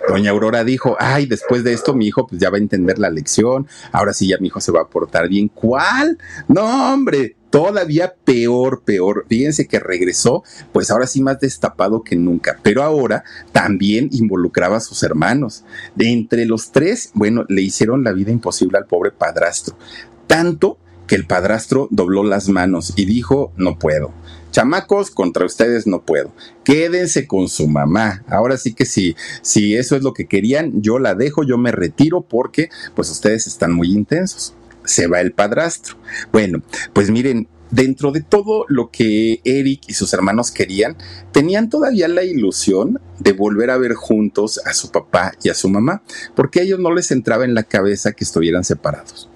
Doña 0.07 0.31
Aurora 0.31 0.63
dijo, 0.63 0.95
ay, 0.99 1.25
después 1.25 1.63
de 1.63 1.73
esto 1.73 1.93
mi 1.93 2.07
hijo 2.07 2.27
pues 2.27 2.41
ya 2.41 2.49
va 2.49 2.57
a 2.57 2.59
entender 2.59 2.97
la 2.97 3.09
lección, 3.09 3.67
ahora 3.91 4.13
sí 4.13 4.27
ya 4.27 4.37
mi 4.39 4.47
hijo 4.47 4.59
se 4.59 4.71
va 4.71 4.81
a 4.81 4.87
portar 4.87 5.29
bien. 5.29 5.47
¿Cuál? 5.47 6.17
No, 6.47 6.93
hombre, 6.93 7.35
todavía 7.51 8.15
peor, 8.25 8.81
peor. 8.83 9.25
Fíjense 9.29 9.67
que 9.67 9.79
regresó, 9.79 10.43
pues 10.71 10.89
ahora 10.89 11.05
sí 11.05 11.21
más 11.21 11.39
destapado 11.39 12.01
que 12.01 12.15
nunca, 12.15 12.57
pero 12.63 12.81
ahora 12.81 13.23
también 13.51 14.09
involucraba 14.11 14.77
a 14.77 14.81
sus 14.81 15.03
hermanos. 15.03 15.63
De 15.95 16.11
entre 16.11 16.45
los 16.45 16.71
tres, 16.71 17.11
bueno, 17.13 17.45
le 17.47 17.61
hicieron 17.61 18.03
la 18.03 18.13
vida 18.13 18.31
imposible 18.31 18.79
al 18.79 18.85
pobre 18.85 19.11
padrastro. 19.11 19.77
Tanto 20.25 20.79
que 21.05 21.15
el 21.15 21.27
padrastro 21.27 21.87
dobló 21.91 22.23
las 22.23 22.49
manos 22.49 22.93
y 22.95 23.05
dijo, 23.05 23.51
no 23.57 23.77
puedo. 23.77 24.13
Chamacos, 24.51 25.11
contra 25.11 25.45
ustedes 25.45 25.87
no 25.87 26.01
puedo. 26.01 26.33
Quédense 26.63 27.27
con 27.27 27.47
su 27.47 27.67
mamá. 27.67 28.23
Ahora 28.27 28.57
sí 28.57 28.73
que 28.73 28.85
sí, 28.85 29.15
si 29.41 29.75
eso 29.75 29.95
es 29.95 30.03
lo 30.03 30.13
que 30.13 30.27
querían, 30.27 30.81
yo 30.81 30.99
la 30.99 31.15
dejo, 31.15 31.43
yo 31.43 31.57
me 31.57 31.71
retiro 31.71 32.21
porque 32.21 32.69
pues 32.95 33.09
ustedes 33.09 33.47
están 33.47 33.73
muy 33.73 33.91
intensos 33.91 34.55
se 34.85 35.07
va 35.07 35.21
el 35.21 35.31
padrastro. 35.31 35.97
Bueno, 36.31 36.61
pues 36.93 37.09
miren, 37.09 37.47
dentro 37.71 38.11
de 38.11 38.21
todo 38.21 38.65
lo 38.67 38.91
que 38.91 39.41
Eric 39.43 39.83
y 39.87 39.93
sus 39.93 40.13
hermanos 40.13 40.51
querían, 40.51 40.97
tenían 41.31 41.69
todavía 41.69 42.07
la 42.07 42.23
ilusión 42.23 42.99
de 43.19 43.31
volver 43.31 43.71
a 43.71 43.77
ver 43.77 43.93
juntos 43.93 44.59
a 44.65 44.73
su 44.73 44.91
papá 44.91 45.33
y 45.41 45.49
a 45.49 45.55
su 45.55 45.69
mamá, 45.69 46.03
porque 46.35 46.59
a 46.59 46.63
ellos 46.63 46.79
no 46.79 46.93
les 46.93 47.11
entraba 47.11 47.45
en 47.45 47.53
la 47.53 47.63
cabeza 47.63 48.11
que 48.11 48.23
estuvieran 48.23 48.63
separados. 48.63 49.29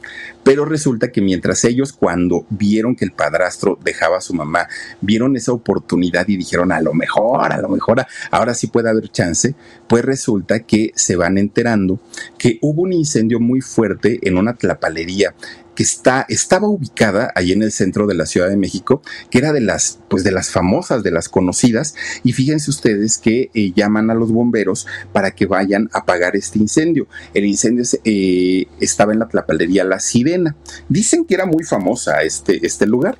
Pero 0.45 0.63
resulta 0.63 1.12
que 1.12 1.21
mientras 1.21 1.65
ellos 1.65 1.91
cuando 1.91 2.45
vieron 2.51 2.95
que 2.95 3.03
el 3.03 3.12
padrastro 3.12 3.79
dejaba 3.84 4.19
a 4.19 4.21
su 4.21 4.36
mamá, 4.36 4.67
vieron 5.01 5.36
esa 5.36 5.51
oportunidad 5.51 6.27
y 6.27 6.38
dijeron 6.38 6.71
a 6.71 6.81
lo 6.81 6.93
mejor, 6.93 7.51
a 7.51 7.60
lo 7.60 7.67
mejor, 7.67 8.05
ahora 8.29 8.53
sí 8.53 8.67
puede 8.67 8.91
haber 8.91 9.10
chance, 9.10 9.55
pues 9.88 10.05
resulta 10.05 10.60
que 10.60 10.91
se 10.93 11.15
van 11.15 11.39
enterando 11.39 11.99
que 12.38 12.60
hubo 12.62 12.84
un 12.84 12.93
incendio 12.93 13.39
muy 13.39 13.62
fuerte 13.62 14.19
en 14.21 14.38
una 14.38 14.53
tlapalería 14.53 15.34
que 15.75 15.83
está, 15.83 16.25
estaba 16.29 16.67
ubicada 16.67 17.31
ahí 17.35 17.51
en 17.51 17.61
el 17.61 17.71
centro 17.71 18.07
de 18.07 18.15
la 18.15 18.25
Ciudad 18.25 18.49
de 18.49 18.57
México, 18.57 19.01
que 19.29 19.38
era 19.38 19.53
de 19.53 19.61
las, 19.61 19.99
pues 20.09 20.23
de 20.23 20.31
las 20.31 20.49
famosas, 20.49 21.03
de 21.03 21.11
las 21.11 21.29
conocidas, 21.29 21.95
y 22.23 22.33
fíjense 22.33 22.69
ustedes 22.69 23.17
que 23.17 23.49
eh, 23.53 23.73
llaman 23.75 24.09
a 24.09 24.15
los 24.15 24.31
bomberos 24.31 24.88
para 25.11 25.31
que 25.31 25.45
vayan 25.45 25.89
a 25.93 25.99
apagar 25.99 26.35
este 26.35 26.59
incendio. 26.59 27.07
El 27.33 27.45
incendio 27.45 27.83
eh, 28.03 28.67
estaba 28.79 29.13
en 29.13 29.19
la 29.19 29.27
tlapalería 29.27 29.83
La 29.83 29.99
Sirena. 29.99 30.55
Dicen 30.89 31.25
que 31.25 31.35
era 31.35 31.45
muy 31.45 31.63
famosa 31.63 32.21
este, 32.23 32.65
este 32.65 32.85
lugar. 32.85 33.17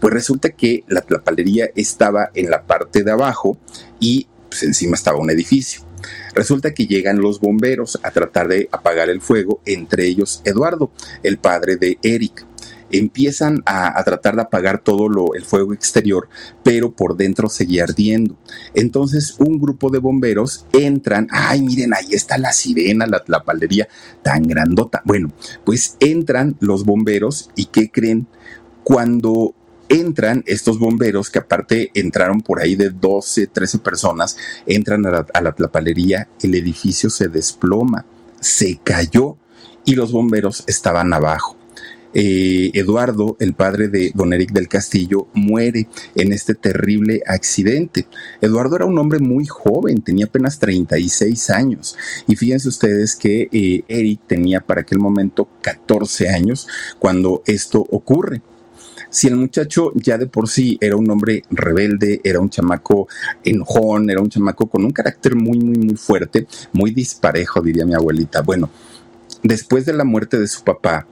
Pues 0.00 0.14
resulta 0.14 0.50
que 0.50 0.84
la 0.88 1.02
tlapalería 1.02 1.70
estaba 1.76 2.30
en 2.34 2.50
la 2.50 2.62
parte 2.62 3.02
de 3.02 3.10
abajo 3.10 3.58
y 3.98 4.28
pues 4.48 4.62
encima 4.62 4.94
estaba 4.94 5.18
un 5.18 5.30
edificio. 5.30 5.89
Resulta 6.34 6.74
que 6.74 6.86
llegan 6.86 7.20
los 7.20 7.40
bomberos 7.40 7.98
a 8.02 8.10
tratar 8.10 8.48
de 8.48 8.68
apagar 8.72 9.10
el 9.10 9.20
fuego, 9.20 9.60
entre 9.66 10.06
ellos 10.06 10.42
Eduardo, 10.44 10.90
el 11.22 11.38
padre 11.38 11.76
de 11.76 11.98
Eric 12.02 12.46
empiezan 12.90 13.62
a, 13.66 14.02
tratar 14.04 14.36
de 14.36 14.42
apagar 14.42 14.82
todo 14.82 15.08
lo, 15.08 15.34
el 15.34 15.44
fuego 15.44 15.72
exterior, 15.72 16.28
pero 16.62 16.92
por 16.92 17.16
dentro 17.16 17.48
seguía 17.48 17.84
ardiendo. 17.84 18.36
Entonces 18.74 19.36
un 19.38 19.60
grupo 19.60 19.90
de 19.90 19.98
bomberos 19.98 20.66
entran, 20.72 21.28
ay 21.30 21.62
miren, 21.62 21.94
ahí 21.94 22.12
está 22.12 22.38
la 22.38 22.52
sirena, 22.52 23.06
la, 23.06 23.22
la 23.26 23.42
paldería 23.42 23.88
tan 24.22 24.42
grandota. 24.42 25.02
Bueno, 25.04 25.32
pues 25.64 25.96
entran 26.00 26.56
los 26.60 26.84
bomberos 26.84 27.50
y 27.54 27.66
¿qué 27.66 27.90
creen? 27.90 28.26
Cuando 28.82 29.54
entran 29.90 30.44
estos 30.46 30.78
bomberos, 30.78 31.28
que 31.28 31.40
aparte 31.40 31.90
entraron 31.94 32.40
por 32.40 32.60
ahí 32.60 32.76
de 32.76 32.90
12, 32.90 33.48
13 33.48 33.78
personas, 33.80 34.36
entran 34.64 35.04
a 35.04 35.10
la, 35.10 35.26
a 35.34 35.54
el 36.42 36.54
edificio 36.54 37.10
se 37.10 37.28
desploma, 37.28 38.06
se 38.40 38.78
cayó 38.82 39.36
y 39.84 39.96
los 39.96 40.12
bomberos 40.12 40.64
estaban 40.66 41.12
abajo. 41.12 41.56
Eh, 42.12 42.70
Eduardo, 42.74 43.36
el 43.38 43.54
padre 43.54 43.88
de 43.88 44.10
don 44.14 44.32
Eric 44.32 44.50
del 44.52 44.68
Castillo, 44.68 45.28
muere 45.32 45.88
en 46.14 46.32
este 46.32 46.54
terrible 46.54 47.22
accidente. 47.26 48.06
Eduardo 48.40 48.76
era 48.76 48.84
un 48.84 48.98
hombre 48.98 49.20
muy 49.20 49.46
joven, 49.46 50.02
tenía 50.02 50.26
apenas 50.26 50.58
36 50.58 51.50
años. 51.50 51.96
Y 52.26 52.36
fíjense 52.36 52.68
ustedes 52.68 53.14
que 53.16 53.48
eh, 53.52 53.84
Eric 53.88 54.20
tenía 54.26 54.60
para 54.60 54.82
aquel 54.82 54.98
momento 54.98 55.48
14 55.62 56.28
años 56.28 56.66
cuando 56.98 57.42
esto 57.46 57.86
ocurre 57.90 58.42
si 59.10 59.26
el 59.26 59.36
muchacho 59.36 59.92
ya 59.94 60.16
de 60.16 60.26
por 60.26 60.48
sí 60.48 60.78
era 60.80 60.96
un 60.96 61.10
hombre 61.10 61.42
rebelde, 61.50 62.20
era 62.24 62.40
un 62.40 62.48
chamaco 62.48 63.08
enojón, 63.44 64.08
era 64.08 64.20
un 64.20 64.30
chamaco 64.30 64.68
con 64.68 64.84
un 64.84 64.92
carácter 64.92 65.34
muy, 65.34 65.58
muy, 65.58 65.78
muy 65.78 65.96
fuerte, 65.96 66.46
muy 66.72 66.92
disparejo, 66.92 67.60
diría 67.60 67.84
mi 67.84 67.94
abuelita. 67.94 68.42
Bueno, 68.42 68.70
después 69.42 69.84
de 69.84 69.92
la 69.92 70.04
muerte 70.04 70.38
de 70.38 70.46
su 70.46 70.62
papá, 70.62 71.06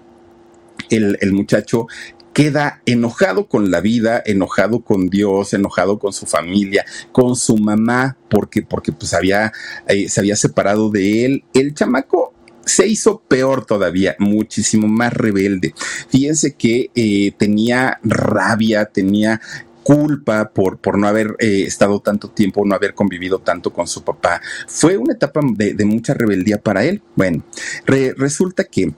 el, 0.91 1.33
muchacho 1.33 1.87
queda 2.33 2.83
enojado 2.87 3.49
con 3.49 3.71
la 3.71 3.81
vida, 3.81 4.23
enojado 4.25 4.81
con 4.81 5.09
Dios, 5.09 5.53
enojado 5.53 5.99
con 5.99 6.13
su 6.13 6.27
familia, 6.27 6.85
con 7.11 7.35
su 7.35 7.57
mamá, 7.57 8.17
porque, 8.31 8.63
porque 8.63 8.93
pues 8.93 9.13
había, 9.13 9.53
eh, 9.89 10.09
se 10.09 10.21
había 10.21 10.37
separado 10.37 10.91
de 10.91 11.25
él. 11.25 11.45
El 11.53 11.75
chamaco 11.75 12.33
se 12.69 12.87
hizo 12.87 13.21
peor 13.27 13.65
todavía, 13.65 14.15
muchísimo 14.19 14.87
más 14.87 15.13
rebelde. 15.13 15.75
Fíjense 16.09 16.55
que 16.55 16.91
eh, 16.95 17.33
tenía 17.37 17.99
rabia, 18.03 18.85
tenía 18.87 19.41
culpa 19.83 20.51
por, 20.51 20.77
por 20.79 20.99
no 20.99 21.09
haber 21.09 21.35
eh, 21.39 21.65
estado 21.67 22.01
tanto 22.01 22.29
tiempo, 22.29 22.63
no 22.67 22.75
haber 22.75 22.93
convivido 22.93 23.39
tanto 23.39 23.73
con 23.73 23.87
su 23.87 24.05
papá. 24.05 24.43
Fue 24.67 24.99
una 24.99 25.15
etapa 25.15 25.41
de, 25.43 25.85
mucha 25.87 26.13
rebeldía 26.13 26.59
para 26.59 26.85
él. 26.85 27.01
Bueno, 27.17 27.43
resulta 27.87 28.65
que 28.65 28.93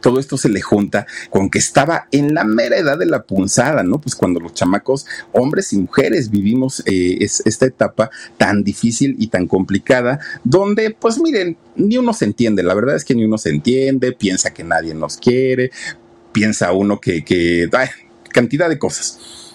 todo 0.00 0.20
esto 0.20 0.36
se 0.36 0.48
le 0.48 0.60
junta 0.60 1.06
con 1.30 1.50
que 1.50 1.58
estaba 1.58 2.08
en 2.12 2.34
la 2.34 2.44
mera 2.44 2.76
edad 2.76 2.98
de 2.98 3.06
la 3.06 3.22
punzada, 3.22 3.82
¿no? 3.82 4.00
Pues 4.00 4.14
cuando 4.14 4.40
los 4.40 4.54
chamacos, 4.54 5.06
hombres 5.32 5.72
y 5.72 5.78
mujeres, 5.78 6.30
vivimos 6.30 6.82
eh, 6.86 7.18
esta 7.20 7.66
etapa 7.66 8.10
tan 8.36 8.62
difícil 8.64 9.16
y 9.18 9.28
tan 9.28 9.46
complicada, 9.46 10.20
donde, 10.44 10.90
pues 10.90 11.20
miren, 11.20 11.56
ni 11.76 11.96
uno 11.96 12.12
se 12.12 12.24
entiende, 12.24 12.62
la 12.62 12.74
verdad 12.74 12.96
es 12.96 13.04
que 13.04 13.14
ni 13.14 13.24
uno 13.24 13.38
se 13.38 13.50
entiende, 13.50 14.12
piensa 14.12 14.52
que 14.52 14.64
nadie 14.64 14.94
nos 14.94 15.16
quiere, 15.16 15.70
piensa 16.32 16.72
uno 16.72 17.00
que, 17.00 17.24
que 17.24 17.68
cantidad 18.30 18.68
de 18.68 18.78
cosas. 18.78 19.47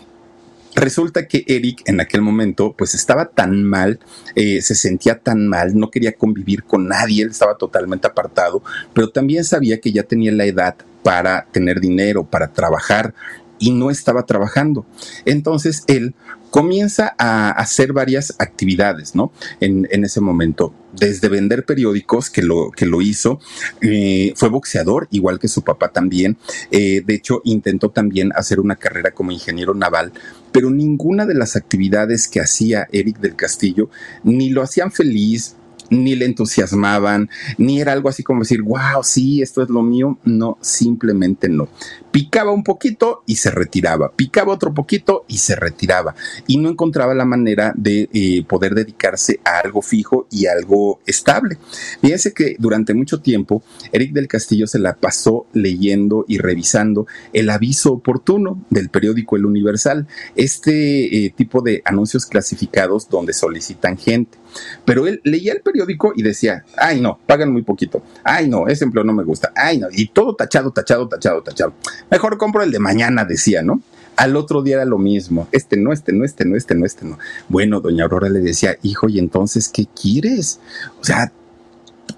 Resulta 0.75 1.27
que 1.27 1.43
Eric 1.47 1.83
en 1.85 2.01
aquel 2.01 2.21
momento 2.21 2.73
pues 2.77 2.95
estaba 2.95 3.25
tan 3.25 3.63
mal, 3.63 3.99
eh, 4.35 4.61
se 4.61 4.75
sentía 4.75 5.19
tan 5.19 5.47
mal, 5.47 5.77
no 5.77 5.91
quería 5.91 6.13
convivir 6.13 6.63
con 6.63 6.87
nadie, 6.87 7.23
él 7.23 7.29
estaba 7.29 7.57
totalmente 7.57 8.07
apartado, 8.07 8.63
pero 8.93 9.09
también 9.09 9.43
sabía 9.43 9.79
que 9.79 9.91
ya 9.91 10.03
tenía 10.03 10.31
la 10.31 10.45
edad 10.45 10.75
para 11.03 11.45
tener 11.51 11.79
dinero, 11.79 12.23
para 12.23 12.53
trabajar 12.53 13.13
y 13.59 13.71
no 13.71 13.91
estaba 13.91 14.25
trabajando. 14.25 14.85
Entonces 15.25 15.83
él 15.87 16.15
comienza 16.49 17.15
a 17.17 17.49
hacer 17.51 17.93
varias 17.93 18.35
actividades, 18.39 19.15
¿no? 19.15 19.31
En, 19.59 19.87
ese 20.03 20.21
momento, 20.21 20.73
desde 20.93 21.29
vender 21.29 21.65
periódicos, 21.65 22.29
que 22.29 22.41
lo, 22.41 22.71
que 22.71 22.85
lo 22.85 23.01
hizo, 23.01 23.39
eh, 23.81 24.33
fue 24.35 24.49
boxeador, 24.49 25.07
igual 25.11 25.39
que 25.39 25.47
su 25.47 25.63
papá 25.63 25.89
también. 25.89 26.37
Eh, 26.71 27.03
de 27.05 27.13
hecho, 27.15 27.41
intentó 27.43 27.89
también 27.89 28.31
hacer 28.35 28.59
una 28.59 28.75
carrera 28.75 29.11
como 29.11 29.31
ingeniero 29.31 29.73
naval, 29.73 30.11
pero 30.51 30.69
ninguna 30.69 31.25
de 31.25 31.33
las 31.33 31.55
actividades 31.55 32.27
que 32.27 32.39
hacía 32.39 32.87
Eric 32.91 33.19
del 33.19 33.35
Castillo 33.35 33.89
ni 34.23 34.49
lo 34.49 34.61
hacían 34.61 34.91
feliz, 34.91 35.55
ni 35.89 36.15
le 36.15 36.25
entusiasmaban, 36.25 37.29
ni 37.57 37.81
era 37.81 37.91
algo 37.91 38.09
así 38.09 38.23
como 38.23 38.41
decir, 38.41 38.61
wow, 38.61 39.03
sí, 39.03 39.41
esto 39.41 39.61
es 39.61 39.69
lo 39.69 39.81
mío. 39.81 40.17
No, 40.23 40.57
simplemente 40.61 41.49
no. 41.49 41.67
Picaba 42.13 42.51
un 42.51 42.63
poquito 42.63 43.23
y 43.25 43.37
se 43.37 43.49
retiraba, 43.49 44.11
picaba 44.11 44.53
otro 44.53 44.71
poquito 44.71 45.25
y 45.27 45.39
se 45.39 45.55
retiraba. 45.55 46.13
Y 46.45 46.57
no 46.57 46.69
encontraba 46.69 47.15
la 47.15 47.25
manera 47.25 47.73
de 47.75 48.07
eh, 48.13 48.45
poder 48.47 48.75
dedicarse 48.75 49.39
a 49.43 49.57
algo 49.57 49.81
fijo 49.81 50.27
y 50.29 50.45
algo 50.45 50.99
estable. 51.07 51.57
Fíjense 52.01 52.31
que 52.31 52.55
durante 52.59 52.93
mucho 52.93 53.19
tiempo 53.21 53.63
Eric 53.91 54.13
del 54.13 54.27
Castillo 54.27 54.67
se 54.67 54.77
la 54.77 54.93
pasó 54.93 55.47
leyendo 55.53 56.23
y 56.27 56.37
revisando 56.37 57.07
el 57.33 57.49
aviso 57.49 57.93
oportuno 57.93 58.63
del 58.69 58.89
periódico 58.89 59.35
El 59.35 59.47
Universal, 59.47 60.07
este 60.35 61.25
eh, 61.25 61.33
tipo 61.35 61.63
de 61.63 61.81
anuncios 61.83 62.27
clasificados 62.27 63.09
donde 63.09 63.33
solicitan 63.33 63.97
gente. 63.97 64.37
Pero 64.85 65.07
él 65.07 65.19
leía 65.23 65.53
el 65.53 65.61
periódico 65.61 66.13
y 66.15 66.21
decía, 66.21 66.63
ay 66.77 67.01
no, 67.01 67.19
pagan 67.25 67.51
muy 67.51 67.63
poquito, 67.63 68.03
ay 68.23 68.47
no, 68.47 68.67
ese 68.67 68.85
empleo 68.85 69.03
no 69.03 69.13
me 69.13 69.23
gusta, 69.23 69.51
ay 69.55 69.79
no, 69.79 69.87
y 69.91 70.09
todo 70.09 70.35
tachado, 70.35 70.71
tachado, 70.71 71.07
tachado, 71.07 71.41
tachado. 71.41 71.73
Mejor 72.09 72.37
compro 72.37 72.63
el 72.63 72.71
de 72.71 72.79
mañana, 72.79 73.25
decía, 73.25 73.61
¿no? 73.61 73.81
Al 74.15 74.35
otro 74.35 74.61
día 74.61 74.75
era 74.75 74.85
lo 74.85 74.97
mismo. 74.97 75.47
Este 75.51 75.77
no, 75.77 75.91
este 75.91 76.13
no, 76.13 76.23
este 76.23 76.45
no, 76.45 76.55
este 76.55 76.75
no, 76.75 76.85
este 76.85 77.05
no. 77.05 77.17
Bueno, 77.49 77.81
doña 77.81 78.03
Aurora 78.03 78.29
le 78.29 78.39
decía, 78.39 78.77
hijo, 78.83 79.09
¿y 79.09 79.19
entonces 79.19 79.69
qué 79.69 79.87
quieres? 79.87 80.59
O 81.01 81.03
sea, 81.03 81.31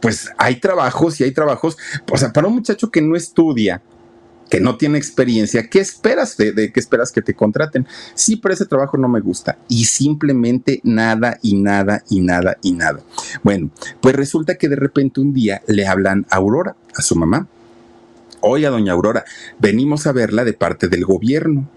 pues 0.01 0.29
hay 0.37 0.59
trabajos 0.59 1.19
y 1.19 1.23
hay 1.23 1.31
trabajos. 1.31 1.77
O 2.11 2.17
sea, 2.17 2.33
para 2.33 2.47
un 2.47 2.55
muchacho 2.55 2.91
que 2.91 3.01
no 3.01 3.15
estudia, 3.15 3.81
que 4.49 4.59
no 4.59 4.77
tiene 4.77 4.97
experiencia, 4.97 5.69
¿qué 5.69 5.79
esperas 5.79 6.37
de, 6.37 6.71
qué 6.71 6.79
esperas 6.79 7.11
que 7.11 7.21
te 7.21 7.33
contraten? 7.33 7.87
Sí, 8.13 8.35
pero 8.35 8.53
ese 8.53 8.65
trabajo 8.65 8.97
no 8.97 9.07
me 9.07 9.19
gusta 9.19 9.57
y 9.67 9.85
simplemente 9.85 10.81
nada 10.83 11.39
y 11.41 11.55
nada 11.55 12.03
y 12.09 12.21
nada 12.21 12.57
y 12.61 12.73
nada. 12.73 12.99
Bueno, 13.43 13.69
pues 14.01 14.15
resulta 14.15 14.55
que 14.55 14.69
de 14.69 14.75
repente 14.75 15.21
un 15.21 15.33
día 15.33 15.61
le 15.67 15.87
hablan 15.87 16.25
a 16.29 16.37
Aurora, 16.37 16.75
a 16.95 17.01
su 17.01 17.15
mamá. 17.15 17.47
Oye, 18.47 18.67
doña 18.67 18.93
Aurora, 18.93 19.25
venimos 19.57 20.05
a 20.05 20.11
verla 20.11 20.43
de 20.43 20.53
parte 20.53 20.87
del 20.87 21.03
gobierno. 21.03 21.67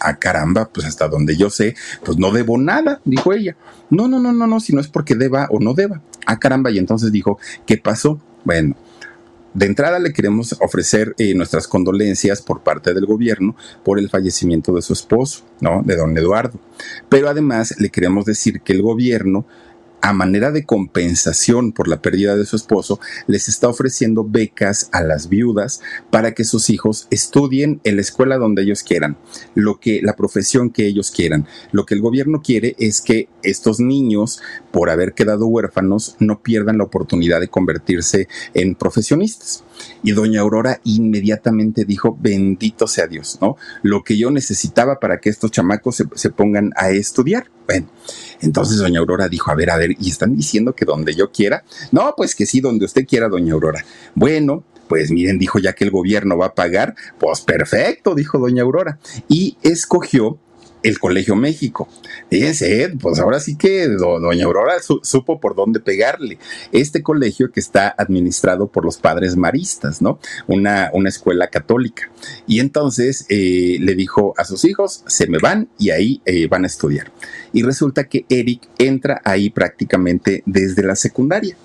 Ah, 0.00 0.18
caramba, 0.18 0.68
pues 0.72 0.86
hasta 0.86 1.08
donde 1.08 1.36
yo 1.36 1.50
sé, 1.50 1.74
pues 2.04 2.16
no 2.16 2.30
debo 2.30 2.58
nada, 2.58 3.00
dijo 3.04 3.32
ella. 3.32 3.56
No, 3.90 4.06
no, 4.06 4.20
no, 4.20 4.32
no, 4.32 4.46
no, 4.46 4.60
si 4.60 4.72
no 4.72 4.80
es 4.80 4.86
porque 4.86 5.16
deba 5.16 5.48
o 5.50 5.58
no 5.58 5.74
deba. 5.74 6.00
Ah, 6.24 6.38
caramba, 6.38 6.70
y 6.70 6.78
entonces 6.78 7.10
dijo, 7.10 7.38
¿qué 7.66 7.76
pasó? 7.76 8.20
Bueno, 8.44 8.76
de 9.54 9.66
entrada 9.66 9.98
le 9.98 10.12
queremos 10.12 10.56
ofrecer 10.60 11.12
eh, 11.18 11.34
nuestras 11.34 11.66
condolencias 11.66 12.40
por 12.40 12.60
parte 12.60 12.94
del 12.94 13.04
gobierno 13.04 13.56
por 13.84 13.98
el 13.98 14.08
fallecimiento 14.08 14.72
de 14.72 14.82
su 14.82 14.92
esposo, 14.92 15.44
¿no? 15.60 15.82
De 15.82 15.96
don 15.96 16.16
Eduardo. 16.16 16.60
Pero 17.08 17.28
además 17.28 17.74
le 17.78 17.90
queremos 17.90 18.26
decir 18.26 18.60
que 18.60 18.74
el 18.74 18.82
gobierno 18.82 19.44
a 20.02 20.12
manera 20.12 20.50
de 20.50 20.66
compensación 20.66 21.72
por 21.72 21.88
la 21.88 22.02
pérdida 22.02 22.36
de 22.36 22.44
su 22.44 22.56
esposo, 22.56 23.00
les 23.28 23.48
está 23.48 23.68
ofreciendo 23.68 24.24
becas 24.24 24.88
a 24.92 25.02
las 25.02 25.28
viudas 25.28 25.80
para 26.10 26.34
que 26.34 26.44
sus 26.44 26.70
hijos 26.70 27.06
estudien 27.10 27.80
en 27.84 27.96
la 27.96 28.02
escuela 28.02 28.36
donde 28.36 28.62
ellos 28.62 28.82
quieran, 28.82 29.16
lo 29.54 29.78
que 29.78 30.00
la 30.02 30.16
profesión 30.16 30.70
que 30.70 30.86
ellos 30.86 31.10
quieran. 31.10 31.46
Lo 31.70 31.86
que 31.86 31.94
el 31.94 32.00
gobierno 32.00 32.42
quiere 32.42 32.74
es 32.78 33.00
que 33.00 33.28
estos 33.42 33.80
niños, 33.80 34.40
por 34.72 34.90
haber 34.90 35.14
quedado 35.14 35.46
huérfanos, 35.46 36.16
no 36.18 36.42
pierdan 36.42 36.78
la 36.78 36.84
oportunidad 36.84 37.40
de 37.40 37.48
convertirse 37.48 38.28
en 38.54 38.74
profesionistas. 38.74 39.64
Y 40.02 40.12
doña 40.12 40.40
Aurora 40.40 40.80
inmediatamente 40.84 41.84
dijo, 41.84 42.16
bendito 42.20 42.86
sea 42.86 43.06
Dios, 43.06 43.38
¿no? 43.40 43.56
Lo 43.82 44.02
que 44.02 44.16
yo 44.16 44.30
necesitaba 44.30 44.98
para 45.00 45.18
que 45.18 45.30
estos 45.30 45.50
chamacos 45.50 45.96
se, 45.96 46.04
se 46.14 46.30
pongan 46.30 46.72
a 46.76 46.90
estudiar. 46.90 47.50
Bueno, 47.66 47.88
entonces 48.42 48.78
doña 48.78 49.00
Aurora 49.00 49.28
dijo, 49.28 49.50
a 49.50 49.54
ver, 49.54 49.70
a 49.70 49.76
ver, 49.76 49.96
¿y 49.98 50.10
están 50.10 50.36
diciendo 50.36 50.74
que 50.74 50.84
donde 50.84 51.14
yo 51.14 51.30
quiera? 51.30 51.64
No, 51.90 52.14
pues 52.16 52.34
que 52.34 52.44
sí, 52.44 52.60
donde 52.60 52.84
usted 52.84 53.06
quiera, 53.06 53.28
doña 53.28 53.54
Aurora. 53.54 53.84
Bueno, 54.14 54.64
pues 54.88 55.10
miren, 55.10 55.38
dijo 55.38 55.58
ya 55.58 55.72
que 55.74 55.84
el 55.84 55.90
gobierno 55.90 56.36
va 56.36 56.46
a 56.46 56.54
pagar, 56.54 56.94
pues 57.18 57.40
perfecto, 57.40 58.14
dijo 58.14 58.38
doña 58.38 58.62
Aurora. 58.62 58.98
Y 59.28 59.56
escogió 59.62 60.38
el 60.82 60.98
Colegio 60.98 61.36
México. 61.36 61.88
Fíjense, 62.30 62.92
pues 63.00 63.18
ahora 63.18 63.40
sí 63.40 63.56
que 63.56 63.88
doña 63.88 64.44
Aurora 64.44 64.74
supo 65.02 65.40
por 65.40 65.54
dónde 65.54 65.80
pegarle. 65.80 66.38
Este 66.72 67.02
colegio 67.02 67.50
que 67.52 67.60
está 67.60 67.94
administrado 67.96 68.68
por 68.68 68.84
los 68.84 68.96
padres 68.96 69.36
maristas, 69.36 70.02
¿no? 70.02 70.18
Una, 70.46 70.90
una 70.92 71.08
escuela 71.08 71.48
católica. 71.48 72.10
Y 72.46 72.60
entonces 72.60 73.26
eh, 73.28 73.76
le 73.80 73.94
dijo 73.94 74.34
a 74.36 74.44
sus 74.44 74.64
hijos, 74.64 75.04
se 75.06 75.26
me 75.26 75.38
van 75.38 75.68
y 75.78 75.90
ahí 75.90 76.20
eh, 76.24 76.46
van 76.46 76.64
a 76.64 76.66
estudiar. 76.66 77.12
Y 77.52 77.62
resulta 77.62 78.04
que 78.04 78.24
Eric 78.28 78.68
entra 78.78 79.20
ahí 79.24 79.50
prácticamente 79.50 80.42
desde 80.46 80.82
la 80.82 80.96
secundaria. 80.96 81.56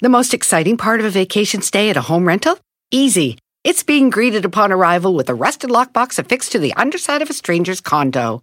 The 0.00 0.08
most 0.08 0.32
exciting 0.32 0.76
part 0.76 1.00
of 1.00 1.06
a 1.06 1.10
vacation 1.10 1.62
stay 1.62 1.90
at 1.90 1.96
a 1.96 2.02
home 2.02 2.26
rental? 2.26 2.58
Easy. 2.90 3.38
It's 3.64 3.82
being 3.82 4.10
greeted 4.10 4.44
upon 4.44 4.70
arrival 4.70 5.14
with 5.14 5.28
a 5.28 5.34
rusted 5.34 5.70
lockbox 5.70 6.18
affixed 6.18 6.52
to 6.52 6.58
the 6.58 6.72
underside 6.74 7.20
of 7.20 7.30
a 7.30 7.32
stranger's 7.32 7.80
condo. 7.80 8.42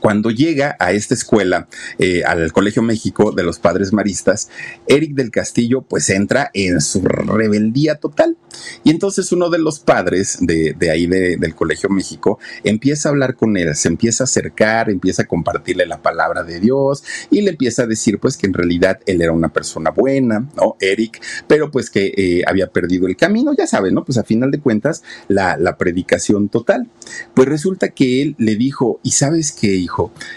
Cuando 0.00 0.30
llega 0.30 0.76
a 0.78 0.92
esta 0.92 1.14
escuela, 1.14 1.68
eh, 1.98 2.22
al 2.24 2.52
Colegio 2.52 2.82
México 2.82 3.32
de 3.32 3.42
los 3.42 3.58
Padres 3.58 3.92
Maristas, 3.92 4.48
Eric 4.86 5.14
del 5.14 5.30
Castillo 5.30 5.82
pues 5.82 6.08
entra 6.10 6.50
en 6.54 6.80
su 6.80 7.02
rebeldía 7.02 7.96
total. 7.96 8.36
Y 8.82 8.90
entonces 8.90 9.30
uno 9.32 9.50
de 9.50 9.58
los 9.58 9.78
padres 9.78 10.38
de, 10.40 10.74
ahí 10.90 11.06
del 11.06 11.54
Colegio 11.54 11.88
México 11.88 12.38
empieza 12.64 13.08
a 13.08 13.12
hablar 13.12 13.36
con 13.36 13.56
él, 13.56 13.74
se 13.76 13.88
empieza 13.88 14.24
a 14.24 14.26
acercar, 14.26 14.90
empieza 14.90 15.22
a 15.22 15.26
compartirle 15.26 15.86
la 15.86 16.02
palabra 16.02 16.42
de 16.42 16.60
Dios 16.60 17.04
y 17.30 17.42
le 17.42 17.50
empieza 17.50 17.82
a 17.82 17.86
decir 17.86 18.18
pues 18.18 18.36
que 18.36 18.46
en 18.46 18.54
realidad 18.54 19.00
él 19.06 19.22
era 19.22 19.32
una 19.32 19.50
persona 19.50 19.90
buena, 19.90 20.48
¿no? 20.56 20.76
Eric, 20.80 21.22
pero 21.46 21.70
pues 21.70 21.90
que 21.90 22.12
eh, 22.16 22.42
había 22.46 22.68
perdido 22.68 23.06
el 23.06 23.16
camino, 23.16 23.54
ya 23.56 23.66
saben, 23.66 23.94
¿no? 23.94 24.04
Pues 24.04 24.18
a 24.18 24.24
final 24.24 24.50
de 24.50 24.60
cuentas 24.60 25.02
la, 25.28 25.56
la 25.56 25.76
predicación 25.76 26.48
total. 26.48 26.88
Pues 27.34 27.48
resulta 27.48 27.90
que 27.90 28.22
él 28.22 28.34
le 28.38 28.56
dijo, 28.56 29.00
y 29.02 29.12
sabes 29.12 29.52
qué, 29.52 29.76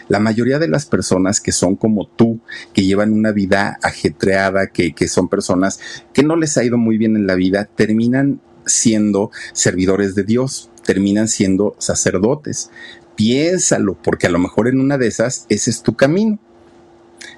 la 0.08 0.20
mayoría 0.20 0.60
de 0.60 0.68
las 0.68 0.86
personas 0.86 1.42
que 1.42 1.52
son 1.52 1.76
como 1.76 2.08
tú, 2.08 2.40
que 2.74 2.84
llevan 2.84 3.14
una 3.14 3.32
vida 3.32 3.78
ajetreada, 3.82 4.68
que, 4.68 4.94
que 4.94 5.08
son 5.08 5.28
personas 5.28 5.80
que 6.14 6.24
no 6.24 6.36
les 6.36 6.58
ha 6.58 6.64
ido 6.64 6.78
muy 6.78 6.98
bien 6.98 7.16
en 7.16 7.28
la 7.28 7.36
vida, 7.36 7.66
terminan 7.76 8.42
siendo 8.66 9.32
servidores 9.54 10.16
de 10.16 10.24
Dios, 10.24 10.70
terminan 10.84 11.28
siendo 11.28 11.76
sacerdotes. 11.80 12.70
Piénsalo, 13.16 13.96
porque 14.02 14.28
a 14.28 14.32
lo 14.32 14.40
mejor 14.40 14.68
en 14.68 14.80
una 14.80 14.98
de 14.98 15.08
esas 15.08 15.46
ese 15.50 15.70
es 15.70 15.84
tu 15.84 15.96
camino. 15.96 16.40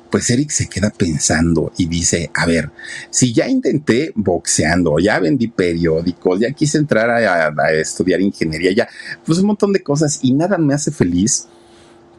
Pues 0.10 0.30
Eric 0.30 0.50
se 0.52 0.68
queda 0.68 0.92
pensando 0.92 1.74
y 1.78 1.88
dice, 1.88 2.32
a 2.34 2.46
ver, 2.46 2.72
si 3.10 3.34
ya 3.34 3.50
intenté 3.50 4.14
boxeando, 4.16 4.98
ya 5.00 5.20
vendí 5.20 5.48
periódicos, 5.48 6.40
ya 6.40 6.52
quise 6.52 6.78
entrar 6.78 7.10
a, 7.10 7.48
a 7.48 7.74
estudiar 7.74 8.22
ingeniería, 8.22 8.72
ya, 8.72 8.88
pues 9.26 9.40
un 9.40 9.48
montón 9.48 9.74
de 9.74 9.84
cosas 9.84 10.20
y 10.22 10.34
nada 10.34 10.58
me 10.58 10.74
hace 10.74 10.92
feliz, 10.92 11.48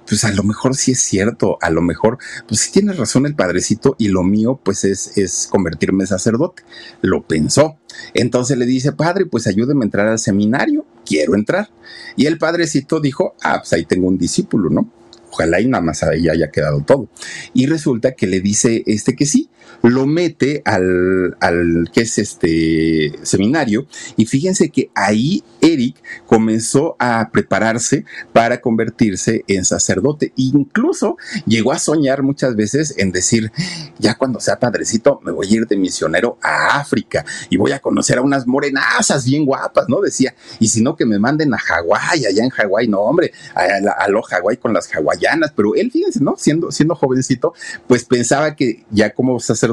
pues 0.08 0.24
a 0.24 0.32
lo 0.32 0.42
mejor 0.42 0.74
sí 0.76 0.92
es 0.92 1.00
cierto, 1.00 1.58
a 1.60 1.70
lo 1.70 1.82
mejor, 1.82 2.18
pues 2.46 2.60
sí 2.60 2.72
tiene 2.72 2.92
razón 2.92 3.26
el 3.26 3.34
padrecito 3.34 3.96
y 3.98 4.08
lo 4.08 4.22
mío 4.22 4.60
pues 4.62 4.84
es, 4.84 5.16
es 5.16 5.48
convertirme 5.50 6.04
en 6.04 6.08
sacerdote. 6.08 6.62
Lo 7.02 7.22
pensó. 7.22 7.78
Entonces 8.14 8.58
le 8.58 8.66
dice, 8.66 8.92
padre, 8.92 9.26
pues 9.26 9.46
ayúdeme 9.46 9.84
a 9.84 9.86
entrar 9.86 10.08
al 10.08 10.18
seminario, 10.18 10.86
quiero 11.04 11.34
entrar. 11.34 11.70
Y 12.16 12.26
el 12.26 12.38
padrecito 12.38 13.00
dijo, 13.00 13.34
ah, 13.42 13.58
pues 13.60 13.72
ahí 13.72 13.84
tengo 13.84 14.08
un 14.08 14.18
discípulo, 14.18 14.70
¿no? 14.70 14.90
ojalá 15.36 15.60
y 15.60 15.66
nada 15.66 15.82
más 15.82 16.02
ahí 16.02 16.28
haya 16.28 16.50
quedado 16.50 16.80
todo. 16.80 17.08
Y 17.52 17.66
resulta 17.66 18.12
que 18.12 18.26
le 18.26 18.40
dice 18.40 18.82
este 18.86 19.14
que 19.14 19.26
sí, 19.26 19.50
lo 19.82 20.06
mete 20.06 20.62
al, 20.64 21.36
al 21.40 21.90
que 21.92 22.02
es 22.02 22.18
este 22.18 23.12
seminario 23.22 23.86
y 24.16 24.26
fíjense 24.26 24.70
que 24.70 24.90
ahí 24.94 25.42
Eric 25.60 25.96
comenzó 26.26 26.96
a 26.98 27.30
prepararse 27.32 28.04
para 28.32 28.60
convertirse 28.60 29.44
en 29.48 29.64
sacerdote. 29.64 30.32
Incluso 30.36 31.16
llegó 31.46 31.72
a 31.72 31.78
soñar 31.78 32.22
muchas 32.22 32.56
veces 32.56 32.94
en 32.98 33.12
decir, 33.12 33.52
ya 33.98 34.14
cuando 34.14 34.40
sea 34.40 34.58
padrecito 34.58 35.20
me 35.24 35.32
voy 35.32 35.48
a 35.48 35.56
ir 35.56 35.66
de 35.66 35.76
misionero 35.76 36.38
a 36.42 36.78
África 36.78 37.24
y 37.50 37.56
voy 37.56 37.72
a 37.72 37.80
conocer 37.80 38.18
a 38.18 38.22
unas 38.22 38.46
morenazas 38.46 39.24
bien 39.24 39.44
guapas, 39.44 39.86
¿no? 39.88 40.00
Decía, 40.00 40.34
y 40.58 40.68
si 40.68 40.82
no 40.82 40.96
que 40.96 41.04
me 41.04 41.18
manden 41.18 41.52
a 41.54 41.58
Hawái, 41.58 42.26
allá 42.26 42.44
en 42.44 42.50
Hawái, 42.50 42.88
no 42.88 43.00
hombre, 43.00 43.32
a, 43.54 44.08
lo 44.08 44.22
Hawái 44.22 44.56
con 44.56 44.72
las 44.72 44.88
hawaianas, 44.94 45.52
pero 45.54 45.74
él, 45.74 45.90
fíjense, 45.90 46.20
¿no? 46.22 46.36
Siendo, 46.36 46.70
siendo 46.70 46.94
jovencito, 46.94 47.54
pues 47.86 48.04
pensaba 48.04 48.54
que 48.54 48.84
ya 48.90 49.10
como 49.10 49.38
sacerdote 49.40 49.65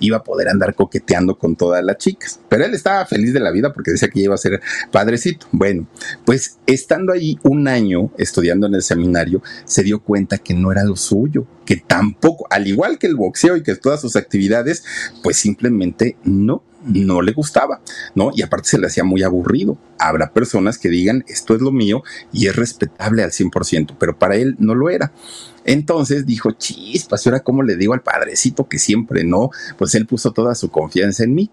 iba 0.00 0.16
a 0.18 0.24
poder 0.24 0.48
andar 0.48 0.74
coqueteando 0.74 1.38
con 1.38 1.56
todas 1.56 1.84
las 1.84 1.98
chicas, 1.98 2.40
pero 2.48 2.64
él 2.64 2.74
estaba 2.74 3.06
feliz 3.06 3.32
de 3.32 3.40
la 3.40 3.50
vida 3.50 3.72
porque 3.72 3.92
decía 3.92 4.08
que 4.08 4.20
iba 4.20 4.34
a 4.34 4.38
ser 4.38 4.60
padrecito. 4.90 5.46
Bueno, 5.52 5.86
pues 6.24 6.58
estando 6.66 7.12
ahí 7.12 7.38
un 7.42 7.68
año 7.68 8.10
estudiando 8.18 8.66
en 8.66 8.74
el 8.74 8.82
seminario, 8.82 9.42
se 9.64 9.82
dio 9.82 10.00
cuenta 10.00 10.38
que 10.38 10.54
no 10.54 10.72
era 10.72 10.84
lo 10.84 10.96
suyo, 10.96 11.46
que 11.64 11.76
tampoco, 11.76 12.46
al 12.50 12.66
igual 12.66 12.98
que 12.98 13.06
el 13.06 13.16
boxeo 13.16 13.56
y 13.56 13.62
que 13.62 13.76
todas 13.76 14.00
sus 14.00 14.16
actividades, 14.16 14.84
pues 15.22 15.36
simplemente 15.36 16.16
no 16.24 16.62
no 16.84 17.22
le 17.22 17.32
gustaba, 17.32 17.80
¿no? 18.14 18.30
Y 18.34 18.42
aparte 18.42 18.68
se 18.68 18.78
le 18.78 18.86
hacía 18.86 19.04
muy 19.04 19.22
aburrido. 19.22 19.78
Habrá 19.98 20.32
personas 20.32 20.78
que 20.78 20.88
digan, 20.88 21.24
esto 21.28 21.54
es 21.54 21.60
lo 21.60 21.72
mío 21.72 22.02
y 22.32 22.46
es 22.46 22.56
respetable 22.56 23.22
al 23.22 23.30
100%, 23.30 23.96
pero 23.98 24.18
para 24.18 24.36
él 24.36 24.56
no 24.58 24.74
lo 24.74 24.90
era. 24.90 25.12
Entonces 25.64 26.26
dijo, 26.26 26.52
chispas, 26.52 27.24
¿y 27.24 27.28
ahora 27.28 27.40
cómo 27.40 27.62
le 27.62 27.76
digo 27.76 27.92
al 27.92 28.02
padrecito 28.02 28.68
que 28.68 28.78
siempre 28.78 29.24
no? 29.24 29.50
Pues 29.78 29.94
él 29.94 30.06
puso 30.06 30.32
toda 30.32 30.54
su 30.54 30.70
confianza 30.70 31.24
en 31.24 31.34
mí. 31.34 31.50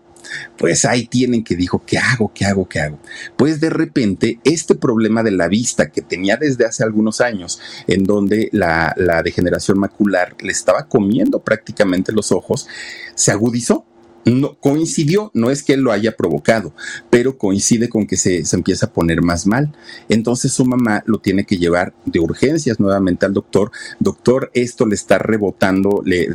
Pues 0.57 0.86
ahí 0.86 1.07
tienen 1.07 1.43
que 1.43 1.55
dijo, 1.55 1.84
¿qué 1.86 1.97
hago? 1.97 2.32
¿Qué 2.34 2.45
hago? 2.45 2.67
¿Qué 2.67 2.80
hago? 2.80 2.99
Pues 3.36 3.59
de 3.59 3.69
repente 3.69 4.39
este 4.43 4.75
problema 4.75 5.23
de 5.23 5.32
la 5.32 5.47
vista 5.47 5.89
que 5.91 6.01
tenía 6.01 6.38
desde 6.38 6.65
hace 6.65 6.84
algunos 6.84 7.21
años, 7.21 7.59
en 7.88 8.03
donde 8.03 8.49
la, 8.51 8.93
la 8.97 9.21
degeneración 9.23 9.80
macular 9.80 10.36
le 10.41 10.51
estaba 10.51 10.88
comiendo 10.88 11.39
prácticamente 11.39 12.11
los 12.11 12.32
ojos, 12.32 12.67
se 13.15 13.32
agudizó 13.32 13.86
no, 14.32 14.55
coincidió, 14.59 15.32
no 15.34 15.51
es 15.51 15.63
que 15.63 15.73
él 15.73 15.82
lo 15.82 15.91
haya 15.91 16.15
provocado, 16.15 16.73
pero 17.09 17.38
coincide 17.38 17.89
con 17.89 18.07
que 18.07 18.17
se, 18.17 18.43
empieza 18.53 18.88
a 18.88 18.93
poner 18.93 19.21
más 19.21 19.47
mal. 19.47 19.73
Entonces 20.09 20.51
su 20.51 20.65
mamá 20.65 21.03
lo 21.05 21.19
tiene 21.19 21.45
que 21.45 21.57
llevar 21.57 21.93
de 22.05 22.19
urgencias 22.19 22.80
nuevamente 22.80 23.25
al 23.25 23.34
doctor. 23.34 23.71
Doctor, 23.99 24.51
esto 24.53 24.86
le 24.86 24.95
está 24.95 25.17
rebotando, 25.17 26.01
le, 26.05 26.30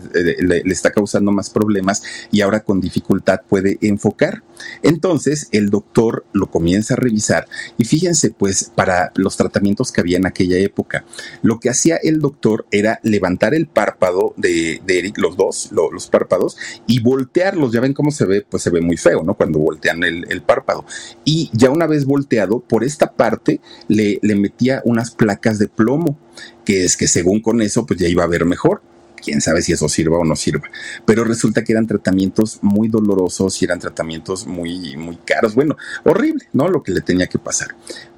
está 0.66 0.90
causando 0.90 1.32
más 1.32 1.50
problemas 1.50 2.02
y 2.30 2.40
ahora 2.40 2.60
con 2.60 2.80
dificultad 2.80 3.40
puede 3.48 3.78
enfocar. 3.80 4.42
Entonces 4.82 5.48
el 5.52 5.70
doctor 5.70 6.24
lo 6.32 6.50
comienza 6.50 6.94
a 6.94 6.96
revisar 6.96 7.48
y 7.78 7.84
fíjense 7.84 8.30
pues 8.30 8.70
para 8.74 9.12
los 9.16 9.36
tratamientos 9.36 9.90
que 9.90 10.00
había 10.00 10.18
en 10.18 10.26
aquella 10.26 10.58
época, 10.58 11.04
lo 11.42 11.58
que 11.58 11.70
hacía 11.70 11.96
el 11.96 12.20
doctor 12.20 12.66
era 12.70 13.00
levantar 13.02 13.54
el 13.54 13.66
párpado 13.66 14.34
de, 14.36 14.80
Eric, 14.86 15.18
los 15.18 15.36
dos, 15.36 15.70
los 15.72 16.06
párpados, 16.08 16.56
y 16.86 17.00
voltearlos, 17.00 17.72
ya 17.72 17.80
ven 17.82 17.92
cómo 17.92 18.10
se 18.10 18.24
ve, 18.24 18.46
pues 18.48 18.62
se 18.62 18.70
ve 18.70 18.80
muy 18.80 18.96
feo, 18.96 19.22
¿no? 19.22 19.34
Cuando 19.34 19.58
voltean 19.58 20.02
el, 20.02 20.42
párpado. 20.42 20.84
Y 21.24 21.50
ya 21.52 21.70
una 21.70 21.86
vez 21.86 22.04
volteado, 22.06 22.60
por 22.60 22.84
esta 22.84 23.12
parte 23.12 23.60
le, 23.88 24.18
le 24.22 24.34
metía 24.34 24.80
unas 24.84 25.10
placas 25.10 25.58
de 25.58 25.68
plomo, 25.68 26.18
que 26.64 26.84
es 26.84 26.96
que 26.96 27.06
según 27.06 27.40
con 27.40 27.60
eso, 27.62 27.84
pues 27.86 28.00
ya 28.00 28.08
iba 28.08 28.24
a 28.24 28.28
ver 28.28 28.44
mejor 28.44 28.80
quién 29.22 29.40
sabe 29.40 29.62
si 29.62 29.72
eso 29.72 29.88
sirva 29.88 30.18
o 30.18 30.24
no 30.24 30.36
sirva. 30.36 30.68
Pero 31.06 31.24
resulta 31.24 31.64
que 31.64 31.72
eran 31.72 31.86
tratamientos 31.86 32.58
muy 32.60 32.88
dolorosos 32.88 33.62
y 33.62 33.64
eran 33.64 33.78
tratamientos 33.78 34.46
muy, 34.46 34.96
muy 34.96 35.16
caros. 35.24 35.54
Bueno, 35.54 35.76
horrible, 36.04 36.44
¿no? 36.52 36.68
Lo 36.68 36.82
que 36.82 36.92
le 36.92 37.00
tenía 37.00 37.28
que 37.28 37.38
pasar. 37.38 37.68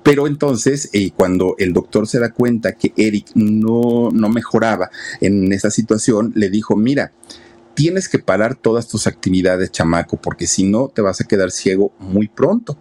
Pero 0.03 0.27
entonces, 0.27 0.91
eh, 0.93 1.13
cuando 1.15 1.55
el 1.59 1.73
doctor 1.73 2.09
se 2.09 2.19
da 2.19 2.33
cuenta 2.33 2.73
que 2.73 2.93
Eric 2.97 3.29
no, 3.35 4.11
no 4.13 4.29
mejoraba 4.29 4.91
en 5.21 5.53
esa 5.53 5.71
situación, 5.71 6.33
le 6.35 6.51
dijo, 6.51 6.77
mira, 6.77 7.13
tienes 7.75 8.09
que 8.09 8.19
parar 8.19 8.55
todas 8.55 8.89
tus 8.89 9.07
actividades, 9.07 9.71
chamaco, 9.71 10.17
porque 10.17 10.47
si 10.47 10.65
no 10.65 10.89
te 10.89 11.03
vas 11.03 11.21
a 11.21 11.25
quedar 11.25 11.51
ciego 11.51 11.93
muy 11.99 12.29
pronto. 12.29 12.79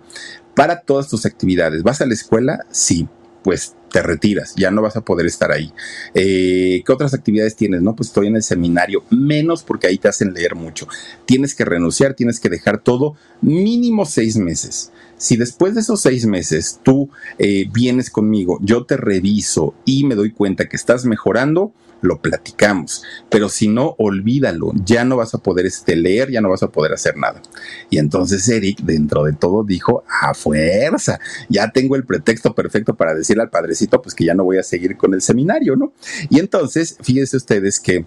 Para 0.55 0.81
todas 0.81 1.09
tus 1.09 1.25
actividades. 1.25 1.81
¿Vas 1.81 2.01
a 2.01 2.05
la 2.05 2.13
escuela? 2.13 2.59
Sí. 2.69 3.07
Pues 3.43 3.75
te 3.93 4.01
retiras, 4.01 4.55
ya 4.55 4.71
no 4.71 4.81
vas 4.81 4.95
a 4.95 5.01
poder 5.01 5.27
estar 5.27 5.51
ahí. 5.51 5.71
Eh, 6.13 6.81
¿Qué 6.85 6.91
otras 6.91 7.13
actividades 7.13 7.55
tienes? 7.55 7.81
No, 7.81 7.95
pues 7.95 8.09
estoy 8.09 8.27
en 8.27 8.35
el 8.35 8.43
seminario, 8.43 9.03
menos 9.11 9.63
porque 9.63 9.87
ahí 9.87 9.97
te 9.99 10.07
hacen 10.07 10.33
leer 10.33 10.55
mucho. 10.55 10.87
Tienes 11.25 11.53
que 11.53 11.63
renunciar, 11.63 12.15
tienes 12.15 12.39
que 12.39 12.49
dejar 12.49 12.81
todo 12.81 13.15
mínimo 13.41 14.05
seis 14.05 14.35
meses. 14.37 14.91
Si 15.17 15.37
después 15.37 15.75
de 15.75 15.81
esos 15.81 16.01
seis 16.01 16.25
meses 16.25 16.79
tú 16.83 17.09
eh, 17.37 17.65
vienes 17.71 18.09
conmigo, 18.09 18.57
yo 18.61 18.85
te 18.85 18.97
reviso 18.97 19.75
y 19.85 20.05
me 20.05 20.15
doy 20.15 20.31
cuenta 20.31 20.67
que 20.67 20.75
estás 20.75 21.05
mejorando, 21.05 21.71
lo 22.03 22.21
platicamos. 22.21 23.03
Pero 23.29 23.49
si 23.49 23.67
no, 23.67 23.95
olvídalo, 23.97 24.71
ya 24.85 25.03
no 25.03 25.17
vas 25.17 25.33
a 25.33 25.39
poder 25.39 25.65
este, 25.65 25.95
leer, 25.95 26.29
ya 26.31 26.41
no 26.41 26.49
vas 26.49 26.63
a 26.63 26.69
poder 26.69 26.93
hacer 26.93 27.17
nada. 27.17 27.41
Y 27.89 27.97
entonces 27.97 28.47
Eric, 28.49 28.79
dentro 28.81 29.23
de 29.23 29.33
todo, 29.33 29.63
dijo, 29.63 30.03
a 30.07 30.33
fuerza, 30.33 31.19
ya 31.49 31.71
tengo 31.71 31.95
el 31.95 32.05
pretexto 32.05 32.53
perfecto 32.53 32.95
para 32.95 33.15
decirle 33.15 33.43
al 33.43 33.49
padrecito, 33.49 34.01
pues 34.01 34.13
que 34.13 34.25
ya 34.25 34.33
no 34.33 34.43
voy 34.43 34.57
a 34.57 34.63
seguir 34.63 34.97
con 34.97 35.13
el 35.13 35.21
seminario, 35.21 35.75
¿no? 35.75 35.93
Y 36.29 36.39
entonces, 36.39 36.97
fíjense 37.01 37.37
ustedes 37.37 37.79
que 37.79 38.05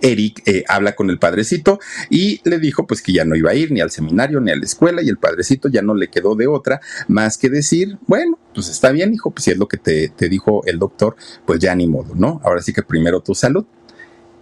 Eric 0.00 0.42
eh, 0.46 0.64
habla 0.68 0.94
con 0.94 1.10
el 1.10 1.18
padrecito 1.18 1.78
y 2.10 2.40
le 2.44 2.58
dijo 2.58 2.86
pues 2.86 3.02
que 3.02 3.12
ya 3.12 3.24
no 3.24 3.36
iba 3.36 3.50
a 3.50 3.54
ir 3.54 3.72
ni 3.72 3.80
al 3.80 3.90
seminario 3.90 4.40
ni 4.40 4.50
a 4.50 4.56
la 4.56 4.64
escuela 4.64 5.02
y 5.02 5.08
el 5.08 5.18
padrecito 5.18 5.68
ya 5.68 5.82
no 5.82 5.94
le 5.94 6.08
quedó 6.08 6.34
de 6.34 6.46
otra 6.46 6.80
más 7.08 7.38
que 7.38 7.48
decir, 7.48 7.98
bueno, 8.06 8.38
pues 8.54 8.68
está 8.68 8.90
bien, 8.90 9.14
hijo, 9.14 9.30
pues 9.30 9.44
si 9.44 9.50
es 9.50 9.58
lo 9.58 9.68
que 9.68 9.76
te, 9.76 10.08
te 10.08 10.28
dijo 10.28 10.62
el 10.66 10.78
doctor, 10.78 11.16
pues 11.46 11.58
ya 11.58 11.74
ni 11.74 11.86
modo, 11.86 12.14
¿no? 12.14 12.40
Ahora 12.44 12.62
sí 12.62 12.72
que 12.72 12.82
primero 12.82 13.20
tu 13.20 13.34
salud. 13.34 13.64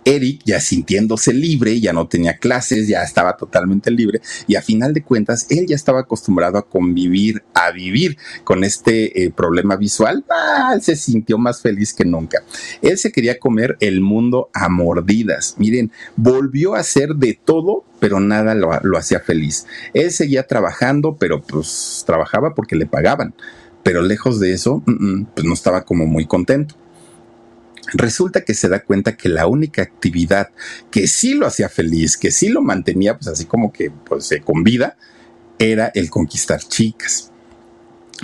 Eric, 0.06 0.40
ya 0.44 0.60
sintiéndose 0.60 1.34
libre, 1.34 1.78
ya 1.80 1.92
no 1.92 2.06
tenía 2.06 2.38
clases, 2.38 2.86
ya 2.86 3.02
estaba 3.02 3.36
totalmente 3.36 3.90
libre 3.90 4.20
y 4.46 4.54
a 4.54 4.62
final 4.62 4.94
de 4.94 5.02
cuentas 5.02 5.46
él 5.50 5.66
ya 5.66 5.74
estaba 5.74 6.00
acostumbrado 6.00 6.58
a 6.58 6.66
convivir, 6.66 7.42
a 7.54 7.72
vivir 7.72 8.16
con 8.44 8.64
este 8.64 9.24
eh, 9.24 9.30
problema 9.30 9.76
visual. 9.76 10.24
Ah, 10.30 10.76
se 10.80 10.94
sintió 10.94 11.38
más 11.38 11.60
feliz 11.60 11.92
que 11.92 12.04
nunca. 12.04 12.42
Él 12.82 12.96
se 12.98 13.10
quería 13.10 13.38
comer 13.40 13.76
el 13.80 14.00
mundo 14.00 14.48
a 14.54 14.68
mordidas. 14.68 15.56
Miren, 15.58 15.90
volvió 16.16 16.76
a 16.76 16.80
hacer 16.80 17.16
de 17.16 17.38
todo 17.44 17.84
pero 17.98 18.20
nada 18.20 18.54
lo, 18.54 18.70
lo 18.82 18.98
hacía 18.98 19.20
feliz. 19.20 19.66
Él 19.94 20.10
seguía 20.10 20.46
trabajando, 20.46 21.16
pero 21.16 21.42
pues 21.42 22.04
trabajaba 22.06 22.54
porque 22.54 22.76
le 22.76 22.86
pagaban. 22.86 23.34
Pero 23.82 24.02
lejos 24.02 24.40
de 24.40 24.52
eso, 24.52 24.82
pues 24.84 25.46
no 25.46 25.54
estaba 25.54 25.84
como 25.84 26.06
muy 26.06 26.26
contento. 26.26 26.74
Resulta 27.94 28.42
que 28.42 28.54
se 28.54 28.68
da 28.68 28.80
cuenta 28.80 29.16
que 29.16 29.28
la 29.28 29.46
única 29.46 29.82
actividad 29.82 30.50
que 30.90 31.06
sí 31.06 31.34
lo 31.34 31.46
hacía 31.46 31.68
feliz, 31.68 32.16
que 32.16 32.30
sí 32.30 32.48
lo 32.48 32.62
mantenía 32.62 33.16
pues 33.16 33.28
así 33.28 33.44
como 33.44 33.72
que 33.72 33.90
pues 33.90 34.30
con 34.44 34.64
vida, 34.64 34.96
era 35.58 35.90
el 35.94 36.10
conquistar 36.10 36.60
chicas. 36.60 37.30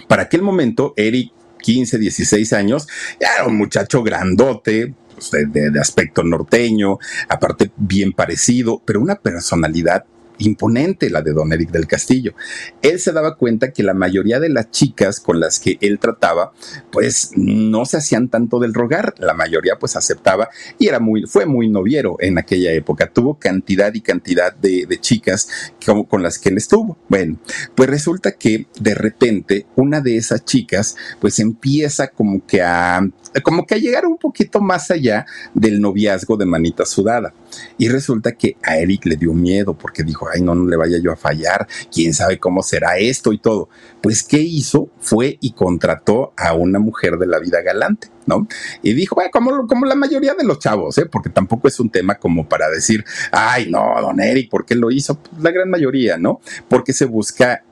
Para 0.08 0.22
aquel 0.22 0.42
momento, 0.42 0.94
Eric, 0.96 1.32
15, 1.60 1.98
16 1.98 2.52
años, 2.52 2.88
era 3.20 3.46
un 3.46 3.56
muchacho 3.56 4.02
grandote, 4.02 4.94
pues, 5.14 5.30
de, 5.30 5.70
de, 5.70 5.80
aspecto 5.80 6.24
norteño, 6.24 6.98
aparte 7.28 7.70
bien 7.76 8.12
parecido, 8.12 8.82
pero 8.84 9.00
una 9.00 9.16
personalidad 9.16 10.04
imponente 10.38 11.10
la 11.10 11.22
de 11.22 11.32
don 11.32 11.52
Eric 11.52 11.70
del 11.70 11.86
Castillo. 11.86 12.34
Él 12.82 12.98
se 12.98 13.12
daba 13.12 13.36
cuenta 13.36 13.72
que 13.72 13.82
la 13.82 13.94
mayoría 13.94 14.40
de 14.40 14.48
las 14.48 14.70
chicas 14.70 15.20
con 15.20 15.40
las 15.40 15.60
que 15.60 15.78
él 15.80 15.98
trataba, 15.98 16.52
pues 16.90 17.30
no 17.36 17.84
se 17.84 17.98
hacían 17.98 18.28
tanto 18.28 18.58
del 18.58 18.74
rogar, 18.74 19.14
la 19.18 19.34
mayoría 19.34 19.78
pues 19.78 19.96
aceptaba 19.96 20.48
y 20.78 20.88
era 20.88 21.00
muy, 21.00 21.26
fue 21.26 21.46
muy 21.46 21.68
noviero 21.68 22.16
en 22.20 22.38
aquella 22.38 22.72
época, 22.72 23.10
tuvo 23.12 23.38
cantidad 23.38 23.92
y 23.94 24.00
cantidad 24.00 24.54
de, 24.54 24.86
chicas 25.00 25.72
como, 25.84 26.06
con 26.06 26.22
las 26.22 26.38
que 26.38 26.50
él 26.50 26.56
estuvo. 26.56 26.98
Bueno, 27.08 27.38
pues 27.74 27.88
resulta 27.88 28.32
que 28.32 28.66
de 28.78 28.94
repente 28.94 29.66
una 29.76 30.00
de 30.00 30.16
esas 30.16 30.44
chicas 30.44 30.96
pues 31.20 31.38
empieza 31.38 32.08
como 32.08 32.46
que 32.46 32.62
a, 32.62 33.00
como 33.42 33.66
que 33.66 33.74
a 33.74 33.78
llegar 33.78 34.06
un 34.06 34.18
poquito 34.18 34.60
más 34.60 34.90
allá 34.90 35.26
del 35.54 35.80
noviazgo 35.80 36.36
de 36.36 36.46
manita 36.46 36.84
sudada. 36.84 37.34
Y 37.78 37.88
resulta 37.88 38.32
que 38.32 38.56
a 38.62 38.78
Eric 38.78 39.06
le 39.06 39.16
dio 39.16 39.32
miedo 39.34 39.74
porque 39.74 40.02
dijo, 40.02 40.28
ay, 40.32 40.42
no, 40.42 40.54
no 40.54 40.68
le 40.68 40.76
vaya 40.76 40.98
yo 41.02 41.12
a 41.12 41.16
fallar, 41.16 41.66
quién 41.92 42.14
sabe 42.14 42.38
cómo 42.38 42.62
será 42.62 42.98
esto 42.98 43.32
y 43.32 43.38
todo. 43.38 43.68
Pues, 44.00 44.22
¿qué 44.22 44.38
hizo? 44.38 44.90
Fue 45.00 45.38
y 45.40 45.52
contrató 45.52 46.32
a 46.36 46.54
una 46.54 46.78
mujer 46.78 47.18
de 47.18 47.26
la 47.26 47.38
vida 47.38 47.62
galante, 47.62 48.08
¿no? 48.26 48.46
Y 48.82 48.92
dijo, 48.94 49.14
bueno, 49.14 49.30
como, 49.32 49.66
como 49.66 49.86
la 49.86 49.94
mayoría 49.94 50.34
de 50.34 50.44
los 50.44 50.58
chavos, 50.58 50.98
¿eh? 50.98 51.06
Porque 51.06 51.30
tampoco 51.30 51.68
es 51.68 51.78
un 51.80 51.90
tema 51.90 52.16
como 52.16 52.48
para 52.48 52.68
decir, 52.68 53.04
ay, 53.30 53.70
no, 53.70 53.94
don 54.00 54.20
Eric, 54.20 54.50
¿por 54.50 54.64
qué 54.64 54.74
lo 54.74 54.90
hizo? 54.90 55.18
Pues, 55.18 55.42
la 55.42 55.50
gran 55.50 55.70
mayoría, 55.70 56.16
¿no? 56.18 56.40
Porque 56.68 56.92
se 56.92 57.04
busca 57.04 57.62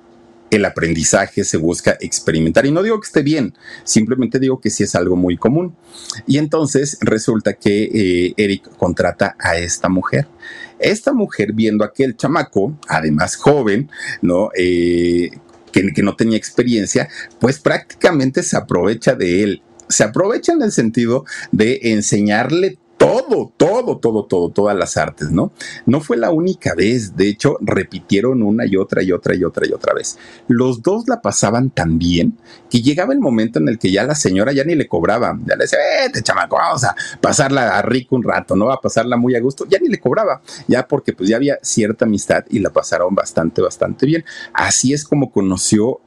el 0.51 0.65
aprendizaje, 0.65 1.45
se 1.45 1.57
busca 1.57 1.97
experimentar. 2.01 2.67
Y 2.67 2.73
no 2.73 2.83
digo 2.83 3.01
que 3.01 3.07
esté 3.07 3.23
bien, 3.23 3.55
simplemente 3.85 4.39
digo 4.39 4.61
que 4.61 4.71
sí 4.71 4.83
es 4.83 4.95
algo 4.95 5.17
muy 5.17 5.37
común. 5.37 5.75
Y 6.27 6.39
entonces 6.39 6.99
resulta 7.01 7.55
que 7.55 7.85
eh, 7.85 8.35
Eric 8.37 8.69
contrata 8.77 9.37
a 9.39 9.57
esta 9.57 9.89
mujer. 9.89 10.27
Esta 10.81 11.13
mujer, 11.13 11.53
viendo 11.53 11.85
a 11.85 11.89
aquel 11.89 12.17
chamaco, 12.17 12.79
además 12.89 13.37
joven, 13.37 13.91
¿no? 14.23 14.51
Eh, 14.57 15.31
que, 15.73 15.93
que 15.93 16.03
no 16.03 16.17
tenía 16.17 16.37
experiencia, 16.37 17.09
pues 17.39 17.59
prácticamente 17.59 18.43
se 18.43 18.57
aprovecha 18.57 19.15
de 19.15 19.43
él 19.43 19.63
se 19.91 20.05
aprovecha 20.05 20.53
en 20.53 20.63
el 20.63 20.73
sentido 20.73 21.25
de 21.51 21.81
enseñarle 21.83 22.79
todo, 23.01 23.51
todo, 23.57 23.97
todo, 23.97 24.27
todo, 24.27 24.51
todas 24.51 24.77
las 24.77 24.99
artes, 24.99 25.31
¿no? 25.31 25.53
No 25.87 26.03
fue 26.03 26.19
la 26.19 26.31
única 26.31 26.75
vez, 26.75 27.17
de 27.17 27.31
hecho, 27.31 27.57
repitieron 27.63 28.43
una 28.43 28.67
y 28.67 28.77
otra 28.77 29.03
y 29.03 29.11
otra 29.11 29.35
y 29.35 29.43
otra 29.43 29.67
y 29.67 29.73
otra 29.73 29.95
vez. 29.95 30.19
Los 30.49 30.83
dos 30.83 31.09
la 31.09 31.23
pasaban 31.23 31.71
tan 31.71 31.99
bien 31.99 32.37
que 32.69 32.83
llegaba 32.83 33.15
el 33.15 33.21
momento 33.21 33.59
en 33.59 33.69
el 33.69 33.79
que 33.79 33.91
ya 33.91 34.05
la 34.05 34.15
señora 34.15 34.53
ya 34.53 34.65
ni 34.65 34.75
le 34.75 34.87
cobraba, 34.87 35.39
ya 35.47 35.57
le 35.57 35.65
decía, 35.65 35.79
vete, 36.03 36.23
chamaco, 36.23 36.57
vamos 36.57 36.85
a 36.85 36.95
pasarla 37.23 37.79
a 37.79 37.81
rico 37.81 38.17
un 38.17 38.23
rato, 38.23 38.55
¿no? 38.55 38.71
A 38.71 38.83
pasarla 38.83 39.17
muy 39.17 39.35
a 39.35 39.41
gusto, 39.41 39.67
ya 39.67 39.79
ni 39.79 39.89
le 39.89 39.99
cobraba, 39.99 40.43
ya 40.69 40.87
porque 40.87 41.15
pues 41.15 41.31
ya 41.31 41.37
había 41.37 41.59
cierta 41.63 42.05
amistad 42.05 42.45
y 42.51 42.59
la 42.59 42.69
pasaron 42.69 43.15
bastante, 43.15 43.63
bastante 43.63 44.05
bien. 44.05 44.27
Así 44.53 44.93
es 44.93 45.05
como 45.05 45.33
conoció 45.33 46.01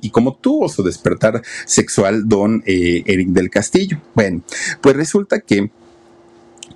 y 0.00 0.10
como 0.10 0.36
tuvo 0.36 0.70
su 0.70 0.82
despertar 0.82 1.42
sexual 1.66 2.26
don 2.26 2.62
eh, 2.64 3.02
Eric 3.04 3.28
del 3.28 3.50
Castillo. 3.50 4.00
Bueno, 4.14 4.42
pues 4.80 4.96
resulta 4.96 5.40
que 5.40 5.70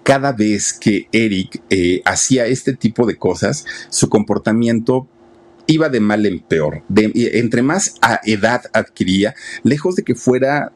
cada 0.05 0.33
vez 0.33 0.73
que 0.73 1.09
Eric 1.11 1.63
eh, 1.71 2.03
hacía 2.05 2.47
este 2.47 2.75
tipo 2.75 3.07
de 3.07 3.17
cosas, 3.17 3.65
su 3.89 4.09
comportamiento 4.09 5.09
iba 5.67 5.89
de 5.89 6.01
mal 6.01 6.27
en 6.27 6.41
peor. 6.41 6.85
Entre 6.95 7.63
más 7.63 7.95
edad 8.25 8.63
adquiría, 8.73 9.35
lejos 9.63 9.97
de 9.97 10.05
que 10.05 10.15
fuera 10.15 10.73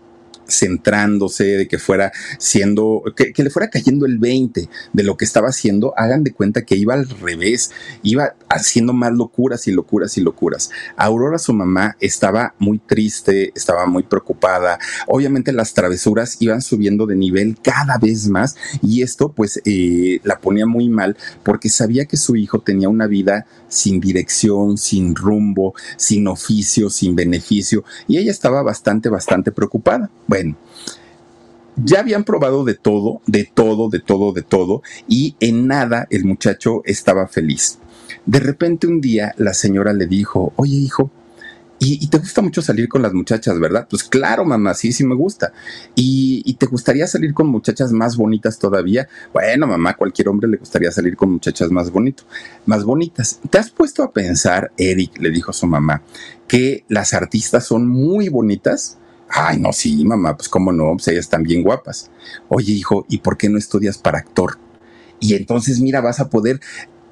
centrándose, 0.49 1.44
de 1.44 1.68
que 1.68 1.78
fuera 1.78 2.12
siendo, 2.38 3.03
que, 3.14 3.42
le 3.42 3.51
fuera 3.51 3.70
cayendo 3.70 4.07
el 4.07 4.18
20 4.18 4.68
de 4.92 5.03
lo 5.03 5.16
que 5.16 5.24
estaba 5.24 5.49
haciendo, 5.49 5.94
hagan 5.96 6.24
de 6.24 6.32
cuenta 6.32 6.64
que 6.64 6.76
iba 6.76 6.94
al 6.94 7.09
revés, 7.09 7.70
iba 8.03 8.34
haciendo 8.49 8.92
más 8.92 9.12
locuras 9.12 9.68
y 9.68 9.72
locuras 9.72 10.16
y 10.16 10.22
locuras. 10.22 10.70
Aurora, 10.96 11.38
su 11.38 11.53
mamá, 11.53 11.96
estaba 12.01 12.55
muy 12.59 12.78
triste, 12.78 13.53
estaba 13.55 13.86
muy 13.86 14.03
preocupada. 14.03 14.78
Obviamente 15.07 15.53
las 15.53 15.74
travesuras 15.74 16.36
iban 16.40 16.62
subiendo 16.62 17.07
de 17.07 17.16
nivel 17.16 17.59
cada 17.62 17.99
vez 17.99 18.28
más 18.28 18.57
y 18.82 19.03
esto 19.03 19.32
pues 19.32 19.61
eh, 19.64 20.20
la 20.24 20.40
ponía 20.40 20.66
muy 20.66 20.88
mal 20.88 21.16
porque 21.42 21.68
sabía 21.68 22.07
que 22.07 22.16
su 22.16 22.36
hijo 22.36 22.61
tenía 22.61 22.88
una 22.88 23.07
vida 23.07 23.46
sin 23.68 24.01
dirección, 24.01 24.78
sin 24.78 25.14
rumbo, 25.14 25.74
sin 25.96 26.26
oficio, 26.26 26.90
sin 26.90 27.14
beneficio 27.14 27.84
y 28.07 28.18
ella 28.18 28.30
estaba 28.30 28.62
bastante, 28.62 29.09
bastante 29.09 29.53
preocupada. 29.53 30.11
Bueno, 30.26 30.38
ya 31.76 32.01
habían 32.01 32.24
probado 32.24 32.64
de 32.64 32.74
todo, 32.74 33.20
de 33.26 33.45
todo, 33.45 33.89
de 33.89 34.01
todo, 34.01 34.32
de 34.32 34.43
todo, 34.43 34.82
y 35.07 35.36
en 35.41 35.66
nada 35.66 36.07
el 36.11 36.24
muchacho 36.24 36.82
estaba 36.84 37.28
feliz. 37.28 37.78
De 38.26 38.41
repente 38.41 38.86
un 38.86 39.01
día 39.01 39.34
la 39.36 39.55
señora 39.55 39.93
le 39.93 40.07
dijo, 40.07 40.53
oye 40.57 40.76
hijo, 40.76 41.11
y, 41.80 42.09
te 42.09 42.18
gusta 42.18 42.43
mucho 42.43 42.61
salir 42.61 42.89
con 42.89 43.03
las 43.03 43.12
muchachas, 43.12 43.61
¿verdad? 43.61 43.86
Pues 43.89 44.03
claro, 44.03 44.45
mamá, 44.45 44.74
sí, 44.74 44.91
sí 44.91 45.05
me 45.05 45.14
gusta. 45.14 45.53
¿Y, 45.95 46.43
¿Y, 46.45 46.55
te 46.55 46.66
gustaría 46.66 47.07
salir 47.07 47.32
con 47.32 47.47
muchachas 47.47 47.93
más 47.93 48.16
bonitas 48.16 48.59
todavía? 48.59 49.09
Bueno, 49.32 49.68
mamá, 49.68 49.97
cualquier 49.97 50.28
hombre 50.28 50.49
le 50.49 50.57
gustaría 50.57 50.91
salir 50.91 51.16
con 51.16 51.30
muchachas 51.30 51.70
más 51.70 51.93
bonito, 51.93 52.24
más 52.66 52.82
bonitas. 52.82 53.39
¿Te 53.49 53.59
has 53.59 53.70
puesto 53.70 54.03
a 54.03 54.11
pensar, 54.11 54.72
Eric, 54.76 55.18
le 55.20 55.30
dijo 55.30 55.53
su 55.53 55.68
mamá, 55.68 56.03
que 56.49 56.84
las 56.89 57.14
artistas 57.14 57.66
son 57.66 57.86
muy 57.86 58.28
bonitas? 58.28 58.99
Ay, 59.31 59.59
no, 59.59 59.72
sí, 59.72 60.05
mamá, 60.05 60.37
pues 60.37 60.49
cómo 60.49 60.72
no, 60.72 60.93
pues 60.93 61.09
ellas 61.09 61.26
están 61.26 61.43
bien 61.43 61.62
guapas. 61.62 62.11
Oye, 62.49 62.72
hijo, 62.72 63.05
¿y 63.09 63.18
por 63.18 63.37
qué 63.37 63.49
no 63.49 63.59
estudias 63.59 63.99
para 63.99 64.18
actor? 64.18 64.59
Y 65.20 65.35
entonces, 65.35 65.81
mira, 65.81 66.01
vas 66.01 66.20
a 66.20 66.31
poder 66.31 66.61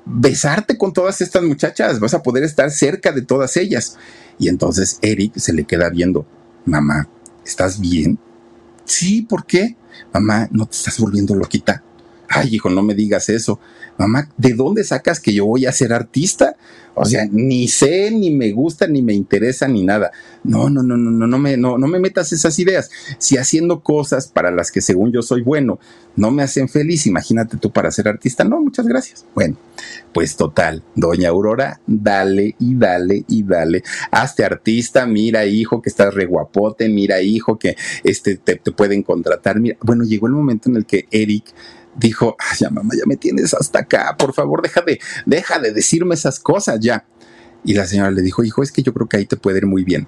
besarte 0.07 0.79
con 0.79 0.93
todas 0.93 1.21
estas 1.21 1.43
muchachas, 1.43 2.01
vas 2.01 2.14
a 2.14 2.23
poder 2.23 2.45
estar 2.45 2.71
cerca 2.71 3.12
de 3.12 3.23
todas 3.23 3.57
ellas. 3.57 3.99
Y 4.39 4.49
entonces 4.49 4.99
Eric 5.03 5.37
se 5.37 5.53
le 5.53 5.64
queda 5.64 5.91
viendo, 5.91 6.27
mamá, 6.64 7.09
¿estás 7.45 7.81
bien? 7.81 8.19
Sí, 8.85 9.23
¿por 9.23 9.45
qué? 9.45 9.77
Mamá, 10.14 10.49
¿no 10.53 10.67
te 10.67 10.77
estás 10.77 10.99
volviendo 10.99 11.35
loquita? 11.35 11.83
Ay, 12.29 12.55
hijo, 12.55 12.71
no 12.71 12.83
me 12.83 12.95
digas 12.95 13.29
eso. 13.29 13.61
Mamá, 13.99 14.29
¿de 14.37 14.55
dónde 14.55 14.85
sacas 14.85 15.21
que 15.21 15.33
yo 15.35 15.47
voy 15.47 15.67
a 15.67 15.73
ser 15.73 15.93
artista? 15.93 16.57
O 16.97 17.05
sea, 17.05 17.29
ni 17.31 17.69
sé, 17.69 18.11
ni 18.11 18.31
me 18.31 18.53
gusta, 18.53 18.87
ni 18.87 19.03
me 19.03 19.13
interesa, 19.13 19.69
ni 19.69 19.85
nada. 19.85 20.11
No, 20.45 20.71
no, 20.71 20.83
no, 20.83 20.97
no, 20.97 21.11
no, 21.11 21.27
no 21.27 21.39
me, 21.39 21.59
no, 21.59 21.77
no 21.77 21.87
me 21.87 21.99
metas 21.99 22.33
esas 22.33 22.59
ideas. 22.59 22.91
Si 23.19 23.37
haciendo 23.37 23.81
cosas 23.81 24.29
para 24.29 24.51
las 24.51 24.73
que 24.73 24.81
según 24.81 25.13
yo 25.13 25.21
soy 25.21 25.43
bueno 25.43 25.79
no 26.17 26.31
me 26.31 26.43
hacen 26.43 26.69
feliz, 26.69 27.07
imagínate 27.07 27.59
tú 27.59 27.71
para 27.71 27.91
ser 27.91 28.09
artista. 28.09 28.45
No, 28.45 28.61
muchas 28.61 28.87
gracias. 28.87 29.27
Bueno, 29.35 29.57
pues 30.15 30.37
total, 30.37 30.83
doña 30.95 31.29
Aurora, 31.29 31.81
dale 31.87 32.57
y 32.59 32.75
dale 32.75 33.25
y 33.29 33.43
dale. 33.43 33.83
Hazte 34.11 34.45
artista, 34.45 35.07
mira 35.07 35.45
hijo 35.45 35.83
que 35.83 35.91
estás 35.91 36.15
re 36.15 36.25
guapote, 36.25 36.89
mira 36.89 37.21
hijo 37.21 37.59
que 37.59 37.77
este, 38.05 38.37
te, 38.37 38.57
te 38.57 38.73
pueden 38.73 39.03
contratar. 39.03 39.61
Mira, 39.61 39.77
bueno, 39.83 40.05
llegó 40.05 40.27
el 40.27 40.33
momento 40.33 40.71
en 40.71 40.77
el 40.77 40.87
que 40.87 41.07
Eric 41.11 41.45
dijo, 41.97 42.37
ya 42.59 42.71
mamá, 42.71 42.95
ya 42.97 43.05
me 43.07 43.17
tienes 43.17 43.55
hasta 43.55 43.81
acá, 43.81 44.17
por 44.19 44.33
favor, 44.33 44.63
deja 44.63 44.83
de, 44.83 45.01
deja 45.25 45.59
de 45.59 45.73
decirme 45.73 46.15
esas 46.15 46.39
cosas 46.41 46.79
ya. 46.81 47.07
Y 47.65 47.75
la 47.75 47.87
señora 47.87 48.11
le 48.11 48.23
dijo, 48.23 48.45
hijo, 48.45 48.63
es 48.63 48.71
que 48.71 48.83
yo 48.83 48.95
creo 48.95 49.09
que 49.09 49.17
ahí 49.17 49.27
te 49.27 49.37
puede 49.37 49.59
ir 49.59 49.67
muy 49.67 49.83
bien. 49.83 50.07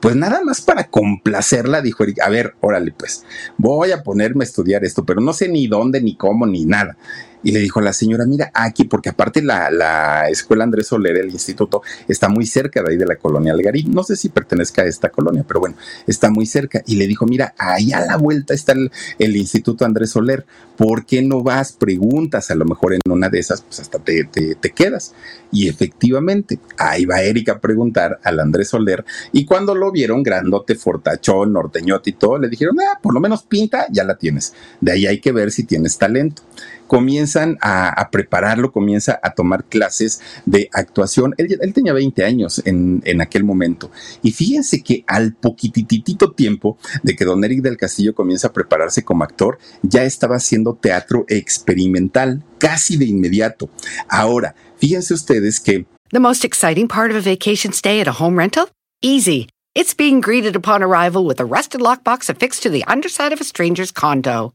Pues 0.00 0.14
nada 0.14 0.42
más 0.44 0.60
para 0.60 0.88
complacerla, 0.88 1.80
dijo 1.80 2.02
Eric, 2.02 2.20
a 2.20 2.28
ver, 2.28 2.54
órale, 2.60 2.92
pues, 2.92 3.24
voy 3.56 3.92
a 3.92 4.02
ponerme 4.02 4.44
a 4.44 4.46
estudiar 4.46 4.84
esto, 4.84 5.06
pero 5.06 5.20
no 5.20 5.32
sé 5.32 5.48
ni 5.48 5.68
dónde, 5.68 6.02
ni 6.02 6.16
cómo, 6.16 6.46
ni 6.46 6.66
nada. 6.66 6.98
Y 7.42 7.52
le 7.52 7.60
dijo 7.60 7.80
a 7.80 7.82
la 7.82 7.92
señora, 7.92 8.24
mira, 8.26 8.50
aquí, 8.54 8.84
porque 8.84 9.10
aparte 9.10 9.42
la, 9.42 9.70
la 9.70 10.28
escuela 10.28 10.64
Andrés 10.64 10.88
Soler, 10.88 11.16
el 11.16 11.30
instituto, 11.30 11.82
está 12.08 12.28
muy 12.28 12.46
cerca 12.46 12.82
de 12.82 12.90
ahí 12.90 12.96
de 12.96 13.06
la 13.06 13.16
colonia 13.16 13.52
Algarín. 13.52 13.92
No 13.92 14.02
sé 14.02 14.16
si 14.16 14.28
pertenezca 14.28 14.82
a 14.82 14.86
esta 14.86 15.10
colonia, 15.10 15.44
pero 15.46 15.60
bueno, 15.60 15.76
está 16.06 16.30
muy 16.30 16.46
cerca. 16.46 16.82
Y 16.86 16.96
le 16.96 17.06
dijo, 17.06 17.26
mira, 17.26 17.54
ahí 17.58 17.92
a 17.92 18.04
la 18.04 18.16
vuelta 18.16 18.54
está 18.54 18.72
el, 18.72 19.36
instituto 19.36 19.84
Andrés 19.84 20.10
Soler. 20.10 20.46
¿Por 20.76 21.06
qué 21.06 21.22
no 21.22 21.42
vas? 21.42 21.72
Preguntas, 21.72 22.50
a 22.50 22.54
lo 22.54 22.64
mejor 22.64 22.94
en 22.94 23.00
una 23.10 23.28
de 23.28 23.38
esas, 23.38 23.62
pues 23.62 23.80
hasta 23.80 23.98
te, 23.98 24.24
te, 24.24 24.54
te 24.54 24.70
quedas. 24.70 25.14
Y 25.52 25.68
efectivamente, 25.68 26.58
ahí 26.76 27.04
va 27.04 27.22
Erika 27.22 27.52
a 27.52 27.60
preguntar 27.60 28.20
al 28.24 28.40
Andrés 28.40 28.70
Soler. 28.70 29.04
Y 29.32 29.44
cuando 29.44 29.74
lo 29.74 29.92
vieron 29.92 30.22
grandote, 30.22 30.74
fortachón, 30.74 31.52
norteñote 31.52 32.10
y 32.10 32.12
todo, 32.14 32.38
le 32.38 32.48
dijeron, 32.48 32.76
ah, 32.80 32.98
por 33.00 33.14
lo 33.14 33.20
menos 33.20 33.44
pinta, 33.44 33.86
ya 33.90 34.04
la 34.04 34.16
tienes. 34.16 34.54
De 34.80 34.92
ahí 34.92 35.06
hay 35.06 35.20
que 35.20 35.32
ver 35.32 35.50
si 35.50 35.64
tienes 35.64 35.96
talento 35.98 36.42
comienzan 36.86 37.58
a, 37.60 38.08
prepararlo, 38.10 38.72
comienza 38.72 39.18
a 39.22 39.34
tomar 39.34 39.64
clases 39.64 40.20
de 40.44 40.68
actuación. 40.72 41.34
Él, 41.38 41.72
tenía 41.72 41.92
20 41.92 42.24
años 42.24 42.62
en, 42.64 43.20
aquel 43.20 43.44
momento. 43.44 43.90
Y 44.22 44.32
fíjense 44.32 44.82
que 44.82 45.04
al 45.06 45.34
poquititito 45.34 46.32
tiempo 46.32 46.78
de 47.02 47.16
que 47.16 47.24
don 47.24 47.44
Eric 47.44 47.62
del 47.62 47.76
Castillo 47.76 48.14
comienza 48.14 48.48
a 48.48 48.52
prepararse 48.52 49.02
como 49.02 49.24
actor, 49.24 49.58
ya 49.82 50.04
estaba 50.04 50.36
haciendo 50.36 50.74
teatro 50.74 51.24
experimental 51.28 52.44
casi 52.58 52.96
de 52.96 53.06
inmediato. 53.06 53.68
Ahora, 54.08 54.54
fíjense 54.76 55.14
ustedes 55.14 55.60
que... 55.60 55.86
The 56.12 56.20
most 56.20 56.44
exciting 56.44 56.86
part 56.88 57.10
of 57.10 57.16
a 57.16 57.20
vacation 57.20 57.72
stay 57.72 58.00
at 58.00 58.06
a 58.06 58.12
home 58.12 58.38
rental? 58.38 58.68
Easy. 59.02 59.48
It's 59.74 59.92
being 59.92 60.20
greeted 60.20 60.56
upon 60.56 60.82
arrival 60.82 61.26
with 61.26 61.40
a 61.40 61.44
rusted 61.44 61.80
lockbox 61.80 62.30
affixed 62.30 62.62
to 62.62 62.70
the 62.70 62.84
underside 62.84 63.32
of 63.32 63.40
a 63.40 63.44
stranger's 63.44 63.92
condo. 63.92 64.54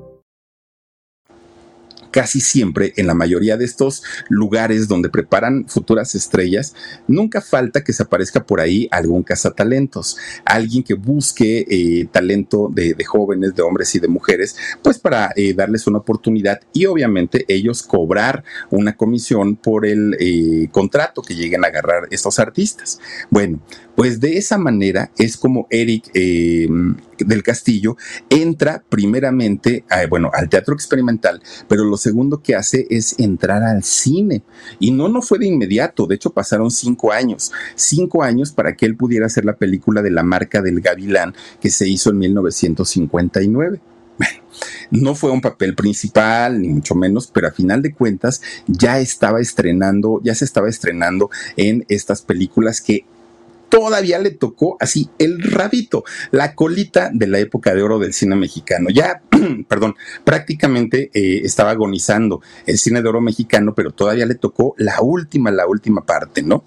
Casi 2.11 2.41
siempre 2.41 2.93
en 2.97 3.07
la 3.07 3.13
mayoría 3.13 3.57
de 3.57 3.65
estos 3.65 4.03
lugares 4.29 4.87
donde 4.87 5.09
preparan 5.09 5.65
futuras 5.67 6.13
estrellas, 6.15 6.75
nunca 7.07 7.41
falta 7.41 7.83
que 7.83 7.93
se 7.93 8.03
aparezca 8.03 8.45
por 8.45 8.59
ahí 8.59 8.87
algún 8.91 9.23
cazatalentos, 9.23 10.17
alguien 10.45 10.83
que 10.83 10.93
busque 10.93 11.65
eh, 11.69 12.07
talento 12.11 12.69
de, 12.71 12.95
jóvenes, 13.05 13.55
de 13.55 13.61
hombres 13.61 13.95
y 13.95 13.99
de 13.99 14.07
mujeres, 14.07 14.55
pues 14.81 14.99
para 14.99 15.31
eh, 15.35 15.53
darles 15.53 15.87
una 15.87 15.99
oportunidad 15.99 16.59
y 16.73 16.85
obviamente 16.85 17.45
ellos 17.47 17.83
cobrar 17.83 18.43
una 18.69 18.95
comisión 18.95 19.55
por 19.55 19.85
el 19.85 20.15
eh, 20.19 20.67
contrato 20.71 21.21
que 21.21 21.35
lleguen 21.35 21.63
a 21.63 21.67
agarrar 21.67 22.07
estos 22.11 22.39
artistas. 22.39 22.99
Bueno, 23.29 23.59
pues 23.95 24.19
de 24.19 24.37
esa 24.37 24.57
manera 24.57 25.11
es 25.17 25.37
como 25.37 25.67
Eric 25.69 26.11
del 26.13 27.43
Castillo 27.43 27.97
entra 28.29 28.83
primeramente, 28.89 29.83
bueno, 30.09 30.31
al 30.33 30.49
teatro 30.49 30.73
experimental, 30.73 31.41
pero 31.67 31.83
lo 31.83 31.97
segundo 31.97 32.41
que 32.41 32.55
hace 32.55 32.87
es 32.89 33.19
entrar 33.19 33.63
al 33.63 33.83
cine. 33.83 34.43
Y 34.79 34.91
no, 34.91 35.09
no 35.09 35.21
fue 35.21 35.39
de 35.39 35.47
inmediato, 35.47 36.07
de 36.07 36.15
hecho 36.15 36.31
pasaron 36.31 36.71
cinco 36.71 37.11
años, 37.11 37.51
cinco 37.75 38.23
años 38.23 38.51
para 38.51 38.75
que 38.75 38.85
él 38.85 38.95
pudiera 38.95 39.25
hacer 39.25 39.45
la 39.45 39.57
película 39.57 40.01
de 40.01 40.11
la 40.11 40.23
marca 40.23 40.61
del 40.61 40.81
Gavilán 40.81 41.35
que 41.59 41.69
se 41.69 41.87
hizo 41.87 42.09
en 42.09 42.19
1959. 42.19 43.81
Bueno, 44.17 44.43
no 44.91 45.15
fue 45.15 45.31
un 45.31 45.41
papel 45.41 45.75
principal, 45.75 46.61
ni 46.61 46.69
mucho 46.69 46.95
menos, 46.95 47.27
pero 47.27 47.47
a 47.47 47.51
final 47.51 47.81
de 47.81 47.93
cuentas 47.93 48.41
ya 48.67 48.99
estaba 48.99 49.39
estrenando, 49.39 50.21
ya 50.23 50.35
se 50.35 50.45
estaba 50.45 50.69
estrenando 50.69 51.29
en 51.57 51.85
estas 51.89 52.21
películas 52.21 52.81
que 52.81 53.05
todavía 53.71 54.19
le 54.19 54.31
tocó 54.31 54.77
así 54.79 55.09
el 55.17 55.41
rabito, 55.41 56.03
la 56.29 56.53
colita 56.53 57.09
de 57.11 57.25
la 57.25 57.39
época 57.39 57.73
de 57.73 57.81
oro 57.81 57.97
del 57.97 58.13
cine 58.13 58.35
mexicano. 58.35 58.89
Ya, 58.93 59.23
perdón, 59.67 59.95
prácticamente 60.23 61.09
eh, 61.13 61.41
estaba 61.43 61.71
agonizando 61.71 62.41
el 62.65 62.77
cine 62.77 63.01
de 63.01 63.09
oro 63.09 63.21
mexicano, 63.21 63.73
pero 63.75 63.91
todavía 63.91 64.25
le 64.25 64.35
tocó 64.35 64.73
la 64.77 65.01
última, 65.01 65.51
la 65.51 65.67
última 65.67 66.05
parte, 66.05 66.43
¿no? 66.43 66.63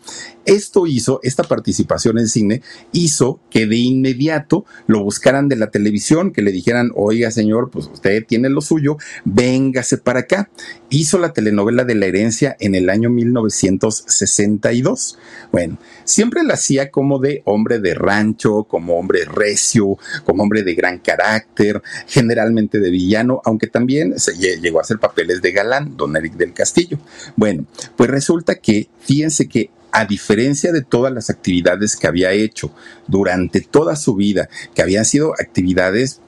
Esto 0.46 0.86
hizo, 0.86 1.20
esta 1.22 1.42
participación 1.42 2.18
en 2.18 2.28
cine, 2.28 2.62
hizo 2.92 3.40
que 3.50 3.66
de 3.66 3.76
inmediato 3.76 4.64
lo 4.86 5.02
buscaran 5.02 5.48
de 5.48 5.56
la 5.56 5.70
televisión, 5.70 6.32
que 6.32 6.42
le 6.42 6.52
dijeran, 6.52 6.90
oiga 6.94 7.30
señor, 7.30 7.70
pues 7.70 7.86
usted 7.86 8.24
tiene 8.26 8.50
lo 8.50 8.60
suyo, 8.60 8.98
véngase 9.24 9.96
para 9.98 10.20
acá. 10.20 10.50
Hizo 10.90 11.18
la 11.18 11.32
telenovela 11.32 11.84
de 11.84 11.94
la 11.94 12.06
herencia 12.06 12.56
en 12.60 12.74
el 12.74 12.90
año 12.90 13.10
1962. 13.10 15.18
Bueno, 15.50 15.78
siempre 16.04 16.44
la 16.44 16.54
hacía 16.54 16.90
como 16.90 17.18
de 17.18 17.42
hombre 17.46 17.78
de 17.78 17.94
rancho, 17.94 18.64
como 18.64 18.98
hombre 18.98 19.24
recio, 19.24 19.96
como 20.24 20.42
hombre 20.42 20.62
de 20.62 20.74
gran 20.74 20.98
carácter, 20.98 21.82
generalmente 22.06 22.63
de 22.68 22.90
villano, 22.90 23.40
aunque 23.44 23.66
también 23.66 24.18
se 24.18 24.34
llegó 24.34 24.78
a 24.78 24.82
hacer 24.82 24.98
papeles 24.98 25.42
de 25.42 25.52
galán, 25.52 25.96
don 25.96 26.16
Eric 26.16 26.34
del 26.34 26.52
Castillo. 26.52 26.98
Bueno, 27.36 27.66
pues 27.96 28.10
resulta 28.10 28.56
que, 28.56 28.88
fíjense 29.00 29.48
que 29.48 29.70
a 29.92 30.06
diferencia 30.06 30.72
de 30.72 30.82
todas 30.82 31.12
las 31.12 31.30
actividades 31.30 31.96
que 31.96 32.08
había 32.08 32.32
hecho 32.32 32.74
durante 33.06 33.60
toda 33.60 33.94
su 33.94 34.16
vida, 34.16 34.48
que 34.74 34.82
habían 34.82 35.04
sido 35.04 35.34
actividades 35.34 36.20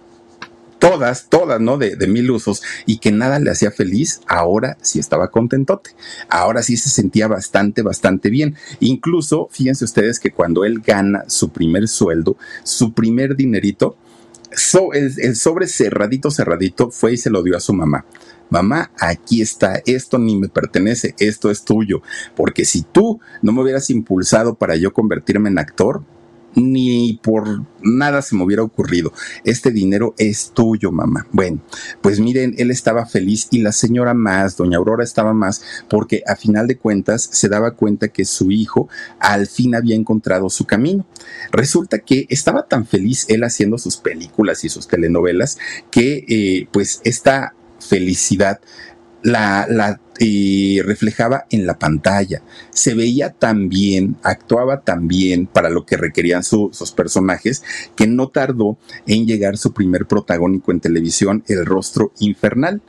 todas, 0.78 1.28
todas, 1.28 1.61
¿no? 1.61 1.78
De, 1.78 1.97
mil 2.07 2.30
usos 2.30 2.62
y 2.87 2.99
que 2.99 3.11
nada 3.11 3.39
le 3.39 3.51
hacía 3.51 3.70
feliz, 3.70 4.20
ahora 4.26 4.76
sí 4.82 4.99
estaba 4.99 5.30
contentote. 5.30 5.91
Ahora 6.28 6.62
sí 6.62 6.76
se 6.76 6.91
sentía 6.91 7.28
bastante, 7.28 7.82
bastante 7.82 8.30
bien. 8.30 8.57
Incluso, 8.80 9.49
fíjense 9.51 9.84
ustedes 9.84 10.20
que 10.20 10.30
cuando 10.30 10.64
él 10.64 10.80
gana 10.80 11.24
su 11.26 11.51
primer 11.51 11.89
sueldo, 11.89 12.37
su 12.62 12.93
primer 12.93 13.37
dinerito, 13.37 13.97
el, 14.92 15.12
el 15.18 15.36
sobre 15.36 15.66
cerradito, 15.66 16.30
cerradito, 16.30 16.90
fue 16.90 17.14
y 17.14 17.16
se 17.16 17.30
lo 17.30 17.42
dio 17.42 17.57
a 17.57 17.61
su 17.61 17.72
mamá. 17.72 18.05
Mamá, 18.49 18.92
aquí 19.01 19.42
está, 19.42 19.82
esto 19.86 20.18
ni 20.18 20.36
me 20.36 20.49
pertenece, 20.49 21.14
esto 21.18 21.51
es 21.51 21.64
tuyo, 21.64 22.03
porque 22.36 22.64
si 22.64 22.82
tú 22.82 23.20
no 23.42 23.53
me 23.53 23.62
hubieras 23.62 23.90
impulsado 23.90 24.55
para 24.55 24.76
yo 24.76 24.92
convertirme 24.92 25.49
en 25.49 25.59
actor, 25.59 26.05
ni 26.57 27.21
por 27.23 27.65
nada 27.83 28.23
se 28.23 28.35
me 28.35 28.43
hubiera 28.43 28.63
ocurrido. 28.63 29.13
Este 29.45 29.71
dinero 29.71 30.15
es 30.19 30.51
tuyo, 30.53 30.91
mamá. 30.91 31.27
Bueno, 31.31 31.61
pues 32.01 32.19
miren, 32.19 32.55
él 32.59 32.71
estaba 32.71 33.07
feliz 33.07 33.47
y 33.51 33.59
la 33.59 33.73
señora 33.73 34.15
más, 34.15 34.57
doña 34.57 34.79
Aurora 34.79 35.05
estaba 35.05 35.35
más, 35.35 35.63
porque 35.89 36.23
a 36.27 36.35
final 36.35 36.67
de 36.67 36.79
cuentas 36.79 37.29
se 37.31 37.49
daba 37.49 37.73
cuenta 37.73 38.09
que 38.09 38.25
su 38.25 38.51
hijo 38.51 38.89
al 39.21 39.47
fin 39.47 39.75
había 39.75 39.95
encontrado 39.95 40.51
su 40.51 40.65
camino. 40.65 41.07
Resulta 41.53 41.99
que 41.99 42.27
estaba 42.31 42.67
tan 42.67 42.87
feliz 42.87 43.27
él 43.29 43.45
haciendo 43.45 43.79
sus 43.79 43.99
películas 43.99 44.65
y 44.65 44.69
sus 44.69 44.89
telenovelas 44.89 45.59
que 45.91 46.25
eh, 46.29 46.69
pues 46.73 47.01
esta 47.05 47.55
felicidad 47.79 48.61
la, 49.27 49.66
la 49.68 50.01
reflejaba 50.85 51.47
en 51.51 51.66
la 51.66 51.79
pantalla. 51.79 52.43
Se 52.70 52.95
veía 52.95 53.31
tan 53.31 53.68
bien, 53.68 54.16
actuaba 54.22 54.81
tan 54.81 55.09
bien 55.09 55.47
para 55.47 55.68
lo 55.68 55.85
que 55.85 55.97
requerían 55.97 56.43
sus 56.45 56.93
personajes, 56.93 57.62
que 57.97 58.07
no 58.07 58.29
tardó 58.29 58.79
en 59.07 59.27
llegar 59.27 59.59
su 59.59 59.72
primer 59.72 60.07
protagónico 60.07 60.70
en 60.70 60.81
televisión, 60.81 61.45
El 61.49 61.66
Rostro 61.66 62.12
Infernal. 62.20 62.81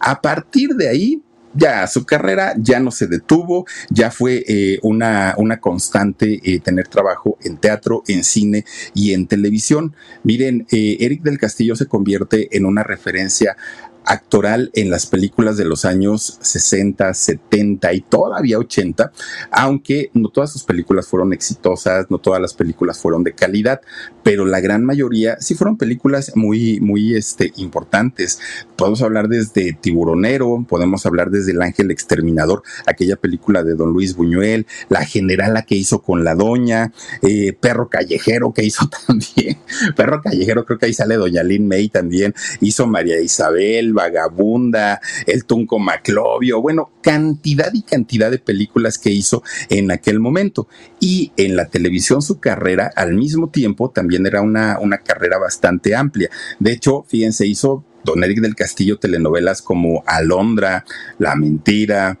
A 0.00 0.20
partir 0.20 0.70
de 0.70 0.88
ahí, 0.88 1.22
ya 1.54 1.86
su 1.86 2.04
carrera 2.04 2.54
ya 2.56 2.80
no 2.80 2.90
se 2.90 3.06
detuvo, 3.06 3.66
ya 3.90 4.10
fue 4.10 4.42
eh, 4.48 4.78
una, 4.82 5.34
una, 5.36 5.60
constante 5.60 6.40
eh, 6.42 6.60
tener 6.60 6.88
trabajo 6.88 7.36
en 7.42 7.58
teatro, 7.58 8.02
en 8.06 8.24
cine 8.24 8.64
y 8.94 9.12
en 9.12 9.26
televisión. 9.26 9.94
Miren, 10.22 10.66
eh, 10.70 10.96
Eric 11.00 11.22
del 11.22 11.38
Castillo 11.38 11.76
se 11.76 11.86
convierte 11.86 12.56
en 12.56 12.64
una 12.64 12.82
referencia 12.82 13.56
actoral 14.04 14.70
en 14.74 14.90
las 14.90 15.06
películas 15.06 15.56
de 15.56 15.64
los 15.64 15.84
años 15.84 16.38
60, 16.40 17.14
70 17.14 17.92
y 17.92 18.00
todavía 18.00 18.58
80, 18.58 19.12
aunque 19.50 20.10
no 20.14 20.28
todas 20.28 20.52
sus 20.52 20.64
películas 20.64 21.06
fueron 21.06 21.32
exitosas, 21.32 22.10
no 22.10 22.18
todas 22.18 22.40
las 22.40 22.54
películas 22.54 22.98
fueron 22.98 23.24
de 23.24 23.32
calidad, 23.32 23.80
pero 24.22 24.44
la 24.44 24.60
gran 24.60 24.84
mayoría 24.84 25.36
sí 25.40 25.54
fueron 25.54 25.76
películas 25.76 26.32
muy, 26.34 26.80
muy 26.80 27.14
este, 27.14 27.52
importantes. 27.56 28.40
Podemos 28.76 29.02
hablar 29.02 29.28
desde 29.28 29.72
Tiburonero, 29.72 30.64
podemos 30.68 31.06
hablar 31.06 31.30
desde 31.30 31.52
El 31.52 31.62
Ángel 31.62 31.90
Exterminador, 31.90 32.62
aquella 32.86 33.16
película 33.16 33.62
de 33.62 33.74
Don 33.74 33.92
Luis 33.92 34.16
Buñuel, 34.16 34.66
La 34.88 35.04
Generala 35.04 35.62
que 35.62 35.76
hizo 35.76 36.02
con 36.02 36.24
la 36.24 36.34
Doña, 36.34 36.92
eh, 37.22 37.52
Perro 37.52 37.88
Callejero 37.88 38.52
que 38.52 38.64
hizo 38.64 38.88
también, 39.06 39.58
Perro 39.96 40.20
Callejero 40.22 40.64
creo 40.64 40.78
que 40.78 40.86
ahí 40.86 40.94
sale 40.94 41.16
Doña 41.16 41.42
Lynn 41.42 41.68
May 41.68 41.88
también, 41.88 42.34
hizo 42.60 42.86
María 42.86 43.20
Isabel, 43.20 43.91
Vagabunda, 43.92 45.00
El 45.26 45.44
Tunco 45.44 45.78
Maclovio, 45.78 46.60
bueno, 46.60 46.90
cantidad 47.02 47.72
y 47.72 47.82
cantidad 47.82 48.30
de 48.30 48.38
películas 48.38 48.98
que 48.98 49.10
hizo 49.10 49.42
en 49.68 49.90
aquel 49.90 50.20
momento. 50.20 50.68
Y 51.00 51.32
en 51.36 51.56
la 51.56 51.66
televisión 51.66 52.22
su 52.22 52.40
carrera 52.40 52.90
al 52.94 53.14
mismo 53.14 53.48
tiempo 53.48 53.90
también 53.90 54.26
era 54.26 54.40
una, 54.42 54.78
una 54.80 54.98
carrera 54.98 55.38
bastante 55.38 55.94
amplia. 55.94 56.30
De 56.58 56.72
hecho, 56.72 57.04
fíjense, 57.08 57.46
hizo 57.46 57.84
Don 58.04 58.22
Eric 58.24 58.40
del 58.40 58.54
Castillo 58.54 58.98
telenovelas 58.98 59.62
como 59.62 60.02
Alondra, 60.06 60.84
La 61.18 61.36
Mentira, 61.36 62.18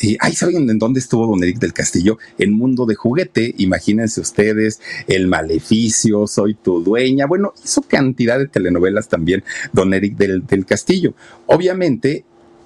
y 0.00 0.16
ahí 0.20 0.34
saben 0.34 0.68
en 0.68 0.78
dónde 0.78 1.00
estuvo 1.00 1.26
Don 1.26 1.42
Eric 1.42 1.58
del 1.58 1.72
Castillo, 1.72 2.18
en 2.38 2.52
Mundo 2.52 2.86
de 2.86 2.94
Juguete, 2.94 3.54
imagínense 3.58 4.20
ustedes, 4.20 4.80
El 5.06 5.28
Maleficio, 5.28 6.26
Soy 6.26 6.54
tu 6.54 6.82
dueña, 6.82 7.26
bueno, 7.26 7.52
hizo 7.64 7.82
cantidad 7.82 8.38
de 8.38 8.48
telenovelas 8.48 9.08
también 9.08 9.44
Don 9.72 9.94
Eric 9.94 10.16
del, 10.16 10.46
del 10.46 10.66
Castillo. 10.66 11.14
Obviamente, 11.46 12.24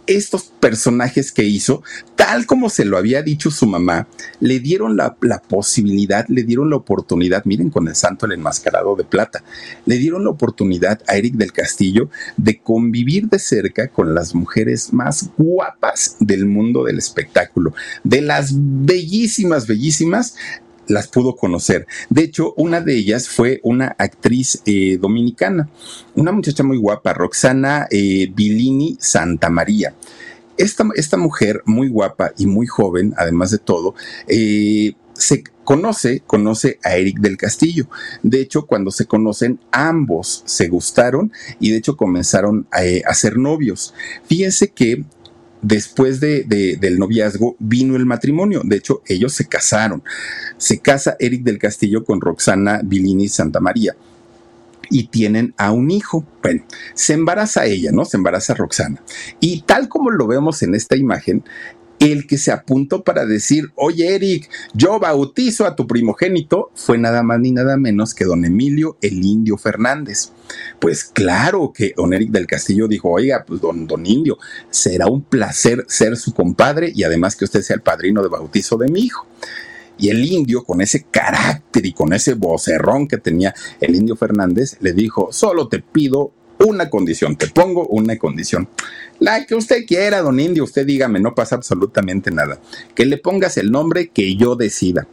estos 0.09 0.45
personajes 0.45 1.33
que 1.33 1.45
hizo, 1.45 1.83
tal 2.17 2.47
como 2.47 2.71
se 2.71 2.87
lo 2.87 2.97
había 2.97 3.23
dicho 3.23 3.51
su 3.51 3.67
mamá, 3.67 4.09
le 4.41 4.59
dieron 4.59 4.97
la, 4.97 5.17
posibilidad, 5.49 6.27
le 6.29 6.43
dieron 6.43 6.71
la 6.71 6.77
oportunidad, 6.77 7.45
miren 7.45 7.69
con 7.71 7.87
el 7.89 7.95
santo 7.95 8.27
el 8.27 8.33
enmascarado 8.33 8.97
de 8.97 9.05
plata, 9.05 9.45
le 9.85 9.99
dieron 9.99 10.25
la 10.25 10.31
oportunidad 10.31 11.03
a 11.07 11.17
Eric 11.17 11.35
del 11.35 11.53
Castillo 11.53 12.09
de 12.39 12.59
convivir 12.59 13.29
de 13.29 13.39
cerca 13.39 13.89
con 13.89 14.15
las 14.15 14.35
mujeres 14.35 14.93
más 14.93 15.31
guapas 15.37 16.17
del 16.21 16.47
mundo 16.47 16.85
del 16.85 16.99
espectáculo, 16.99 17.75
de 18.03 18.23
las 18.23 18.53
bellísimas, 18.57 19.67
bellísimas 19.67 20.35
las 20.89 21.09
pudo 21.09 21.37
conocer. 21.37 21.87
De 22.11 22.23
hecho, 22.23 22.55
una 22.57 22.81
de 22.81 22.97
ellas 22.97 23.29
fue 23.29 23.61
una 23.63 23.95
actriz 23.99 24.63
eh, 24.67 24.99
dominicana, 25.01 25.69
una 26.15 26.33
muchacha 26.33 26.65
muy 26.65 26.79
guapa, 26.79 27.13
Roxana 27.13 27.87
eh, 27.91 28.33
Santa 28.99 29.29
Santamaría. 29.29 29.95
Esta, 30.57 30.85
esta, 30.97 31.17
mujer 31.17 31.63
muy 31.67 31.89
guapa 31.89 32.33
y 32.37 32.47
muy 32.47 32.67
joven, 32.67 33.15
además 33.17 33.53
de 33.53 33.59
todo, 33.59 33.95
eh, 34.27 34.95
se 35.13 35.45
conoce, 35.63 36.23
conoce 36.27 36.81
a 36.83 36.97
Eric 36.97 37.19
del 37.21 37.37
Castillo. 37.37 37.89
De 38.25 38.41
hecho, 38.41 38.67
cuando 38.67 38.91
se 38.91 39.07
conocen, 39.07 39.61
ambos 39.71 40.43
se 40.47 40.69
gustaron 40.69 41.31
y 41.61 41.71
de 41.71 41.77
hecho 41.77 41.97
comenzaron 41.97 42.67
a, 42.73 42.81
a 43.09 43.15
ser 43.15 43.37
novios. 43.37 43.95
Fíjense 44.25 44.69
que 44.69 45.05
después 45.63 46.21
de, 46.21 46.45
del 46.81 46.99
noviazgo 46.99 47.57
vino 47.59 47.97
el 47.97 48.07
matrimonio. 48.07 48.63
De 48.65 48.77
hecho, 48.77 49.03
ellos 49.07 49.33
se 49.33 49.47
casaron. 49.47 50.03
Se 50.57 50.79
casa 50.79 51.17
Eric 51.19 51.43
del 51.43 51.59
Castillo 51.59 52.05
con 52.05 52.21
Roxana 52.21 52.81
Villini 52.85 53.29
Santa 53.29 53.61
María 53.61 53.97
y 54.91 55.09
tienen 55.09 55.55
a 55.57 55.73
un 55.73 55.91
hijo. 55.91 56.25
Bueno, 56.43 56.65
se 56.95 57.15
embaraza 57.15 57.67
ella, 57.67 57.91
¿no? 57.93 58.05
Se 58.05 58.17
embaraza 58.17 58.55
Roxana. 58.55 59.03
Y 59.41 59.63
tal 59.63 59.89
como 59.89 60.11
lo 60.11 60.27
vemos 60.27 60.63
en 60.63 60.75
esta 60.75 60.97
imagen, 60.97 61.45
el 61.99 62.27
que 62.27 62.39
se 62.39 62.53
apuntó 62.53 63.03
para 63.03 63.27
decir, 63.27 63.73
oye 63.75 64.15
Eric, 64.15 64.49
yo 64.73 64.99
bautizo 65.01 65.67
a 65.67 65.75
tu 65.75 65.87
primogénito, 65.87 66.71
fue 66.75 66.99
nada 66.99 67.23
más 67.23 67.41
ni 67.41 67.51
nada 67.51 67.77
menos 67.77 68.15
que 68.15 68.25
don 68.25 68.45
Emilio 68.45 68.97
el 69.03 69.25
Indio 69.25 69.57
Fernández. 69.57 70.33
Pues 70.79 71.05
claro 71.05 71.73
que 71.75 71.95
don 71.97 72.13
Eric 72.13 72.31
del 72.31 72.47
Castillo 72.47 72.89
dijo, 72.89 73.11
oiga, 73.11 73.45
pues 73.47 73.61
don, 73.61 73.87
don 73.87 74.07
Indio, 74.07 74.39
será 74.71 75.07
un 75.07 75.23
placer 75.23 75.85
ser 75.89 76.17
su 76.17 76.33
compadre 76.33 76.93
y 76.95 77.03
además 77.03 77.37
que 77.37 77.45
usted 77.45 77.63
sea 77.63 77.77
el 77.77 77.83
padrino 77.83 78.23
de 78.23 78.29
bautizo 78.29 78.77
de 78.77 78.89
mi 78.89 79.01
hijo. 79.01 79.27
Y 80.01 80.11
el 80.11 80.25
indio, 80.25 80.63
con 80.63 80.81
ese 80.81 81.07
carácter 81.11 81.85
y 81.85 81.93
con 81.93 82.13
ese 82.13 82.35
vocerrón 82.35 83.09
que 83.09 83.19
tenía 83.19 83.53
el 83.81 83.97
indio 83.97 84.15
Fernández, 84.15 84.77
le 84.81 84.93
dijo, 84.93 85.31
solo 85.33 85.67
te 85.67 85.81
pido 85.81 86.33
una 86.67 86.91
condición, 86.91 87.37
te 87.37 87.49
pongo 87.49 87.87
una 87.87 88.17
condición. 88.19 88.69
La 89.21 89.45
que 89.47 89.55
usted 89.55 89.85
quiera, 89.87 90.23
don 90.23 90.41
indio, 90.41 90.65
usted 90.65 90.87
dígame, 90.87 91.21
no 91.21 91.35
pasa 91.35 91.57
absolutamente 91.57 92.31
nada. 92.31 92.61
Que 92.95 93.07
le 93.07 93.19
pongas 93.19 93.57
el 93.57 93.71
nombre 93.71 94.09
que 94.09 94.37
yo 94.37 94.57
decida. 94.57 95.07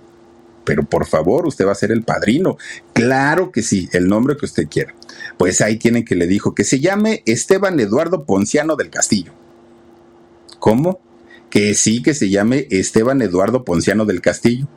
Pero 0.64 0.84
por 0.84 1.06
favor, 1.06 1.46
usted 1.46 1.66
va 1.66 1.72
a 1.72 1.76
ser 1.76 1.92
el 1.92 2.04
padrino. 2.04 2.58
Claro 2.94 3.52
que 3.52 3.62
sí, 3.62 3.88
el 3.94 4.08
nombre 4.08 4.36
que 4.36 4.46
usted 4.46 4.68
quiera. 4.68 4.96
Pues 5.38 5.62
ahí 5.62 5.78
tiene 5.78 6.04
que 6.04 6.16
le 6.16 6.28
dijo 6.28 6.56
que 6.56 6.64
se 6.64 6.80
llame 6.80 7.22
Esteban 7.26 7.80
Eduardo 7.80 8.26
Ponciano 8.26 8.76
del 8.76 8.90
Castillo. 8.90 9.32
¿Cómo? 10.60 11.00
Que 11.50 11.76
sí, 11.76 12.02
que 12.02 12.16
se 12.16 12.30
llame 12.30 12.68
Esteban 12.72 13.22
Eduardo 13.22 13.64
Ponciano 13.64 14.06
del 14.06 14.22
Castillo. 14.22 14.68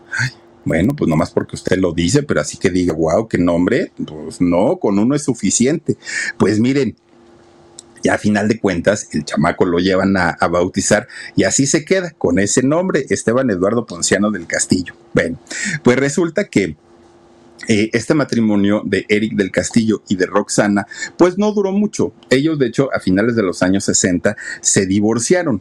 Bueno, 0.68 0.94
pues 0.94 1.08
nomás 1.08 1.30
porque 1.30 1.56
usted 1.56 1.78
lo 1.78 1.92
dice, 1.92 2.22
pero 2.22 2.40
así 2.40 2.58
que 2.58 2.70
diga, 2.70 2.94
wow, 2.94 3.26
qué 3.26 3.38
nombre. 3.38 3.90
Pues 4.06 4.40
no, 4.40 4.78
con 4.78 4.98
uno 4.98 5.14
es 5.14 5.24
suficiente. 5.24 5.96
Pues 6.36 6.60
miren, 6.60 6.94
y 8.02 8.08
a 8.08 8.18
final 8.18 8.48
de 8.48 8.60
cuentas 8.60 9.08
el 9.12 9.24
chamaco 9.24 9.64
lo 9.64 9.78
llevan 9.78 10.16
a, 10.16 10.36
bautizar 10.48 11.08
y 11.36 11.44
así 11.44 11.66
se 11.66 11.84
queda 11.84 12.12
con 12.12 12.38
ese 12.38 12.62
nombre, 12.62 13.06
Esteban 13.10 13.50
Eduardo 13.50 13.86
Ponciano 13.86 14.30
del 14.30 14.46
Castillo. 14.46 14.94
Bueno, 15.14 15.38
pues 15.82 15.96
resulta 15.98 16.44
que 16.44 16.76
eh, 17.66 17.90
este 17.92 18.14
matrimonio 18.14 18.82
de 18.84 19.04
Eric 19.08 19.34
del 19.34 19.50
Castillo 19.50 20.02
y 20.08 20.16
de 20.16 20.26
Roxana, 20.26 20.86
pues 21.16 21.38
no 21.38 21.52
duró 21.52 21.72
mucho. 21.72 22.12
Ellos, 22.30 22.58
de 22.58 22.66
hecho, 22.66 22.88
a 22.94 23.00
finales 23.00 23.34
de 23.34 23.42
los 23.42 23.62
años 23.62 23.84
60 23.84 24.36
se 24.60 24.86
divorciaron. 24.86 25.60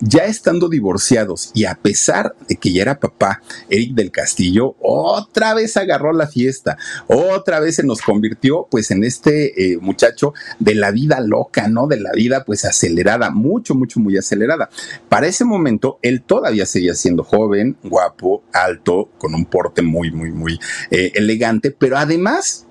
Ya 0.00 0.24
estando 0.24 0.68
divorciados 0.68 1.50
y 1.54 1.64
a 1.64 1.74
pesar 1.74 2.34
de 2.48 2.56
que 2.56 2.72
ya 2.72 2.82
era 2.82 3.00
papá, 3.00 3.42
Eric 3.68 3.94
del 3.94 4.10
Castillo 4.10 4.76
otra 4.80 5.54
vez 5.54 5.76
agarró 5.76 6.12
la 6.12 6.28
fiesta, 6.28 6.76
otra 7.06 7.60
vez 7.60 7.76
se 7.76 7.82
nos 7.82 8.00
convirtió 8.00 8.68
pues 8.70 8.90
en 8.90 9.02
este 9.02 9.72
eh, 9.72 9.78
muchacho 9.78 10.34
de 10.60 10.74
la 10.74 10.90
vida 10.90 11.20
loca, 11.20 11.68
¿no? 11.68 11.86
De 11.86 11.98
la 11.98 12.12
vida 12.12 12.44
pues 12.44 12.64
acelerada, 12.64 13.30
mucho, 13.30 13.74
mucho, 13.74 13.98
muy 14.00 14.16
acelerada. 14.16 14.70
Para 15.08 15.26
ese 15.26 15.44
momento 15.44 15.98
él 16.02 16.22
todavía 16.22 16.66
seguía 16.66 16.94
siendo 16.94 17.24
joven, 17.24 17.76
guapo, 17.82 18.44
alto, 18.52 19.10
con 19.18 19.34
un 19.34 19.46
porte 19.46 19.82
muy, 19.82 20.12
muy, 20.12 20.30
muy 20.30 20.58
eh, 20.90 21.12
elegante, 21.14 21.70
pero 21.70 21.98
además 21.98 22.67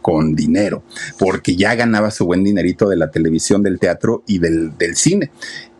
con 0.00 0.34
dinero, 0.34 0.82
porque 1.18 1.56
ya 1.56 1.74
ganaba 1.74 2.10
su 2.10 2.26
buen 2.26 2.44
dinerito 2.44 2.88
de 2.88 2.96
la 2.96 3.10
televisión, 3.10 3.62
del 3.62 3.78
teatro 3.78 4.22
y 4.26 4.38
del, 4.38 4.72
cine. 4.94 5.30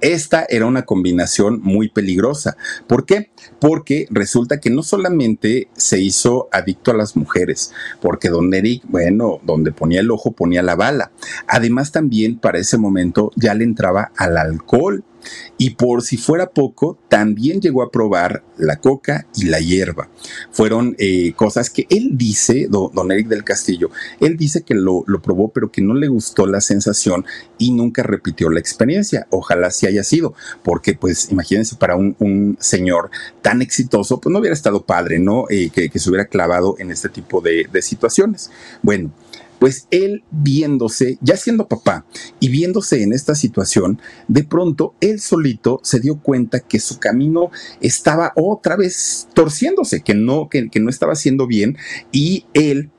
Esta 0.01 0.47
era 0.49 0.67
una 0.67 0.83
combinación 0.87 1.61
muy 1.63 1.89
peligrosa. 1.89 2.57
¿Por 2.87 3.05
qué? 3.05 3.31
Porque 3.59 4.07
resulta 4.11 4.59
que 4.59 4.71
no 4.71 4.83
solamente 4.83 5.69
se 5.77 6.01
hizo 6.01 6.49
adicto 6.53 6.91
a 6.91 6.95
las 6.95 7.17
mujeres, 7.17 7.73
porque 8.01 8.31
don 8.31 8.53
Eric, 8.55 8.83
bueno, 8.89 9.41
donde 9.43 9.73
ponía 9.73 10.01
el 10.01 10.11
ojo 10.11 10.33
ponía 10.33 10.63
la 10.63 10.77
bala. 10.77 11.13
Además 11.47 11.93
también 11.93 12.39
para 12.39 12.59
ese 12.59 12.79
momento 12.79 13.31
ya 13.37 13.55
le 13.55 13.65
entraba 13.65 14.13
al 14.17 14.39
alcohol 14.39 15.05
y 15.59 15.71
por 15.71 16.03
si 16.03 16.17
fuera 16.17 16.51
poco, 16.51 16.99
también 17.09 17.61
llegó 17.61 17.83
a 17.83 17.91
probar 17.91 18.43
la 18.57 18.77
coca 18.77 19.27
y 19.35 19.47
la 19.47 19.59
hierba. 19.61 20.09
Fueron 20.51 20.95
eh, 20.99 21.33
cosas 21.35 21.71
que 21.71 21.87
él 21.91 22.11
dice, 22.13 22.67
don, 22.69 23.13
Eric 23.13 23.29
del 23.29 23.45
Castillo, 23.45 23.91
él 24.21 24.37
dice 24.37 24.63
que 24.63 24.75
lo, 24.75 25.05
lo, 25.07 25.21
probó, 25.21 25.49
pero 25.49 25.71
que 25.71 25.83
no 25.83 25.95
le 25.95 26.09
gustó 26.09 26.47
la 26.47 26.61
sensación 26.61 27.25
y 27.59 27.73
nunca 27.73 28.03
repitió 28.03 28.51
la 28.51 28.61
experiencia. 28.61 29.27
Ojalá 29.31 29.71
sí 29.71 29.87
haya 29.87 30.05
sido, 30.05 30.35
porque 30.63 30.95
pues 30.95 31.31
imagínense 31.31 31.77
para 31.77 31.97
un, 31.97 32.57
señor 32.61 33.11
tan 33.43 33.63
exitoso, 33.63 34.21
pues 34.21 34.33
no 34.33 34.39
hubiera 34.39 34.55
estado 34.55 34.85
padre, 34.85 35.19
¿no? 35.19 35.45
Eh, 35.51 35.71
que, 35.71 35.91
se 35.99 36.09
hubiera 36.09 36.27
clavado 36.27 36.77
en 36.79 36.91
este 36.91 37.09
tipo 37.09 37.41
de, 37.41 37.67
de 37.71 37.83
situaciones. 37.83 38.51
Bueno, 38.83 39.13
pues 39.61 39.87
él 39.91 40.25
viéndose, 40.33 41.19
ya 41.21 41.37
siendo 41.37 41.69
papá 41.69 42.07
y 42.41 42.49
viéndose 42.49 43.03
en 43.03 43.13
esta 43.13 43.37
situación, 43.37 44.01
de 44.27 44.43
pronto 44.43 44.95
él 45.01 45.21
solito 45.21 45.81
se 45.85 46.01
dio 46.01 46.19
cuenta 46.19 46.61
que 46.61 46.81
su 46.81 46.99
camino 46.99 47.51
estaba 47.81 48.33
otra 48.35 48.75
vez 48.77 49.29
torciéndose, 49.35 50.01
que 50.01 50.15
no, 50.15 50.49
que, 50.49 50.71
que 50.71 50.81
no 50.81 50.89
estaba 50.89 51.13
haciendo 51.13 51.47
bien 51.47 51.77
y 52.11 52.47
él 52.55 52.91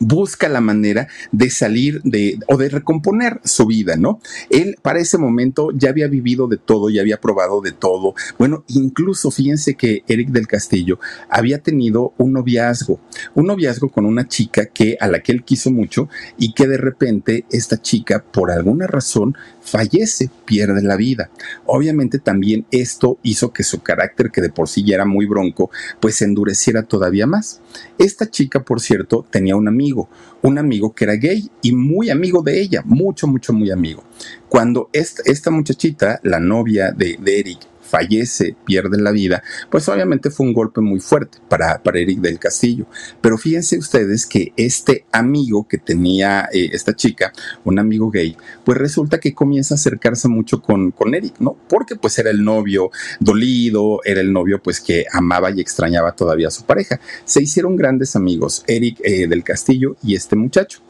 busca 0.00 0.48
la 0.48 0.60
manera 0.60 1.08
de 1.32 1.50
salir 1.50 2.00
de 2.02 2.38
o 2.48 2.56
de 2.56 2.68
recomponer 2.68 3.40
su 3.44 3.66
vida, 3.66 3.96
¿no? 3.96 4.20
Él 4.50 4.76
para 4.82 5.00
ese 5.00 5.18
momento 5.18 5.70
ya 5.72 5.90
había 5.90 6.08
vivido 6.08 6.48
de 6.48 6.56
todo, 6.56 6.90
ya 6.90 7.00
había 7.00 7.20
probado 7.20 7.60
de 7.60 7.72
todo. 7.72 8.14
Bueno, 8.38 8.64
incluso 8.68 9.30
fíjense 9.30 9.74
que 9.74 10.02
Eric 10.08 10.30
del 10.30 10.46
Castillo 10.46 10.98
había 11.28 11.58
tenido 11.58 12.12
un 12.18 12.32
noviazgo, 12.32 13.00
un 13.34 13.46
noviazgo 13.46 13.88
con 13.90 14.06
una 14.06 14.28
chica 14.28 14.66
que 14.66 14.96
a 15.00 15.06
la 15.06 15.20
que 15.20 15.32
él 15.32 15.44
quiso 15.44 15.70
mucho 15.70 16.08
y 16.38 16.52
que 16.52 16.66
de 16.66 16.76
repente 16.76 17.44
esta 17.50 17.80
chica 17.80 18.24
por 18.32 18.50
alguna 18.50 18.86
razón 18.86 19.36
fallece, 19.60 20.30
pierde 20.44 20.82
la 20.82 20.96
vida. 20.96 21.30
Obviamente 21.66 22.18
también 22.18 22.66
esto 22.70 23.18
hizo 23.22 23.52
que 23.52 23.64
su 23.64 23.82
carácter, 23.82 24.30
que 24.30 24.40
de 24.40 24.50
por 24.50 24.68
sí 24.68 24.84
ya 24.84 24.94
era 24.94 25.04
muy 25.04 25.26
bronco, 25.26 25.70
pues 26.00 26.16
se 26.16 26.24
endureciera 26.24 26.84
todavía 26.84 27.26
más. 27.26 27.60
Esta 27.98 28.30
chica, 28.30 28.62
por 28.62 28.80
cierto, 28.80 29.26
tenía 29.30 29.56
un 29.56 29.68
amigo, 29.86 30.08
un 30.42 30.58
amigo 30.58 30.92
que 30.92 31.04
era 31.04 31.14
gay 31.14 31.48
y 31.62 31.72
muy 31.72 32.10
amigo 32.10 32.42
de 32.42 32.60
ella, 32.60 32.82
mucho, 32.84 33.26
mucho, 33.26 33.52
muy 33.52 33.70
amigo. 33.70 34.02
Cuando 34.48 34.90
esta, 34.92 35.22
esta 35.26 35.50
muchachita, 35.50 36.20
la 36.24 36.40
novia 36.40 36.90
de, 36.90 37.16
de 37.20 37.40
Eric, 37.40 37.58
fallece, 37.86 38.56
pierde 38.64 39.00
la 39.00 39.12
vida, 39.12 39.42
pues 39.70 39.88
obviamente 39.88 40.30
fue 40.30 40.46
un 40.46 40.52
golpe 40.52 40.80
muy 40.80 41.00
fuerte 41.00 41.38
para, 41.48 41.82
para 41.82 41.98
Eric 41.98 42.20
del 42.20 42.38
Castillo. 42.38 42.86
Pero 43.20 43.38
fíjense 43.38 43.78
ustedes 43.78 44.26
que 44.26 44.52
este 44.56 45.06
amigo 45.12 45.66
que 45.68 45.78
tenía 45.78 46.48
eh, 46.52 46.70
esta 46.72 46.94
chica, 46.94 47.32
un 47.64 47.78
amigo 47.78 48.10
gay, 48.10 48.36
pues 48.64 48.78
resulta 48.78 49.18
que 49.18 49.34
comienza 49.34 49.74
a 49.74 49.76
acercarse 49.76 50.28
mucho 50.28 50.60
con, 50.60 50.90
con 50.90 51.14
Eric, 51.14 51.34
¿no? 51.38 51.56
Porque 51.68 51.96
pues 51.96 52.18
era 52.18 52.30
el 52.30 52.44
novio 52.44 52.90
dolido, 53.20 54.00
era 54.04 54.20
el 54.20 54.32
novio 54.32 54.60
pues 54.62 54.80
que 54.80 55.06
amaba 55.12 55.50
y 55.50 55.60
extrañaba 55.60 56.12
todavía 56.12 56.48
a 56.48 56.50
su 56.50 56.64
pareja. 56.64 57.00
Se 57.24 57.42
hicieron 57.42 57.76
grandes 57.76 58.16
amigos, 58.16 58.64
Eric 58.66 59.00
eh, 59.02 59.26
del 59.26 59.44
Castillo 59.44 59.96
y 60.02 60.14
este 60.14 60.36
muchacho. 60.36 60.85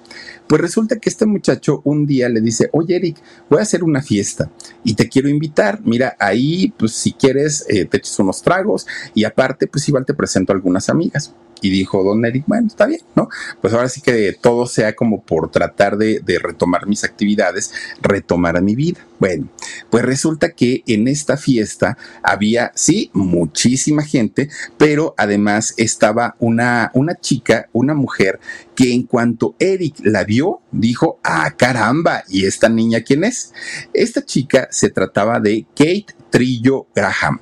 Pues 0.47 0.61
resulta 0.61 0.99
que 0.99 1.09
este 1.09 1.27
muchacho 1.27 1.81
un 1.85 2.07
día 2.07 2.29
le 2.29 2.41
dice, 2.41 2.69
oye 2.73 2.97
Eric, 2.97 3.17
voy 3.51 3.61
a 3.61 3.63
hacer 3.63 3.83
una 3.83 4.03
fiesta 4.03 4.51
y 4.85 4.95
te 4.95 5.09
quiero 5.09 5.29
invitar. 5.29 5.81
Mira, 5.85 6.17
ahí, 6.19 6.73
pues 6.77 6.93
si 6.93 7.13
quieres, 7.13 7.65
eh, 7.69 7.85
te 7.85 7.99
eches 7.99 8.19
unos 8.19 8.43
tragos 8.43 8.87
y 9.15 9.25
aparte, 9.25 9.67
pues 9.67 9.89
igual 9.89 10.05
te 10.05 10.15
presento 10.15 10.53
a 10.53 10.57
algunas 10.57 10.89
amigas. 10.89 11.35
Y 11.63 11.71
dijo 11.71 12.03
don 12.05 12.25
Eric, 12.25 12.45
bueno, 12.47 12.67
está 12.67 12.87
bien, 12.87 13.01
¿no? 13.15 13.29
Pues 13.61 13.73
ahora 13.73 13.89
sí 13.89 14.01
que 14.01 14.37
todo 14.41 14.67
sea 14.67 14.95
como 14.95 15.23
por 15.23 15.51
tratar 15.51 15.97
de, 15.97 16.23
retomar 16.43 16.87
mis 16.87 17.05
actividades, 17.05 17.73
retomar 18.03 18.61
mi 18.63 18.75
vida. 18.75 19.01
Bueno, 19.19 19.49
pues 19.91 20.05
resulta 20.05 20.51
que 20.51 20.83
en 20.87 21.09
esta 21.09 21.37
fiesta 21.37 21.97
había, 22.23 22.73
sí, 22.75 23.11
muchísima 23.15 24.03
gente, 24.03 24.51
pero 24.77 25.15
además 25.17 25.73
estaba 25.79 26.37
una, 26.39 26.91
una 26.95 27.15
chica, 27.15 27.69
una 27.73 27.95
mujer, 27.95 28.39
que 28.75 28.93
en 28.93 29.05
cuanto 29.05 29.55
Eric 29.59 29.97
la 30.03 30.25
vio, 30.25 30.61
dijo, 30.71 31.19
ah, 31.25 31.51
caramba, 31.57 32.25
¿y 32.29 32.45
esta 32.45 32.69
niña 32.69 33.01
quién 33.01 33.25
es? 33.25 33.55
Esta 33.95 34.23
chica 34.23 34.69
se 34.71 34.91
trataba 34.91 35.41
de 35.41 35.67
Kate 35.75 36.15
Trillo 36.31 36.87
Graham, 36.95 37.41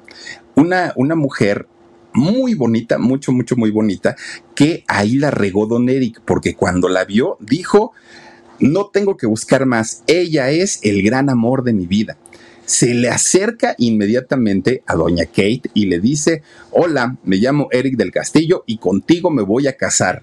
una, 0.54 0.92
una 0.96 1.16
mujer 1.16 1.66
muy 2.14 2.54
bonita, 2.54 2.98
mucho, 2.98 3.32
mucho, 3.32 3.56
muy 3.56 3.70
bonita, 3.70 4.16
que 4.54 4.84
ahí 4.86 5.18
la 5.18 5.30
regó 5.30 5.66
Don 5.66 5.88
Eric, 5.88 6.20
porque 6.24 6.54
cuando 6.54 6.88
la 6.88 7.04
vio 7.04 7.36
dijo, 7.40 7.92
no 8.60 8.86
tengo 8.86 9.16
que 9.16 9.26
buscar 9.26 9.66
más, 9.66 10.02
ella 10.06 10.50
es 10.50 10.78
el 10.82 11.02
gran 11.02 11.28
amor 11.28 11.64
de 11.64 11.72
mi 11.72 11.86
vida. 11.86 12.16
Se 12.64 12.94
le 12.94 13.10
acerca 13.10 13.74
inmediatamente 13.76 14.82
a 14.86 14.94
doña 14.94 15.26
Kate 15.26 15.70
y 15.74 15.86
le 15.86 16.00
dice, 16.00 16.42
hola, 16.70 17.18
me 17.24 17.36
llamo 17.36 17.68
Eric 17.70 17.96
del 17.96 18.10
Castillo 18.10 18.64
y 18.66 18.78
contigo 18.78 19.30
me 19.30 19.42
voy 19.42 19.66
a 19.66 19.76
casar. 19.76 20.22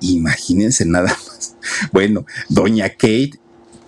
Imagínense 0.00 0.84
nada 0.84 1.10
más. 1.28 1.56
Bueno, 1.92 2.24
doña 2.48 2.88
Kate 2.88 3.38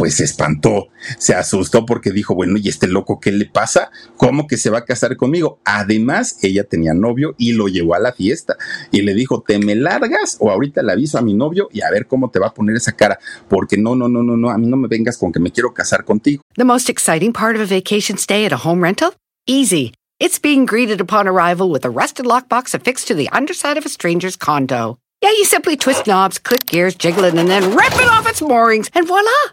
pues 0.00 0.14
se 0.14 0.24
espantó, 0.24 0.88
se 1.18 1.34
asustó 1.34 1.84
porque 1.84 2.10
dijo, 2.10 2.34
bueno, 2.34 2.56
¿y 2.56 2.70
este 2.70 2.86
loco 2.86 3.20
qué 3.20 3.32
le 3.32 3.44
pasa? 3.44 3.90
¿Cómo 4.16 4.46
que 4.46 4.56
se 4.56 4.70
va 4.70 4.78
a 4.78 4.84
casar 4.86 5.14
conmigo? 5.18 5.60
Además, 5.66 6.38
ella 6.40 6.64
tenía 6.64 6.94
novio 6.94 7.34
y 7.36 7.52
lo 7.52 7.68
llevó 7.68 7.94
a 7.94 7.98
la 7.98 8.14
fiesta 8.14 8.56
y 8.92 9.02
le 9.02 9.12
dijo, 9.12 9.44
¿te 9.46 9.58
me 9.58 9.74
largas 9.74 10.38
o 10.40 10.50
ahorita 10.50 10.82
le 10.82 10.92
aviso 10.92 11.18
a 11.18 11.20
mi 11.20 11.34
novio 11.34 11.68
y 11.70 11.82
a 11.82 11.90
ver 11.90 12.06
cómo 12.06 12.30
te 12.30 12.38
va 12.38 12.46
a 12.46 12.54
poner 12.54 12.76
esa 12.76 12.92
cara? 12.92 13.18
Porque 13.46 13.76
no, 13.76 13.94
no, 13.94 14.08
no, 14.08 14.22
no, 14.22 14.38
no, 14.38 14.48
a 14.48 14.56
mí 14.56 14.68
no 14.68 14.78
me 14.78 14.88
vengas 14.88 15.18
con 15.18 15.32
que 15.32 15.38
me 15.38 15.52
quiero 15.52 15.74
casar 15.74 16.06
contigo. 16.06 16.40
The 16.54 16.64
most 16.64 16.88
exciting 16.88 17.34
part 17.34 17.56
of 17.56 17.60
a 17.60 17.66
vacation 17.66 18.16
stay 18.16 18.46
at 18.46 18.52
a 18.52 18.66
home 18.66 18.82
rental? 18.82 19.12
Easy. 19.46 19.92
It's 20.18 20.38
being 20.38 20.64
greeted 20.64 21.02
upon 21.02 21.28
arrival 21.28 21.68
with 21.68 21.84
a 21.84 21.90
rusted 21.90 22.24
lockbox 22.24 22.72
affixed 22.72 23.06
to 23.08 23.14
the 23.14 23.28
underside 23.32 23.76
of 23.76 23.84
a 23.84 23.90
stranger's 23.90 24.36
condo. 24.36 24.96
Yeah, 25.20 25.32
you 25.32 25.44
simply 25.44 25.76
twist 25.76 26.06
knobs, 26.06 26.38
click 26.38 26.64
gears, 26.64 26.94
jiggle 26.94 27.24
it, 27.24 27.34
and 27.34 27.50
then 27.50 27.76
rip 27.76 27.92
it 27.92 28.08
off 28.08 28.26
its 28.26 28.40
moorings, 28.40 28.88
and 28.94 29.06
voila! 29.06 29.52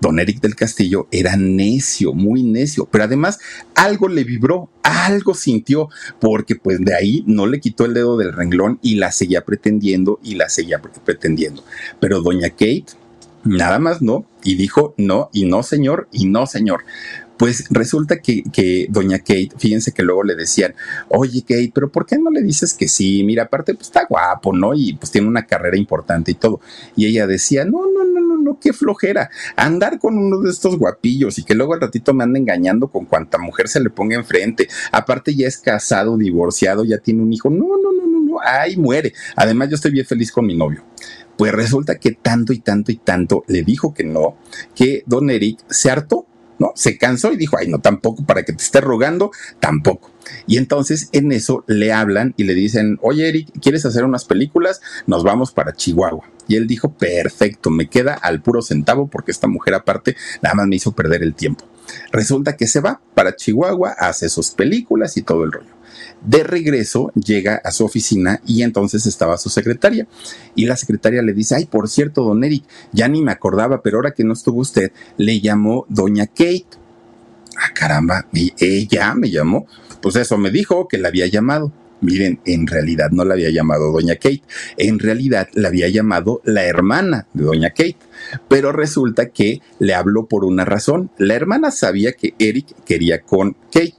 don 0.00 0.18
Eric 0.18 0.40
del 0.40 0.54
Castillo 0.54 1.08
era 1.10 1.36
necio, 1.36 2.12
muy 2.12 2.42
necio, 2.42 2.86
pero 2.90 3.04
además 3.04 3.38
algo 3.74 4.08
le 4.08 4.24
vibró, 4.24 4.70
algo 4.82 5.34
sintió, 5.34 5.88
porque 6.20 6.56
pues 6.56 6.80
de 6.80 6.94
ahí 6.94 7.24
no 7.26 7.46
le 7.46 7.60
quitó 7.60 7.84
el 7.84 7.94
dedo 7.94 8.16
del 8.16 8.32
renglón 8.32 8.78
y 8.82 8.96
la 8.96 9.12
seguía 9.12 9.44
pretendiendo 9.44 10.20
y 10.22 10.34
la 10.34 10.48
seguía 10.48 10.80
pretendiendo. 11.04 11.64
Pero 12.00 12.20
doña 12.20 12.50
Kate, 12.50 12.86
nada 13.44 13.78
más 13.78 14.02
no, 14.02 14.26
y 14.42 14.54
dijo 14.56 14.94
no, 14.96 15.30
y 15.32 15.44
no 15.44 15.62
señor, 15.62 16.08
y 16.12 16.26
no 16.26 16.46
señor. 16.46 16.84
Pues 17.36 17.66
resulta 17.68 18.20
que, 18.20 18.44
que, 18.50 18.86
doña 18.88 19.18
Kate, 19.18 19.50
fíjense 19.58 19.92
que 19.92 20.02
luego 20.02 20.22
le 20.22 20.34
decían, 20.34 20.74
oye 21.08 21.42
Kate, 21.42 21.70
pero 21.74 21.92
¿por 21.92 22.06
qué 22.06 22.18
no 22.18 22.30
le 22.30 22.40
dices 22.40 22.72
que 22.72 22.88
sí? 22.88 23.24
Mira, 23.24 23.44
aparte 23.44 23.74
pues 23.74 23.88
está 23.88 24.06
guapo, 24.08 24.54
¿no? 24.54 24.72
Y 24.74 24.94
pues 24.94 25.10
tiene 25.10 25.28
una 25.28 25.44
carrera 25.44 25.76
importante 25.76 26.30
y 26.30 26.34
todo. 26.34 26.60
Y 26.96 27.06
ella 27.06 27.26
decía, 27.26 27.66
no, 27.66 27.82
no, 27.92 28.04
no, 28.04 28.20
no, 28.20 28.35
no, 28.46 28.58
qué 28.60 28.72
flojera. 28.72 29.30
Andar 29.56 29.98
con 29.98 30.16
uno 30.16 30.40
de 30.40 30.50
estos 30.50 30.78
guapillos 30.78 31.38
y 31.38 31.44
que 31.44 31.54
luego 31.54 31.74
al 31.74 31.80
ratito 31.80 32.14
me 32.14 32.24
anda 32.24 32.38
engañando 32.38 32.88
con 32.88 33.04
cuanta 33.04 33.38
mujer 33.38 33.68
se 33.68 33.80
le 33.80 33.90
ponga 33.90 34.16
enfrente. 34.16 34.68
Aparte 34.92 35.34
ya 35.34 35.48
es 35.48 35.58
casado, 35.58 36.16
divorciado, 36.16 36.84
ya 36.84 36.98
tiene 36.98 37.22
un 37.22 37.32
hijo. 37.32 37.50
No, 37.50 37.66
no, 37.82 37.92
no, 37.92 38.06
no, 38.06 38.20
no, 38.20 38.38
ay, 38.42 38.76
muere. 38.76 39.12
Además 39.34 39.68
yo 39.68 39.74
estoy 39.74 39.90
bien 39.90 40.06
feliz 40.06 40.30
con 40.30 40.46
mi 40.46 40.56
novio. 40.56 40.84
Pues 41.36 41.52
resulta 41.52 41.98
que 41.98 42.12
tanto 42.12 42.52
y 42.52 42.60
tanto 42.60 42.92
y 42.92 42.96
tanto 42.96 43.44
le 43.46 43.62
dijo 43.62 43.92
que 43.92 44.04
no, 44.04 44.36
que 44.74 45.02
don 45.06 45.28
Eric 45.28 45.58
se 45.68 45.90
hartó 45.90 46.26
¿no? 46.58 46.72
Se 46.74 46.98
cansó 46.98 47.32
y 47.32 47.36
dijo, 47.36 47.56
ay, 47.58 47.68
no, 47.68 47.80
tampoco, 47.80 48.24
para 48.24 48.42
que 48.44 48.52
te 48.52 48.62
esté 48.62 48.80
rogando, 48.80 49.30
tampoco. 49.60 50.10
Y 50.46 50.58
entonces 50.58 51.08
en 51.12 51.32
eso 51.32 51.64
le 51.66 51.92
hablan 51.92 52.34
y 52.36 52.44
le 52.44 52.54
dicen, 52.54 52.98
oye 53.02 53.28
Eric, 53.28 53.48
¿quieres 53.60 53.86
hacer 53.86 54.04
unas 54.04 54.24
películas? 54.24 54.80
Nos 55.06 55.22
vamos 55.22 55.52
para 55.52 55.72
Chihuahua. 55.72 56.24
Y 56.48 56.56
él 56.56 56.66
dijo, 56.66 56.92
perfecto, 56.92 57.70
me 57.70 57.88
queda 57.88 58.14
al 58.14 58.42
puro 58.42 58.62
centavo 58.62 59.08
porque 59.08 59.32
esta 59.32 59.48
mujer 59.48 59.74
aparte 59.74 60.16
nada 60.42 60.54
más 60.54 60.66
me 60.66 60.76
hizo 60.76 60.92
perder 60.92 61.22
el 61.22 61.34
tiempo. 61.34 61.64
Resulta 62.10 62.56
que 62.56 62.66
se 62.66 62.80
va 62.80 63.00
para 63.14 63.36
Chihuahua, 63.36 63.94
hace 63.98 64.28
sus 64.28 64.50
películas 64.50 65.16
y 65.16 65.22
todo 65.22 65.44
el 65.44 65.52
rollo. 65.52 65.75
De 66.24 66.42
regreso 66.42 67.12
llega 67.14 67.60
a 67.64 67.70
su 67.70 67.84
oficina 67.84 68.40
y 68.46 68.62
entonces 68.62 69.06
estaba 69.06 69.38
su 69.38 69.48
secretaria. 69.48 70.06
Y 70.54 70.66
la 70.66 70.76
secretaria 70.76 71.22
le 71.22 71.32
dice, 71.32 71.56
ay, 71.56 71.66
por 71.66 71.88
cierto, 71.88 72.22
don 72.24 72.42
Eric, 72.44 72.64
ya 72.92 73.08
ni 73.08 73.22
me 73.22 73.32
acordaba, 73.32 73.82
pero 73.82 73.98
ahora 73.98 74.12
que 74.12 74.24
no 74.24 74.32
estuvo 74.32 74.60
usted, 74.60 74.92
le 75.16 75.40
llamó 75.40 75.86
doña 75.88 76.26
Kate. 76.26 76.66
Ah, 77.56 77.72
caramba, 77.74 78.26
y 78.32 78.52
ella 78.58 79.14
me 79.14 79.30
llamó. 79.30 79.66
Pues 80.02 80.16
eso 80.16 80.36
me 80.38 80.50
dijo 80.50 80.88
que 80.88 80.98
la 80.98 81.08
había 81.08 81.26
llamado. 81.26 81.72
Miren, 82.00 82.40
en 82.44 82.66
realidad 82.66 83.10
no 83.10 83.24
la 83.24 83.34
había 83.34 83.50
llamado 83.50 83.90
doña 83.90 84.16
Kate, 84.16 84.42
en 84.76 84.98
realidad 84.98 85.48
la 85.54 85.68
había 85.68 85.88
llamado 85.88 86.42
la 86.44 86.64
hermana 86.64 87.26
de 87.32 87.44
doña 87.44 87.70
Kate. 87.70 87.96
Pero 88.48 88.72
resulta 88.72 89.30
que 89.30 89.60
le 89.78 89.94
habló 89.94 90.26
por 90.26 90.44
una 90.44 90.64
razón. 90.64 91.10
La 91.18 91.34
hermana 91.34 91.70
sabía 91.70 92.12
que 92.12 92.34
Eric 92.38 92.74
quería 92.84 93.22
con 93.22 93.54
Kate, 93.72 93.94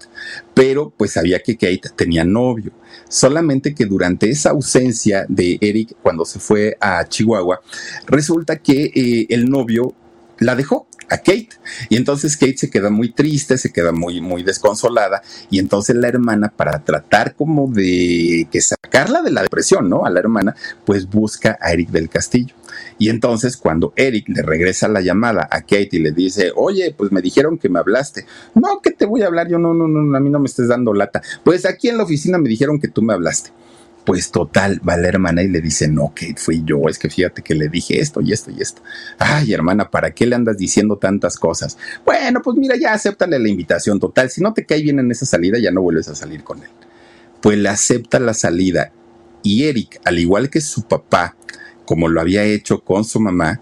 pero 0.53 0.91
pues 0.95 1.11
sabía 1.11 1.39
que 1.39 1.55
Kate 1.55 1.89
tenía 1.95 2.23
novio. 2.23 2.71
Solamente 3.09 3.73
que 3.73 3.85
durante 3.85 4.29
esa 4.29 4.51
ausencia 4.51 5.25
de 5.29 5.57
Eric 5.61 5.95
cuando 6.01 6.25
se 6.25 6.39
fue 6.39 6.77
a 6.79 7.05
Chihuahua, 7.07 7.61
resulta 8.05 8.57
que 8.57 8.91
eh, 8.93 9.27
el 9.29 9.49
novio 9.49 9.93
la 10.39 10.55
dejó 10.55 10.87
a 11.09 11.17
Kate. 11.17 11.49
Y 11.89 11.95
entonces 11.95 12.37
Kate 12.37 12.57
se 12.57 12.69
queda 12.69 12.89
muy 12.89 13.11
triste, 13.11 13.57
se 13.57 13.71
queda 13.71 13.91
muy, 13.91 14.21
muy 14.21 14.43
desconsolada. 14.43 15.21
Y 15.49 15.59
entonces 15.59 15.95
la 15.95 16.07
hermana, 16.07 16.53
para 16.55 16.83
tratar 16.83 17.35
como 17.35 17.67
de 17.71 18.47
que 18.51 18.61
sacarla 18.61 19.21
de 19.21 19.31
la 19.31 19.41
depresión, 19.41 19.89
¿no? 19.89 20.05
A 20.05 20.09
la 20.09 20.19
hermana, 20.19 20.55
pues 20.85 21.09
busca 21.09 21.57
a 21.61 21.71
Eric 21.71 21.89
del 21.89 22.09
Castillo. 22.09 22.53
Y 22.99 23.09
entonces 23.09 23.57
cuando 23.57 23.93
Eric 23.95 24.29
le 24.29 24.41
regresa 24.41 24.87
la 24.87 25.01
llamada 25.01 25.47
a 25.51 25.61
Kate 25.61 25.89
y 25.91 25.99
le 25.99 26.11
dice, 26.11 26.51
oye, 26.55 26.93
pues 26.95 27.11
me 27.11 27.21
dijeron 27.21 27.57
que 27.57 27.69
me 27.69 27.79
hablaste. 27.79 28.25
No, 28.55 28.81
que 28.81 28.91
te 28.91 29.05
voy 29.05 29.21
a 29.21 29.27
hablar, 29.27 29.47
yo 29.49 29.57
no, 29.57 29.73
no, 29.73 29.87
no, 29.87 30.15
a 30.15 30.19
mí 30.19 30.29
no 30.29 30.39
me 30.39 30.47
estés 30.47 30.67
dando 30.67 30.93
lata. 30.93 31.21
Pues 31.43 31.65
aquí 31.65 31.89
en 31.89 31.97
la 31.97 32.03
oficina 32.03 32.37
me 32.37 32.49
dijeron 32.49 32.79
que 32.79 32.87
tú 32.87 33.01
me 33.01 33.13
hablaste. 33.13 33.51
Pues 34.07 34.31
total, 34.31 34.79
va 34.87 34.95
la 34.95 35.09
hermana 35.09 35.43
y 35.43 35.49
le 35.49 35.59
dice, 35.59 35.89
no, 35.89 36.13
Kate, 36.15 36.37
fui 36.37 36.63
yo, 36.63 36.87
es 36.87 36.97
que 36.97 37.09
fíjate 37.09 37.41
que 37.41 37.53
le 37.53 37.67
dije 37.67 37.99
esto 37.99 38.21
y 38.21 38.31
esto 38.31 38.51
y 38.51 38.61
esto. 38.61 38.81
Ay, 39.19 39.51
hermana, 39.51 39.91
¿para 39.91 40.11
qué 40.11 40.25
le 40.25 40.33
andas 40.33 40.57
diciendo 40.57 40.95
tantas 40.95 41.35
cosas? 41.35 41.77
Bueno, 42.05 42.41
pues 42.41 42.55
mira, 42.55 42.77
ya 42.77 42.93
acéptale 42.93 43.37
la 43.37 43.49
invitación 43.49 43.99
total. 43.99 44.29
Si 44.29 44.39
no 44.39 44.53
te 44.53 44.65
cae 44.65 44.81
bien 44.81 44.99
en 44.99 45.11
esa 45.11 45.25
salida, 45.25 45.59
ya 45.59 45.71
no 45.71 45.81
vuelves 45.81 46.07
a 46.07 46.15
salir 46.15 46.45
con 46.45 46.63
él. 46.63 46.69
Pues 47.41 47.57
le 47.57 47.67
acepta 47.67 48.17
la 48.21 48.33
salida. 48.33 48.93
Y 49.43 49.65
Eric, 49.65 49.99
al 50.05 50.19
igual 50.19 50.49
que 50.49 50.61
su 50.61 50.83
papá, 50.83 51.35
como 51.83 52.07
lo 52.07 52.21
había 52.21 52.45
hecho 52.45 52.79
con 52.79 53.03
su 53.03 53.19
mamá, 53.19 53.59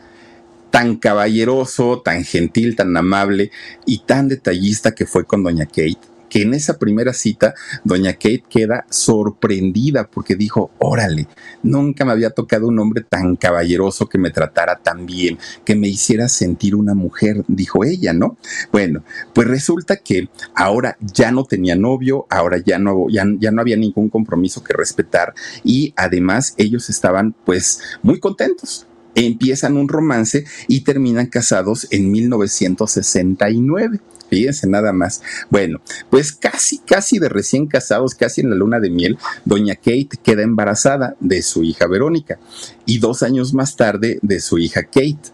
tan 0.69 0.97
caballeroso, 0.97 2.03
tan 2.05 2.23
gentil, 2.23 2.75
tan 2.75 2.95
amable 2.95 3.49
y 3.87 4.03
tan 4.05 4.27
detallista 4.27 4.93
que 4.93 5.07
fue 5.07 5.25
con 5.25 5.41
doña 5.41 5.65
Kate, 5.65 5.97
que 6.36 6.41
en 6.41 6.53
esa 6.53 6.77
primera 6.77 7.13
cita 7.13 7.53
doña 7.86 8.11
Kate 8.11 8.43
queda 8.49 8.86
sorprendida 8.89 10.09
porque 10.09 10.36
dijo, 10.36 10.69
órale, 10.79 11.29
nunca 11.63 12.03
me 12.03 12.11
había 12.11 12.31
tocado 12.31 12.67
un 12.67 12.77
hombre 12.77 13.05
tan 13.07 13.38
caballeroso 13.38 14.09
que 14.09 14.17
me 14.17 14.31
tratara 14.31 14.75
tan 14.75 15.05
bien, 15.05 15.38
que 15.63 15.77
me 15.77 15.88
hiciera 15.88 16.27
sentir 16.27 16.75
una 16.75 16.93
mujer, 16.93 17.45
dijo 17.47 17.86
ella, 17.86 18.11
¿no? 18.11 18.38
Bueno, 18.69 19.05
pues 19.33 19.47
resulta 19.47 19.95
que 19.95 20.27
ahora 20.53 20.97
ya 20.99 21.31
no 21.31 21.45
tenía 21.45 21.77
novio, 21.77 22.27
ahora 22.29 22.57
ya 22.57 22.79
no, 22.79 23.07
ya, 23.09 23.23
ya 23.39 23.51
no 23.51 23.61
había 23.61 23.77
ningún 23.77 24.09
compromiso 24.09 24.61
que 24.61 24.73
respetar 24.73 25.33
y 25.63 25.93
además 25.95 26.53
ellos 26.57 26.89
estaban 26.89 27.33
pues 27.45 27.79
muy 28.03 28.19
contentos 28.19 28.88
empiezan 29.15 29.77
un 29.77 29.88
romance 29.88 30.43
y 30.67 30.81
terminan 30.81 31.27
casados 31.27 31.88
en 31.89 32.11
1969. 32.11 34.01
Fíjense 34.36 34.67
nada 34.67 34.91
más. 34.91 35.21
Bueno, 35.49 35.79
pues 36.09 36.33
casi, 36.33 36.79
casi 36.79 37.19
de 37.19 37.29
recién 37.29 37.67
casados, 37.67 38.15
casi 38.15 38.41
en 38.41 38.49
la 38.49 38.57
luna 38.57 38.81
de 38.81 38.89
miel, 38.89 39.17
doña 39.45 39.75
Kate 39.75 40.09
queda 40.21 40.43
embarazada 40.43 41.15
de 41.21 41.41
su 41.41 41.63
hija 41.63 41.88
Verónica 41.88 42.38
y 42.86 42.99
dos 42.99 43.23
años 43.23 43.53
más 43.53 43.77
tarde 43.77 44.19
de 44.21 44.41
su 44.41 44.57
hija 44.57 44.83
Kate 44.83 45.33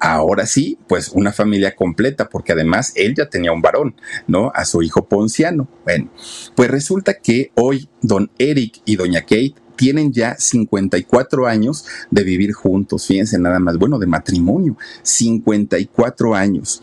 ahora 0.00 0.46
sí, 0.46 0.78
pues 0.88 1.10
una 1.10 1.32
familia 1.32 1.76
completa, 1.76 2.30
porque 2.30 2.52
además 2.52 2.92
él 2.96 3.14
ya 3.14 3.28
tenía 3.28 3.52
un 3.52 3.60
varón, 3.60 3.94
¿no? 4.26 4.50
A 4.54 4.64
su 4.64 4.80
hijo 4.80 5.06
Ponciano. 5.06 5.68
Bueno, 5.84 6.10
pues 6.54 6.70
resulta 6.70 7.18
que 7.18 7.52
hoy 7.56 7.90
don 8.00 8.30
Eric 8.38 8.80
y 8.86 8.96
doña 8.96 9.20
Kate 9.20 9.56
tienen 9.76 10.12
ya 10.12 10.36
54 10.38 11.46
años 11.46 11.86
de 12.10 12.22
vivir 12.22 12.52
juntos, 12.52 13.06
fíjense 13.06 13.38
nada 13.38 13.58
más, 13.58 13.78
bueno, 13.78 13.98
de 13.98 14.06
matrimonio, 14.06 14.76
54 15.02 16.34
años 16.34 16.82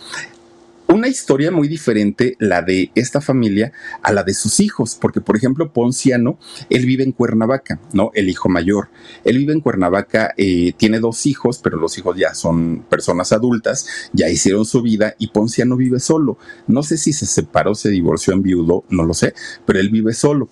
una 0.88 1.08
historia 1.08 1.52
muy 1.52 1.68
diferente 1.68 2.36
la 2.40 2.62
de 2.62 2.92
esta 2.96 3.22
familia 3.22 3.74
a 4.02 4.14
la 4.14 4.24
de 4.24 4.34
sus 4.34 4.60
hijos, 4.60 4.98
porque 5.00 5.22
por 5.22 5.36
ejemplo 5.36 5.74
Ponciano, 5.74 6.40
él 6.70 6.86
vive 6.86 7.04
en 7.04 7.12
Cuernavaca, 7.12 7.80
¿no? 7.94 8.12
El 8.14 8.30
hijo 8.30 8.50
mayor. 8.50 8.90
Él 9.24 9.38
vive 9.38 9.54
en 9.54 9.62
Cuernavaca, 9.62 10.34
eh, 10.38 10.74
tiene 10.78 11.00
dos 11.00 11.26
hijos, 11.26 11.60
pero 11.62 11.78
los 11.78 11.98
hijos 11.98 12.18
ya 12.18 12.34
son 12.34 12.86
personas 12.90 13.32
adultas, 13.34 14.10
ya 14.14 14.30
hicieron 14.30 14.66
su 14.66 14.82
vida 14.82 15.16
y 15.20 15.28
Ponciano 15.28 15.76
vive 15.76 16.00
solo. 16.00 16.38
No 16.68 16.84
sé 16.84 16.98
si 16.98 17.14
se 17.14 17.26
separó, 17.26 17.76
se 17.76 17.90
divorció 17.90 18.34
en 18.34 18.42
viudo, 18.42 18.86
no 18.90 19.04
lo 19.04 19.14
sé, 19.14 19.34
pero 19.66 19.80
él 19.80 19.90
vive 19.90 20.14
solo. 20.14 20.50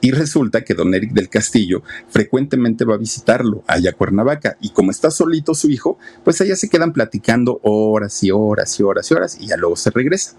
Y 0.00 0.12
resulta 0.12 0.62
que 0.62 0.74
don 0.74 0.94
Eric 0.94 1.12
del 1.12 1.28
Castillo 1.28 1.82
frecuentemente 2.08 2.84
va 2.84 2.94
a 2.94 2.98
visitarlo 2.98 3.64
allá 3.66 3.90
a 3.90 3.94
Cuernavaca. 3.94 4.56
Y 4.60 4.70
como 4.70 4.90
está 4.90 5.10
solito 5.10 5.54
su 5.54 5.70
hijo, 5.70 5.98
pues 6.24 6.40
allá 6.40 6.54
se 6.56 6.68
quedan 6.68 6.92
platicando 6.92 7.60
horas 7.62 8.22
y 8.22 8.30
horas 8.30 8.78
y 8.78 8.82
horas 8.82 9.10
y 9.10 9.14
horas 9.14 9.38
y 9.40 9.46
ya 9.48 9.56
luego 9.56 9.76
se 9.76 9.90
regresa. 9.90 10.36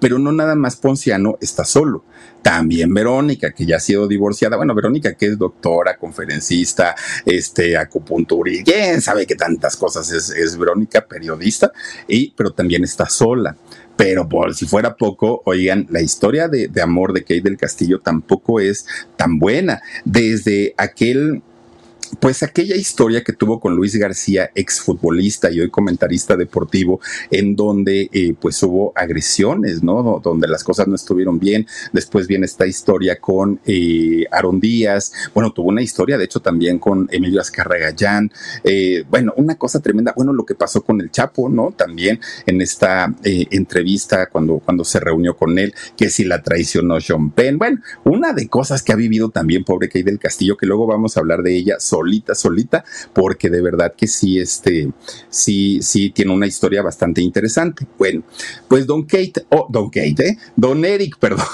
Pero 0.00 0.18
no 0.18 0.32
nada 0.32 0.54
más 0.54 0.76
Ponciano 0.76 1.38
está 1.40 1.64
solo. 1.64 2.04
También 2.42 2.94
Verónica, 2.94 3.52
que 3.52 3.66
ya 3.66 3.76
ha 3.76 3.80
sido 3.80 4.06
divorciada. 4.06 4.56
Bueno, 4.56 4.74
Verónica, 4.74 5.14
que 5.14 5.26
es 5.26 5.38
doctora, 5.38 5.96
conferencista, 5.96 6.94
este, 7.24 7.76
acupunturista, 7.76 8.70
quién 8.70 9.02
sabe 9.02 9.26
qué 9.26 9.34
tantas 9.34 9.76
cosas 9.76 10.10
es, 10.12 10.30
es 10.30 10.56
Verónica, 10.56 11.06
periodista, 11.06 11.72
y, 12.06 12.30
pero 12.36 12.52
también 12.52 12.84
está 12.84 13.08
sola. 13.08 13.56
Pero 13.98 14.28
por 14.28 14.54
si 14.54 14.64
fuera 14.64 14.94
poco, 14.94 15.42
oigan, 15.44 15.88
la 15.90 16.00
historia 16.00 16.46
de, 16.46 16.70
amor 16.80 17.12
de 17.12 17.22
Kate 17.22 17.40
del 17.40 17.56
Castillo 17.56 17.98
tampoco 17.98 18.60
es 18.60 18.86
tan 19.16 19.40
buena. 19.40 19.82
Desde 20.04 20.72
aquel 20.76 21.42
pues 22.20 22.42
aquella 22.42 22.76
historia 22.76 23.22
que 23.22 23.32
tuvo 23.32 23.60
con 23.60 23.76
Luis 23.76 23.96
García, 23.96 24.50
exfutbolista 24.54 25.50
y 25.50 25.60
hoy 25.60 25.70
comentarista 25.70 26.36
deportivo, 26.36 27.00
en 27.30 27.56
donde 27.56 28.08
eh, 28.12 28.34
pues 28.40 28.62
hubo 28.62 28.92
agresiones, 28.94 29.82
¿no? 29.82 30.20
Donde 30.22 30.48
las 30.48 30.64
cosas 30.64 30.88
no 30.88 30.94
estuvieron 30.94 31.38
bien. 31.38 31.66
Después 31.92 32.26
viene 32.26 32.46
esta 32.46 32.66
historia 32.66 33.20
con 33.20 33.60
eh, 33.66 34.24
Aaron 34.30 34.60
Díaz. 34.60 35.12
Bueno, 35.34 35.52
tuvo 35.52 35.68
una 35.68 35.82
historia, 35.82 36.18
de 36.18 36.24
hecho, 36.24 36.40
también 36.40 36.78
con 36.78 37.08
Emilio 37.10 37.40
Azcarragayán. 37.40 38.30
Eh, 38.64 39.04
bueno, 39.10 39.32
una 39.36 39.56
cosa 39.56 39.80
tremenda. 39.80 40.12
Bueno, 40.16 40.32
lo 40.32 40.44
que 40.44 40.54
pasó 40.54 40.82
con 40.82 41.00
el 41.00 41.10
Chapo, 41.10 41.48
¿no? 41.48 41.72
También 41.72 42.20
en 42.46 42.60
esta 42.60 43.14
eh, 43.24 43.46
entrevista 43.50 44.26
cuando, 44.26 44.58
cuando 44.58 44.84
se 44.84 45.00
reunió 45.00 45.36
con 45.36 45.58
él, 45.58 45.74
que 45.96 46.10
si 46.10 46.24
la 46.24 46.42
traicionó 46.42 47.00
Sean 47.00 47.30
Penn. 47.30 47.58
Bueno, 47.58 47.80
una 48.04 48.32
de 48.32 48.48
cosas 48.48 48.82
que 48.82 48.92
ha 48.92 48.96
vivido 48.96 49.30
también, 49.30 49.64
pobre 49.64 49.88
Kay 49.88 50.02
del 50.02 50.18
Castillo, 50.18 50.56
que 50.56 50.66
luego 50.66 50.86
vamos 50.86 51.16
a 51.16 51.20
hablar 51.20 51.42
de 51.42 51.56
ella 51.56 51.76
solita, 51.98 52.34
solita, 52.34 52.84
porque 53.12 53.50
de 53.50 53.60
verdad 53.60 53.94
que 53.96 54.06
sí, 54.06 54.38
este, 54.38 54.90
sí, 55.28 55.80
sí 55.82 56.10
tiene 56.10 56.32
una 56.32 56.46
historia 56.46 56.82
bastante 56.82 57.20
interesante. 57.20 57.86
Bueno, 57.98 58.22
pues 58.68 58.86
Don 58.86 59.02
Kate, 59.04 59.46
oh, 59.50 59.66
Don 59.68 59.90
Kate, 59.90 60.28
¿eh? 60.28 60.38
Don 60.56 60.84
Eric, 60.84 61.16
perdón. 61.20 61.46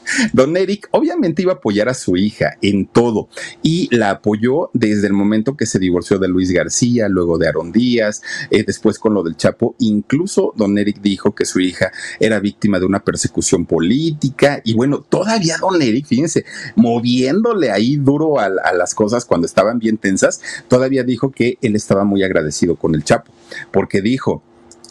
Don 0.32 0.56
Eric 0.56 0.88
obviamente 0.90 1.42
iba 1.42 1.52
a 1.52 1.56
apoyar 1.56 1.88
a 1.88 1.94
su 1.94 2.16
hija 2.16 2.56
en 2.62 2.86
todo 2.86 3.28
y 3.62 3.94
la 3.94 4.10
apoyó 4.10 4.70
desde 4.72 5.06
el 5.06 5.12
momento 5.12 5.56
que 5.56 5.66
se 5.66 5.78
divorció 5.78 6.18
de 6.18 6.28
Luis 6.28 6.50
García, 6.50 7.08
luego 7.08 7.38
de 7.38 7.48
Aaron 7.48 7.72
Díaz, 7.72 8.22
eh, 8.50 8.64
después 8.64 8.98
con 8.98 9.14
lo 9.14 9.22
del 9.22 9.36
Chapo. 9.36 9.74
Incluso 9.78 10.52
Don 10.56 10.76
Eric 10.78 11.00
dijo 11.00 11.34
que 11.34 11.44
su 11.44 11.60
hija 11.60 11.92
era 12.20 12.40
víctima 12.40 12.78
de 12.78 12.86
una 12.86 13.04
persecución 13.04 13.66
política 13.66 14.60
y 14.64 14.74
bueno, 14.74 15.00
todavía 15.00 15.56
Don 15.58 15.80
Eric, 15.80 16.06
fíjense, 16.06 16.44
moviéndole 16.76 17.70
ahí 17.70 17.96
duro 17.96 18.38
a, 18.38 18.44
a 18.44 18.72
las 18.72 18.94
cosas 18.94 19.24
cuando 19.24 19.46
estaban 19.46 19.78
bien 19.78 19.98
tensas, 19.98 20.40
todavía 20.68 21.04
dijo 21.04 21.30
que 21.30 21.58
él 21.62 21.76
estaba 21.76 22.04
muy 22.04 22.22
agradecido 22.22 22.76
con 22.76 22.94
el 22.94 23.04
Chapo, 23.04 23.32
porque 23.70 24.02
dijo, 24.02 24.42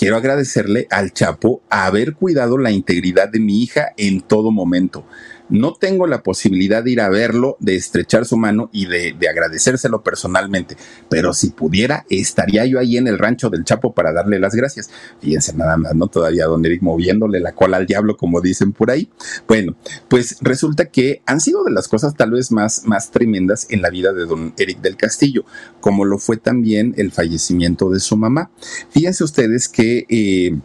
quiero 0.01 0.17
agradecerle 0.17 0.87
al 0.89 1.13
Chapo 1.13 1.61
haber 1.69 2.15
cuidado 2.15 2.57
la 2.57 2.71
integridad 2.71 3.29
de 3.29 3.39
mi 3.39 3.61
hija 3.61 3.93
en 3.97 4.21
todo 4.21 4.49
momento 4.49 5.05
no 5.51 5.73
tengo 5.73 6.07
la 6.07 6.23
posibilidad 6.23 6.83
de 6.83 6.91
ir 6.91 7.01
a 7.01 7.09
verlo, 7.09 7.57
de 7.59 7.75
estrechar 7.75 8.25
su 8.25 8.37
mano 8.37 8.69
y 8.71 8.85
de, 8.87 9.15
agradecérselo 9.29 10.01
personalmente, 10.01 10.75
pero 11.09 11.33
si 11.33 11.49
pudiera, 11.49 12.05
estaría 12.09 12.65
yo 12.65 12.79
ahí 12.79 12.97
en 12.97 13.07
el 13.07 13.19
rancho 13.19 13.49
del 13.49 13.63
Chapo 13.63 13.93
para 13.93 14.11
darle 14.11 14.39
las 14.39 14.55
gracias. 14.55 14.89
Fíjense 15.21 15.53
nada 15.53 15.77
más, 15.77 15.93
¿no? 15.93 16.07
Todavía 16.07 16.45
don 16.45 16.65
Eric 16.65 16.81
moviéndole 16.81 17.39
la 17.39 17.53
cola 17.53 17.77
al 17.77 17.85
diablo, 17.85 18.17
como 18.17 18.41
dicen 18.41 18.71
por 18.71 18.91
ahí. 18.91 19.09
Bueno, 19.47 19.75
pues 20.07 20.37
resulta 20.41 20.85
que 20.89 21.21
han 21.25 21.39
sido 21.39 21.63
de 21.63 21.71
las 21.71 21.87
cosas 21.87 22.15
tal 22.15 22.31
vez 22.31 22.51
más, 22.51 22.85
más 22.85 23.11
tremendas 23.11 23.67
en 23.69 23.81
la 23.81 23.89
vida 23.89 24.13
de 24.13 24.25
don 24.25 24.53
Eric 24.57 24.79
del 24.79 24.97
Castillo, 24.97 25.45
como 25.81 26.05
lo 26.05 26.17
fue 26.17 26.37
también 26.37 26.93
el 26.97 27.11
fallecimiento 27.11 27.89
de 27.89 27.99
su 27.99 28.17
mamá. 28.17 28.49
Fíjense 28.89 29.23
ustedes 29.23 29.67
que... 29.67 30.05
Eh, 30.09 30.57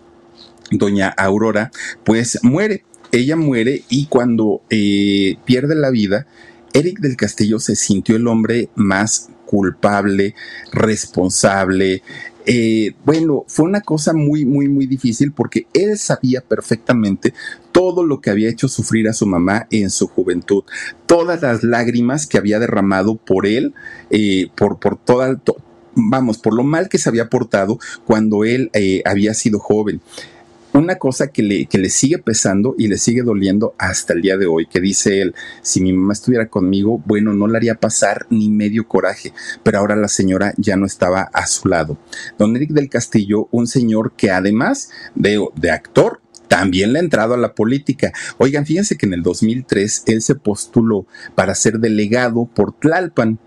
doña 0.70 1.14
Aurora, 1.16 1.70
pues 2.04 2.40
muere 2.42 2.84
ella 3.18 3.36
muere 3.36 3.82
y 3.88 4.06
cuando 4.06 4.62
eh, 4.70 5.36
pierde 5.44 5.74
la 5.74 5.90
vida, 5.90 6.26
Eric 6.72 7.00
del 7.00 7.16
Castillo 7.16 7.58
se 7.58 7.76
sintió 7.76 8.16
el 8.16 8.26
hombre 8.26 8.68
más 8.74 9.28
culpable, 9.46 10.34
responsable. 10.72 12.02
Eh, 12.44 12.94
bueno, 13.04 13.44
fue 13.48 13.64
una 13.64 13.80
cosa 13.80 14.12
muy, 14.12 14.44
muy, 14.44 14.68
muy 14.68 14.86
difícil 14.86 15.32
porque 15.32 15.66
él 15.72 15.96
sabía 15.98 16.40
perfectamente 16.40 17.32
todo 17.72 18.04
lo 18.04 18.20
que 18.20 18.30
había 18.30 18.48
hecho 18.48 18.68
sufrir 18.68 19.08
a 19.08 19.12
su 19.12 19.26
mamá 19.26 19.66
en 19.70 19.90
su 19.90 20.06
juventud, 20.06 20.64
todas 21.06 21.42
las 21.42 21.62
lágrimas 21.64 22.26
que 22.26 22.38
había 22.38 22.58
derramado 22.58 23.16
por 23.16 23.46
él, 23.46 23.74
eh, 24.10 24.48
por, 24.56 24.78
por 24.78 24.96
toda, 24.96 25.40
vamos, 25.94 26.38
por 26.38 26.54
lo 26.54 26.62
mal 26.62 26.88
que 26.88 26.98
se 26.98 27.08
había 27.08 27.28
portado 27.28 27.78
cuando 28.04 28.44
él 28.44 28.70
había 29.04 29.34
sido 29.34 29.58
joven 29.58 30.00
una 30.78 30.96
cosa 30.96 31.28
que 31.28 31.42
le, 31.42 31.66
que 31.66 31.78
le 31.78 31.90
sigue 31.90 32.18
pesando 32.18 32.74
y 32.78 32.88
le 32.88 32.98
sigue 32.98 33.22
doliendo 33.22 33.74
hasta 33.78 34.12
el 34.12 34.22
día 34.22 34.36
de 34.36 34.46
hoy, 34.46 34.66
que 34.66 34.80
dice 34.80 35.20
él, 35.20 35.34
si 35.62 35.80
mi 35.80 35.92
mamá 35.92 36.12
estuviera 36.12 36.48
conmigo, 36.48 37.02
bueno, 37.06 37.32
no 37.32 37.46
le 37.46 37.56
haría 37.56 37.74
pasar 37.76 38.26
ni 38.30 38.48
medio 38.48 38.86
coraje, 38.86 39.32
pero 39.62 39.78
ahora 39.78 39.96
la 39.96 40.08
señora 40.08 40.54
ya 40.56 40.76
no 40.76 40.86
estaba 40.86 41.22
a 41.32 41.46
su 41.46 41.68
lado. 41.68 41.98
Don 42.38 42.56
Eric 42.56 42.70
del 42.70 42.88
Castillo, 42.88 43.48
un 43.50 43.66
señor 43.66 44.12
que 44.16 44.30
además 44.30 44.90
de, 45.14 45.44
de 45.56 45.70
actor, 45.70 46.20
también 46.48 46.92
le 46.92 46.98
ha 46.98 47.02
entrado 47.02 47.34
a 47.34 47.38
la 47.38 47.54
política. 47.54 48.12
Oigan, 48.38 48.66
fíjense 48.66 48.96
que 48.96 49.06
en 49.06 49.14
el 49.14 49.22
2003 49.22 50.04
él 50.06 50.22
se 50.22 50.34
postuló 50.36 51.06
para 51.34 51.54
ser 51.54 51.80
delegado 51.80 52.46
por 52.46 52.72
Tlalpan 52.72 53.38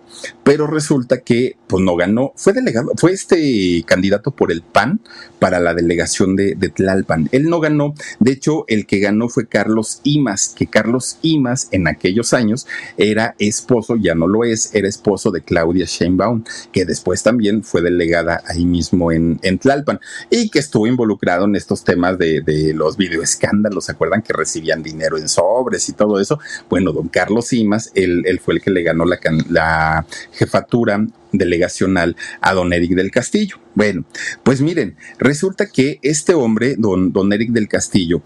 pero 0.43 0.68
resulta 0.68 1.22
que 1.22 1.57
pues 1.68 1.84
no 1.84 1.95
ganó, 1.95 2.34
fue 2.36 2.53
delegado, 2.53 2.91
fue 2.97 3.12
este 3.12 3.84
candidato 3.86 4.32
por 4.32 4.51
el 4.51 4.64
PAN 4.64 4.99
para 5.38 5.60
la 5.60 5.74
delegación 5.74 6.36
de, 6.36 6.55
Tlalpan. 6.55 7.30
Él 7.32 7.49
no 7.49 7.60
ganó, 7.60 7.93
de 8.20 8.32
hecho 8.32 8.66
el 8.68 8.86
que 8.86 8.99
ganó 8.99 9.30
fue 9.30 9.47
Carlos 9.47 10.01
Imas, 10.03 10.49
que 10.49 10.68
Carlos 10.68 11.18
Imas 11.22 11.68
en 11.72 11.88
aquellos 11.88 12.34
años 12.34 12.68
era 12.97 13.36
esposo, 13.39 13.95
ya 13.95 14.16
no 14.16 14.28
lo 14.28 14.43
es, 14.43 14.74
era 14.74 14.88
esposo 14.88 15.32
de 15.32 15.41
Claudia 15.41 15.86
Sheinbaum, 15.86 16.43
que 16.72 16.86
después 16.86 17.24
también 17.24 17.64
fue 17.64 17.82
delegada 17.82 18.41
ahí 18.47 18.66
mismo 18.66 19.12
en, 19.12 19.39
Tlalpan 19.60 19.99
y 20.30 20.49
que 20.49 20.60
estuvo 20.60 20.88
involucrado 20.88 21.45
en 21.45 21.55
estos 21.55 21.84
temas 21.84 22.18
de, 22.18 22.41
los 22.76 22.97
videoescándalos, 22.97 23.86
¿se 23.86 23.91
acuerdan 23.91 24.22
que 24.22 24.34
recibían 24.34 24.82
dinero 24.82 25.18
en 25.18 25.30
sobres 25.30 25.88
y 25.89 25.93
todo 25.93 26.20
eso? 26.20 26.39
Bueno, 26.70 26.91
don 26.91 27.07
Carlos 27.07 27.53
Imas, 27.53 27.91
él, 27.93 28.24
él 28.26 28.39
fue 28.39 28.55
el 28.55 28.62
que 28.62 28.72
le 28.72 28.84
ganó 28.84 29.05
la, 29.05 29.20
la 29.49 29.99
jefatura 30.32 31.06
delegacional 31.32 32.16
a 32.41 32.54
don 32.54 32.74
Eric 32.74 32.91
del 32.91 33.12
Castillo. 33.12 33.58
Bueno, 33.76 34.06
pues 34.43 34.62
miren, 34.62 34.95
resulta 35.18 35.68
que 35.68 36.00
este 36.02 36.34
hombre, 36.34 36.76
don, 36.78 37.34
Eric 37.34 37.52
del 37.52 37.68
Castillo, 37.68 38.22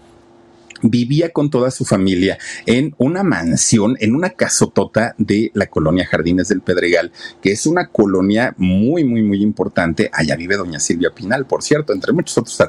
vivía 0.82 1.30
con 1.30 1.48
toda 1.48 1.70
su 1.70 1.84
familia 1.84 2.38
en 2.66 2.94
una 2.98 3.22
mansión, 3.22 3.96
en 4.00 4.14
una 4.14 4.30
casotota 4.30 5.14
de 5.16 5.50
la 5.54 5.66
colonia 5.66 6.06
Jardines 6.06 6.48
del 6.48 6.60
Pedregal, 6.60 7.10
que 7.40 7.52
es 7.52 7.66
una 7.66 7.88
colonia 7.88 8.54
muy, 8.58 9.04
muy, 9.04 9.22
muy 9.22 9.42
importante. 9.42 10.10
Allá 10.12 10.36
vive 10.36 10.56
doña 10.56 10.80
Silvia 10.80 11.10
Pinal, 11.14 11.46
por 11.46 11.62
cierto, 11.62 11.92
entre 11.92 12.12
muchos 12.12 12.36
otros 12.36 12.60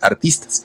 artistas. 0.00 0.64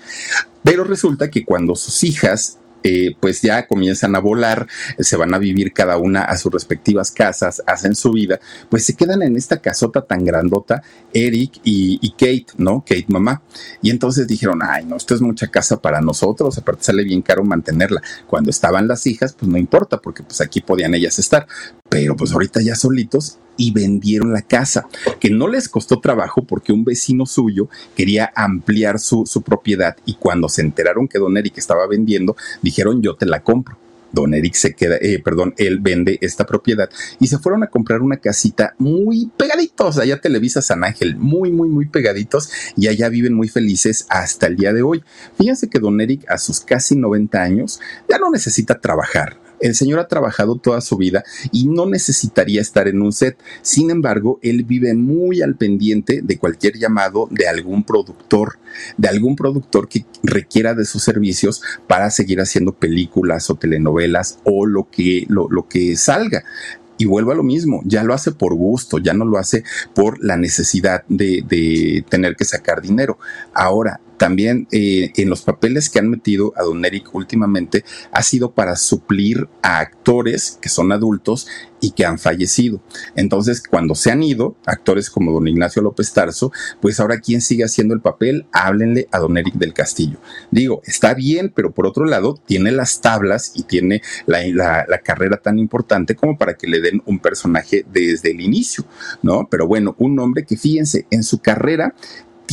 Pero 0.61 0.83
resulta 0.83 1.31
que 1.31 1.43
cuando 1.43 1.75
sus 1.75 2.03
hijas 2.03 2.59
eh, 2.83 3.15
pues 3.19 3.41
ya 3.41 3.67
comienzan 3.67 4.15
a 4.15 4.19
volar, 4.19 4.67
se 4.99 5.17
van 5.17 5.33
a 5.33 5.37
vivir 5.37 5.73
cada 5.73 5.97
una 5.97 6.23
a 6.23 6.37
sus 6.37 6.51
respectivas 6.51 7.11
casas, 7.11 7.63
hacen 7.65 7.95
su 7.95 8.11
vida, 8.11 8.39
pues 8.69 8.85
se 8.85 8.95
quedan 8.95 9.21
en 9.21 9.35
esta 9.35 9.57
casota 9.61 10.01
tan 10.01 10.25
grandota, 10.25 10.83
Eric 11.13 11.59
y, 11.63 12.11
Kate, 12.11 12.47
¿no? 12.57 12.81
Kate 12.81 13.05
mamá. 13.07 13.41
Y 13.81 13.89
entonces 13.89 14.27
dijeron, 14.27 14.59
ay, 14.63 14.85
no, 14.85 14.97
esto 14.97 15.15
es 15.15 15.21
mucha 15.21 15.47
casa 15.47 15.81
para 15.81 16.01
nosotros, 16.01 16.57
aparte 16.57 16.83
sale 16.83 17.03
bien 17.03 17.21
caro 17.21 17.43
mantenerla. 17.43 18.01
Cuando 18.27 18.49
estaban 18.49 18.87
las 18.87 19.05
hijas, 19.07 19.33
pues 19.33 19.49
no 19.49 19.57
importa, 19.57 19.99
porque 19.99 20.23
pues 20.23 20.41
aquí 20.41 20.61
podían 20.61 20.93
ellas 20.93 21.19
estar, 21.19 21.47
pero 21.89 22.15
pues 22.15 22.31
ahorita 22.31 22.61
ya 22.61 22.75
solitos 22.75 23.39
y 23.57 23.71
vendieron 23.71 24.33
la 24.33 24.41
casa, 24.41 24.87
que 25.19 25.29
no 25.29 25.47
les 25.47 25.69
costó 25.69 25.99
trabajo 25.99 26.43
porque 26.43 26.73
un 26.73 26.83
vecino 26.83 27.25
suyo 27.25 27.69
quería 27.95 28.31
ampliar 28.35 28.99
su, 28.99 29.23
propiedad 29.45 29.95
y 30.05 30.15
cuando 30.15 30.47
se 30.47 30.61
enteraron 30.61 31.07
que 31.07 31.19
Don 31.19 31.37
Eric 31.37 31.57
estaba 31.57 31.87
vendiendo, 31.87 32.35
dijeron 32.61 33.01
yo 33.01 33.15
te 33.15 33.25
la 33.25 33.41
compro. 33.41 33.77
Don 34.13 34.35
Eric 34.35 34.53
se 34.53 34.75
queda, 34.75 34.97
eh, 35.01 35.19
perdón, 35.23 35.55
él 35.57 35.79
vende 35.79 36.19
esta 36.21 36.45
propiedad 36.45 36.87
y 37.19 37.27
se 37.27 37.39
fueron 37.39 37.63
a 37.63 37.67
comprar 37.67 38.03
una 38.03 38.17
casita 38.17 38.75
muy 38.77 39.31
pegaditos, 39.35 39.97
allá 39.97 40.21
Televisa 40.21 40.61
San 40.61 40.83
Ángel, 40.83 41.15
muy, 41.17 41.51
muy, 41.51 41.67
muy 41.67 41.87
pegaditos 41.87 42.51
y 42.77 42.87
allá 42.87 43.09
viven 43.09 43.33
muy 43.33 43.47
felices 43.47 44.05
hasta 44.09 44.45
el 44.45 44.55
día 44.55 44.71
de 44.71 44.83
hoy. 44.83 45.03
Fíjense 45.35 45.67
que 45.67 45.79
Don 45.79 45.99
Eric 45.99 46.29
a 46.29 46.37
sus 46.37 46.59
casi 46.59 46.95
90 46.95 47.41
años 47.41 47.79
ya 48.07 48.19
no 48.19 48.29
necesita 48.29 48.79
trabajar, 48.79 49.39
el 49.63 49.75
señor 49.75 49.99
ha 49.99 50.09
trabajado 50.09 50.57
toda 50.57 50.81
su 50.81 50.97
vida 50.97 51.23
y 51.53 51.67
no 51.67 51.85
necesitaría 51.85 52.59
estar 52.59 52.89
en 52.89 53.01
un 53.01 53.13
set. 53.13 53.37
Sin 53.61 53.89
embargo, 53.91 54.37
él 54.43 54.63
vive 54.65 54.93
muy 54.93 55.41
al 55.41 55.55
pendiente 55.55 56.21
de 56.21 56.37
cualquier 56.37 56.77
llamado 56.77 57.29
de 57.31 57.47
algún 57.47 57.85
productor, 57.85 58.59
de 58.97 59.07
algún 59.07 59.37
productor 59.37 59.87
que 59.87 60.05
requiera 60.21 60.73
de 60.73 60.83
sus 60.83 61.01
servicios 61.03 61.61
para 61.87 62.11
seguir 62.11 62.41
haciendo 62.41 62.73
películas 62.73 63.49
o 63.49 63.55
telenovelas 63.55 64.39
o 64.43 64.65
lo 64.65 64.89
que, 64.89 65.25
lo, 65.29 65.67
que 65.69 65.95
salga 65.95 66.43
y 66.97 67.05
vuelvo 67.05 67.31
a 67.31 67.35
lo 67.35 67.43
mismo, 67.43 67.81
ya 67.85 68.03
lo 68.03 68.13
hace 68.13 68.33
por 68.33 68.53
gusto, 68.55 68.97
ya 68.97 69.13
no 69.13 69.23
lo 69.23 69.37
hace 69.37 69.63
por 69.95 70.21
la 70.21 70.35
necesidad 70.35 71.05
de, 71.07 71.41
de, 71.47 72.03
tener 72.09 72.35
que 72.35 72.43
sacar 72.43 72.81
dinero. 72.81 73.17
Ahora, 73.53 74.01
también 74.23 74.69
eh, 74.71 75.11
en 75.17 75.29
los 75.29 75.41
papeles 75.41 75.89
que 75.89 75.99
han 75.99 76.09
metido 76.09 76.53
a 76.55 76.63
Don 76.63 76.85
Eric 76.85 77.13
últimamente 77.13 77.83
ha 78.13 78.23
sido 78.23 78.53
para 78.53 78.77
suplir 78.77 79.49
a 79.61 79.79
actores 79.79 80.57
que 80.61 80.69
son 80.69 80.93
adultos 80.93 81.45
y 81.81 81.91
que 81.91 82.05
han 82.05 82.17
fallecido. 82.17 82.81
Entonces, 83.17 83.61
cuando 83.61 83.95
se 83.95 84.11
han 84.11 84.23
ido, 84.23 84.55
actores 84.65 85.09
como 85.09 85.33
don 85.33 85.49
Ignacio 85.49 85.81
López 85.81 86.13
Tarso, 86.13 86.53
pues 86.79 87.01
ahora 87.01 87.19
¿quién 87.19 87.41
sigue 87.41 87.65
haciendo 87.65 87.93
el 87.93 87.99
papel? 87.99 88.45
Háblenle 88.53 89.09
a 89.11 89.19
don 89.19 89.37
Eric 89.37 89.55
del 89.55 89.73
Castillo. 89.73 90.19
Digo, 90.51 90.81
está 90.85 91.13
bien, 91.13 91.51
pero 91.53 91.73
por 91.73 91.85
otro 91.85 92.05
lado, 92.05 92.39
tiene 92.45 92.71
las 92.71 93.01
tablas 93.01 93.51
y 93.55 93.63
tiene 93.63 94.01
la, 94.25 94.85
la 94.87 94.99
carrera 94.99 95.35
tan 95.35 95.59
importante 95.59 96.15
como 96.15 96.37
para 96.37 96.53
que 96.53 96.67
le 96.67 96.79
den 96.79 97.03
un 97.05 97.19
personaje 97.19 97.85
desde 97.91 98.31
el 98.31 98.39
inicio, 98.39 98.85
¿no? 99.21 99.49
Pero 99.51 99.67
bueno, 99.67 99.97
un 99.99 100.17
hombre 100.19 100.45
que 100.45 100.55
fíjense, 100.55 101.07
en 101.11 101.23
su 101.23 101.39
carrera 101.39 101.93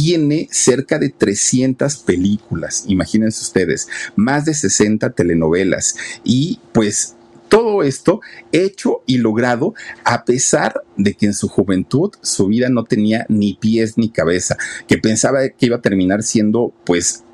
tiene 0.03 0.49
cerca 0.51 0.99
de 0.99 1.11
300 1.11 1.99
películas, 1.99 2.85
imagínense 2.87 3.43
ustedes, 3.43 3.87
más 4.17 4.47
de 4.47 4.55
60 4.55 5.11
telenovelas. 5.11 5.95
Y 6.25 6.59
pues 6.73 7.17
todo 7.51 7.83
esto 7.83 8.23
hecho 8.51 9.03
y 9.05 9.19
logrado 9.19 9.75
a 10.05 10.25
pesar 10.25 10.83
de 10.97 11.13
que 11.13 11.27
en 11.27 11.35
su 11.35 11.49
juventud 11.49 12.13
su 12.23 12.47
vida 12.47 12.71
no 12.71 12.85
tenía 12.85 13.27
ni 13.29 13.55
pies 13.55 13.99
ni 13.99 14.09
cabeza, 14.09 14.57
que 14.89 14.97
pensaba 14.97 15.47
que 15.51 15.67
iba 15.67 15.77
a 15.77 15.83
terminar 15.83 16.23
siendo 16.23 16.73
pues 16.87 17.25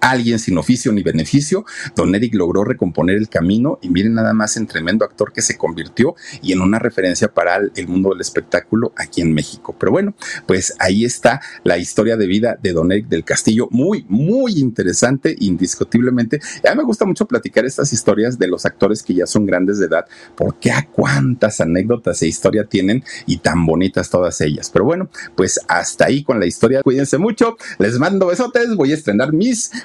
alguien 0.00 0.38
sin 0.38 0.58
oficio 0.58 0.92
ni 0.92 1.02
beneficio, 1.02 1.64
Don 1.96 2.14
Eric 2.14 2.34
logró 2.34 2.64
recomponer 2.64 3.16
el 3.16 3.28
camino 3.28 3.78
y 3.82 3.88
miren 3.90 4.14
nada 4.14 4.32
más 4.32 4.56
en 4.56 4.66
tremendo 4.66 5.04
actor 5.04 5.32
que 5.32 5.42
se 5.42 5.56
convirtió 5.56 6.14
y 6.42 6.52
en 6.52 6.60
una 6.60 6.78
referencia 6.78 7.28
para 7.28 7.60
el 7.74 7.88
mundo 7.88 8.10
del 8.10 8.20
espectáculo 8.20 8.92
aquí 8.96 9.20
en 9.20 9.32
México. 9.32 9.74
Pero 9.78 9.92
bueno, 9.92 10.14
pues 10.46 10.74
ahí 10.78 11.04
está 11.04 11.40
la 11.64 11.78
historia 11.78 12.16
de 12.16 12.26
vida 12.26 12.58
de 12.60 12.72
Don 12.72 12.92
Eric 12.92 13.08
del 13.08 13.24
Castillo, 13.24 13.68
muy, 13.70 14.04
muy 14.08 14.58
interesante, 14.58 15.34
indiscutiblemente. 15.38 16.40
a 16.66 16.70
mí 16.70 16.78
me 16.78 16.84
gusta 16.84 17.04
mucho 17.04 17.26
platicar 17.26 17.64
estas 17.64 17.92
historias 17.92 18.38
de 18.38 18.48
los 18.48 18.66
actores 18.66 19.02
que 19.02 19.14
ya 19.14 19.26
son 19.26 19.46
grandes 19.46 19.78
de 19.78 19.86
edad, 19.86 20.06
porque 20.36 20.70
a 20.70 20.86
cuántas 20.86 21.60
anécdotas 21.60 22.22
e 22.22 22.26
historia 22.26 22.64
tienen 22.64 23.04
y 23.26 23.38
tan 23.38 23.66
bonitas 23.66 24.10
todas 24.10 24.40
ellas. 24.40 24.70
Pero 24.70 24.84
bueno, 24.84 25.10
pues 25.36 25.60
hasta 25.68 26.06
ahí 26.06 26.22
con 26.22 26.40
la 26.40 26.46
historia. 26.46 26.82
Cuídense 26.82 27.18
mucho, 27.18 27.56
les 27.78 27.98
mando 27.98 28.26
besotes, 28.26 28.74
voy 28.74 28.92
a 28.92 28.94
estrenar 28.94 29.32
mis 29.32 29.70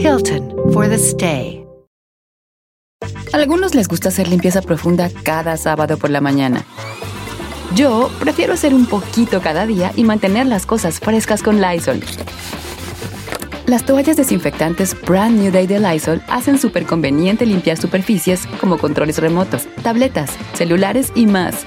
Hilton 0.00 0.50
for 0.72 0.88
the 0.88 0.96
stay. 0.96 1.62
algunos 3.34 3.74
les 3.74 3.86
gusta 3.86 4.08
hacer 4.08 4.28
limpieza 4.28 4.62
profunda 4.62 5.10
cada 5.22 5.58
sábado 5.58 5.98
por 5.98 6.08
la 6.08 6.22
mañana. 6.22 6.64
Yo 7.74 8.10
prefiero 8.18 8.54
hacer 8.54 8.72
un 8.72 8.86
poquito 8.86 9.42
cada 9.42 9.66
día 9.66 9.92
y 9.94 10.04
mantener 10.04 10.46
las 10.46 10.64
cosas 10.64 11.00
frescas 11.00 11.42
con 11.42 11.60
Lysol. 11.60 12.00
Las 13.66 13.84
toallas 13.84 14.16
desinfectantes 14.16 14.96
Brand 15.02 15.38
New 15.38 15.52
Day 15.52 15.66
de 15.66 15.78
Lysol 15.78 16.22
hacen 16.28 16.58
súper 16.58 16.86
conveniente 16.86 17.44
limpiar 17.44 17.76
superficies 17.76 18.46
como 18.58 18.78
controles 18.78 19.18
remotos, 19.18 19.68
tabletas, 19.82 20.30
celulares 20.54 21.12
y 21.14 21.26
más, 21.26 21.66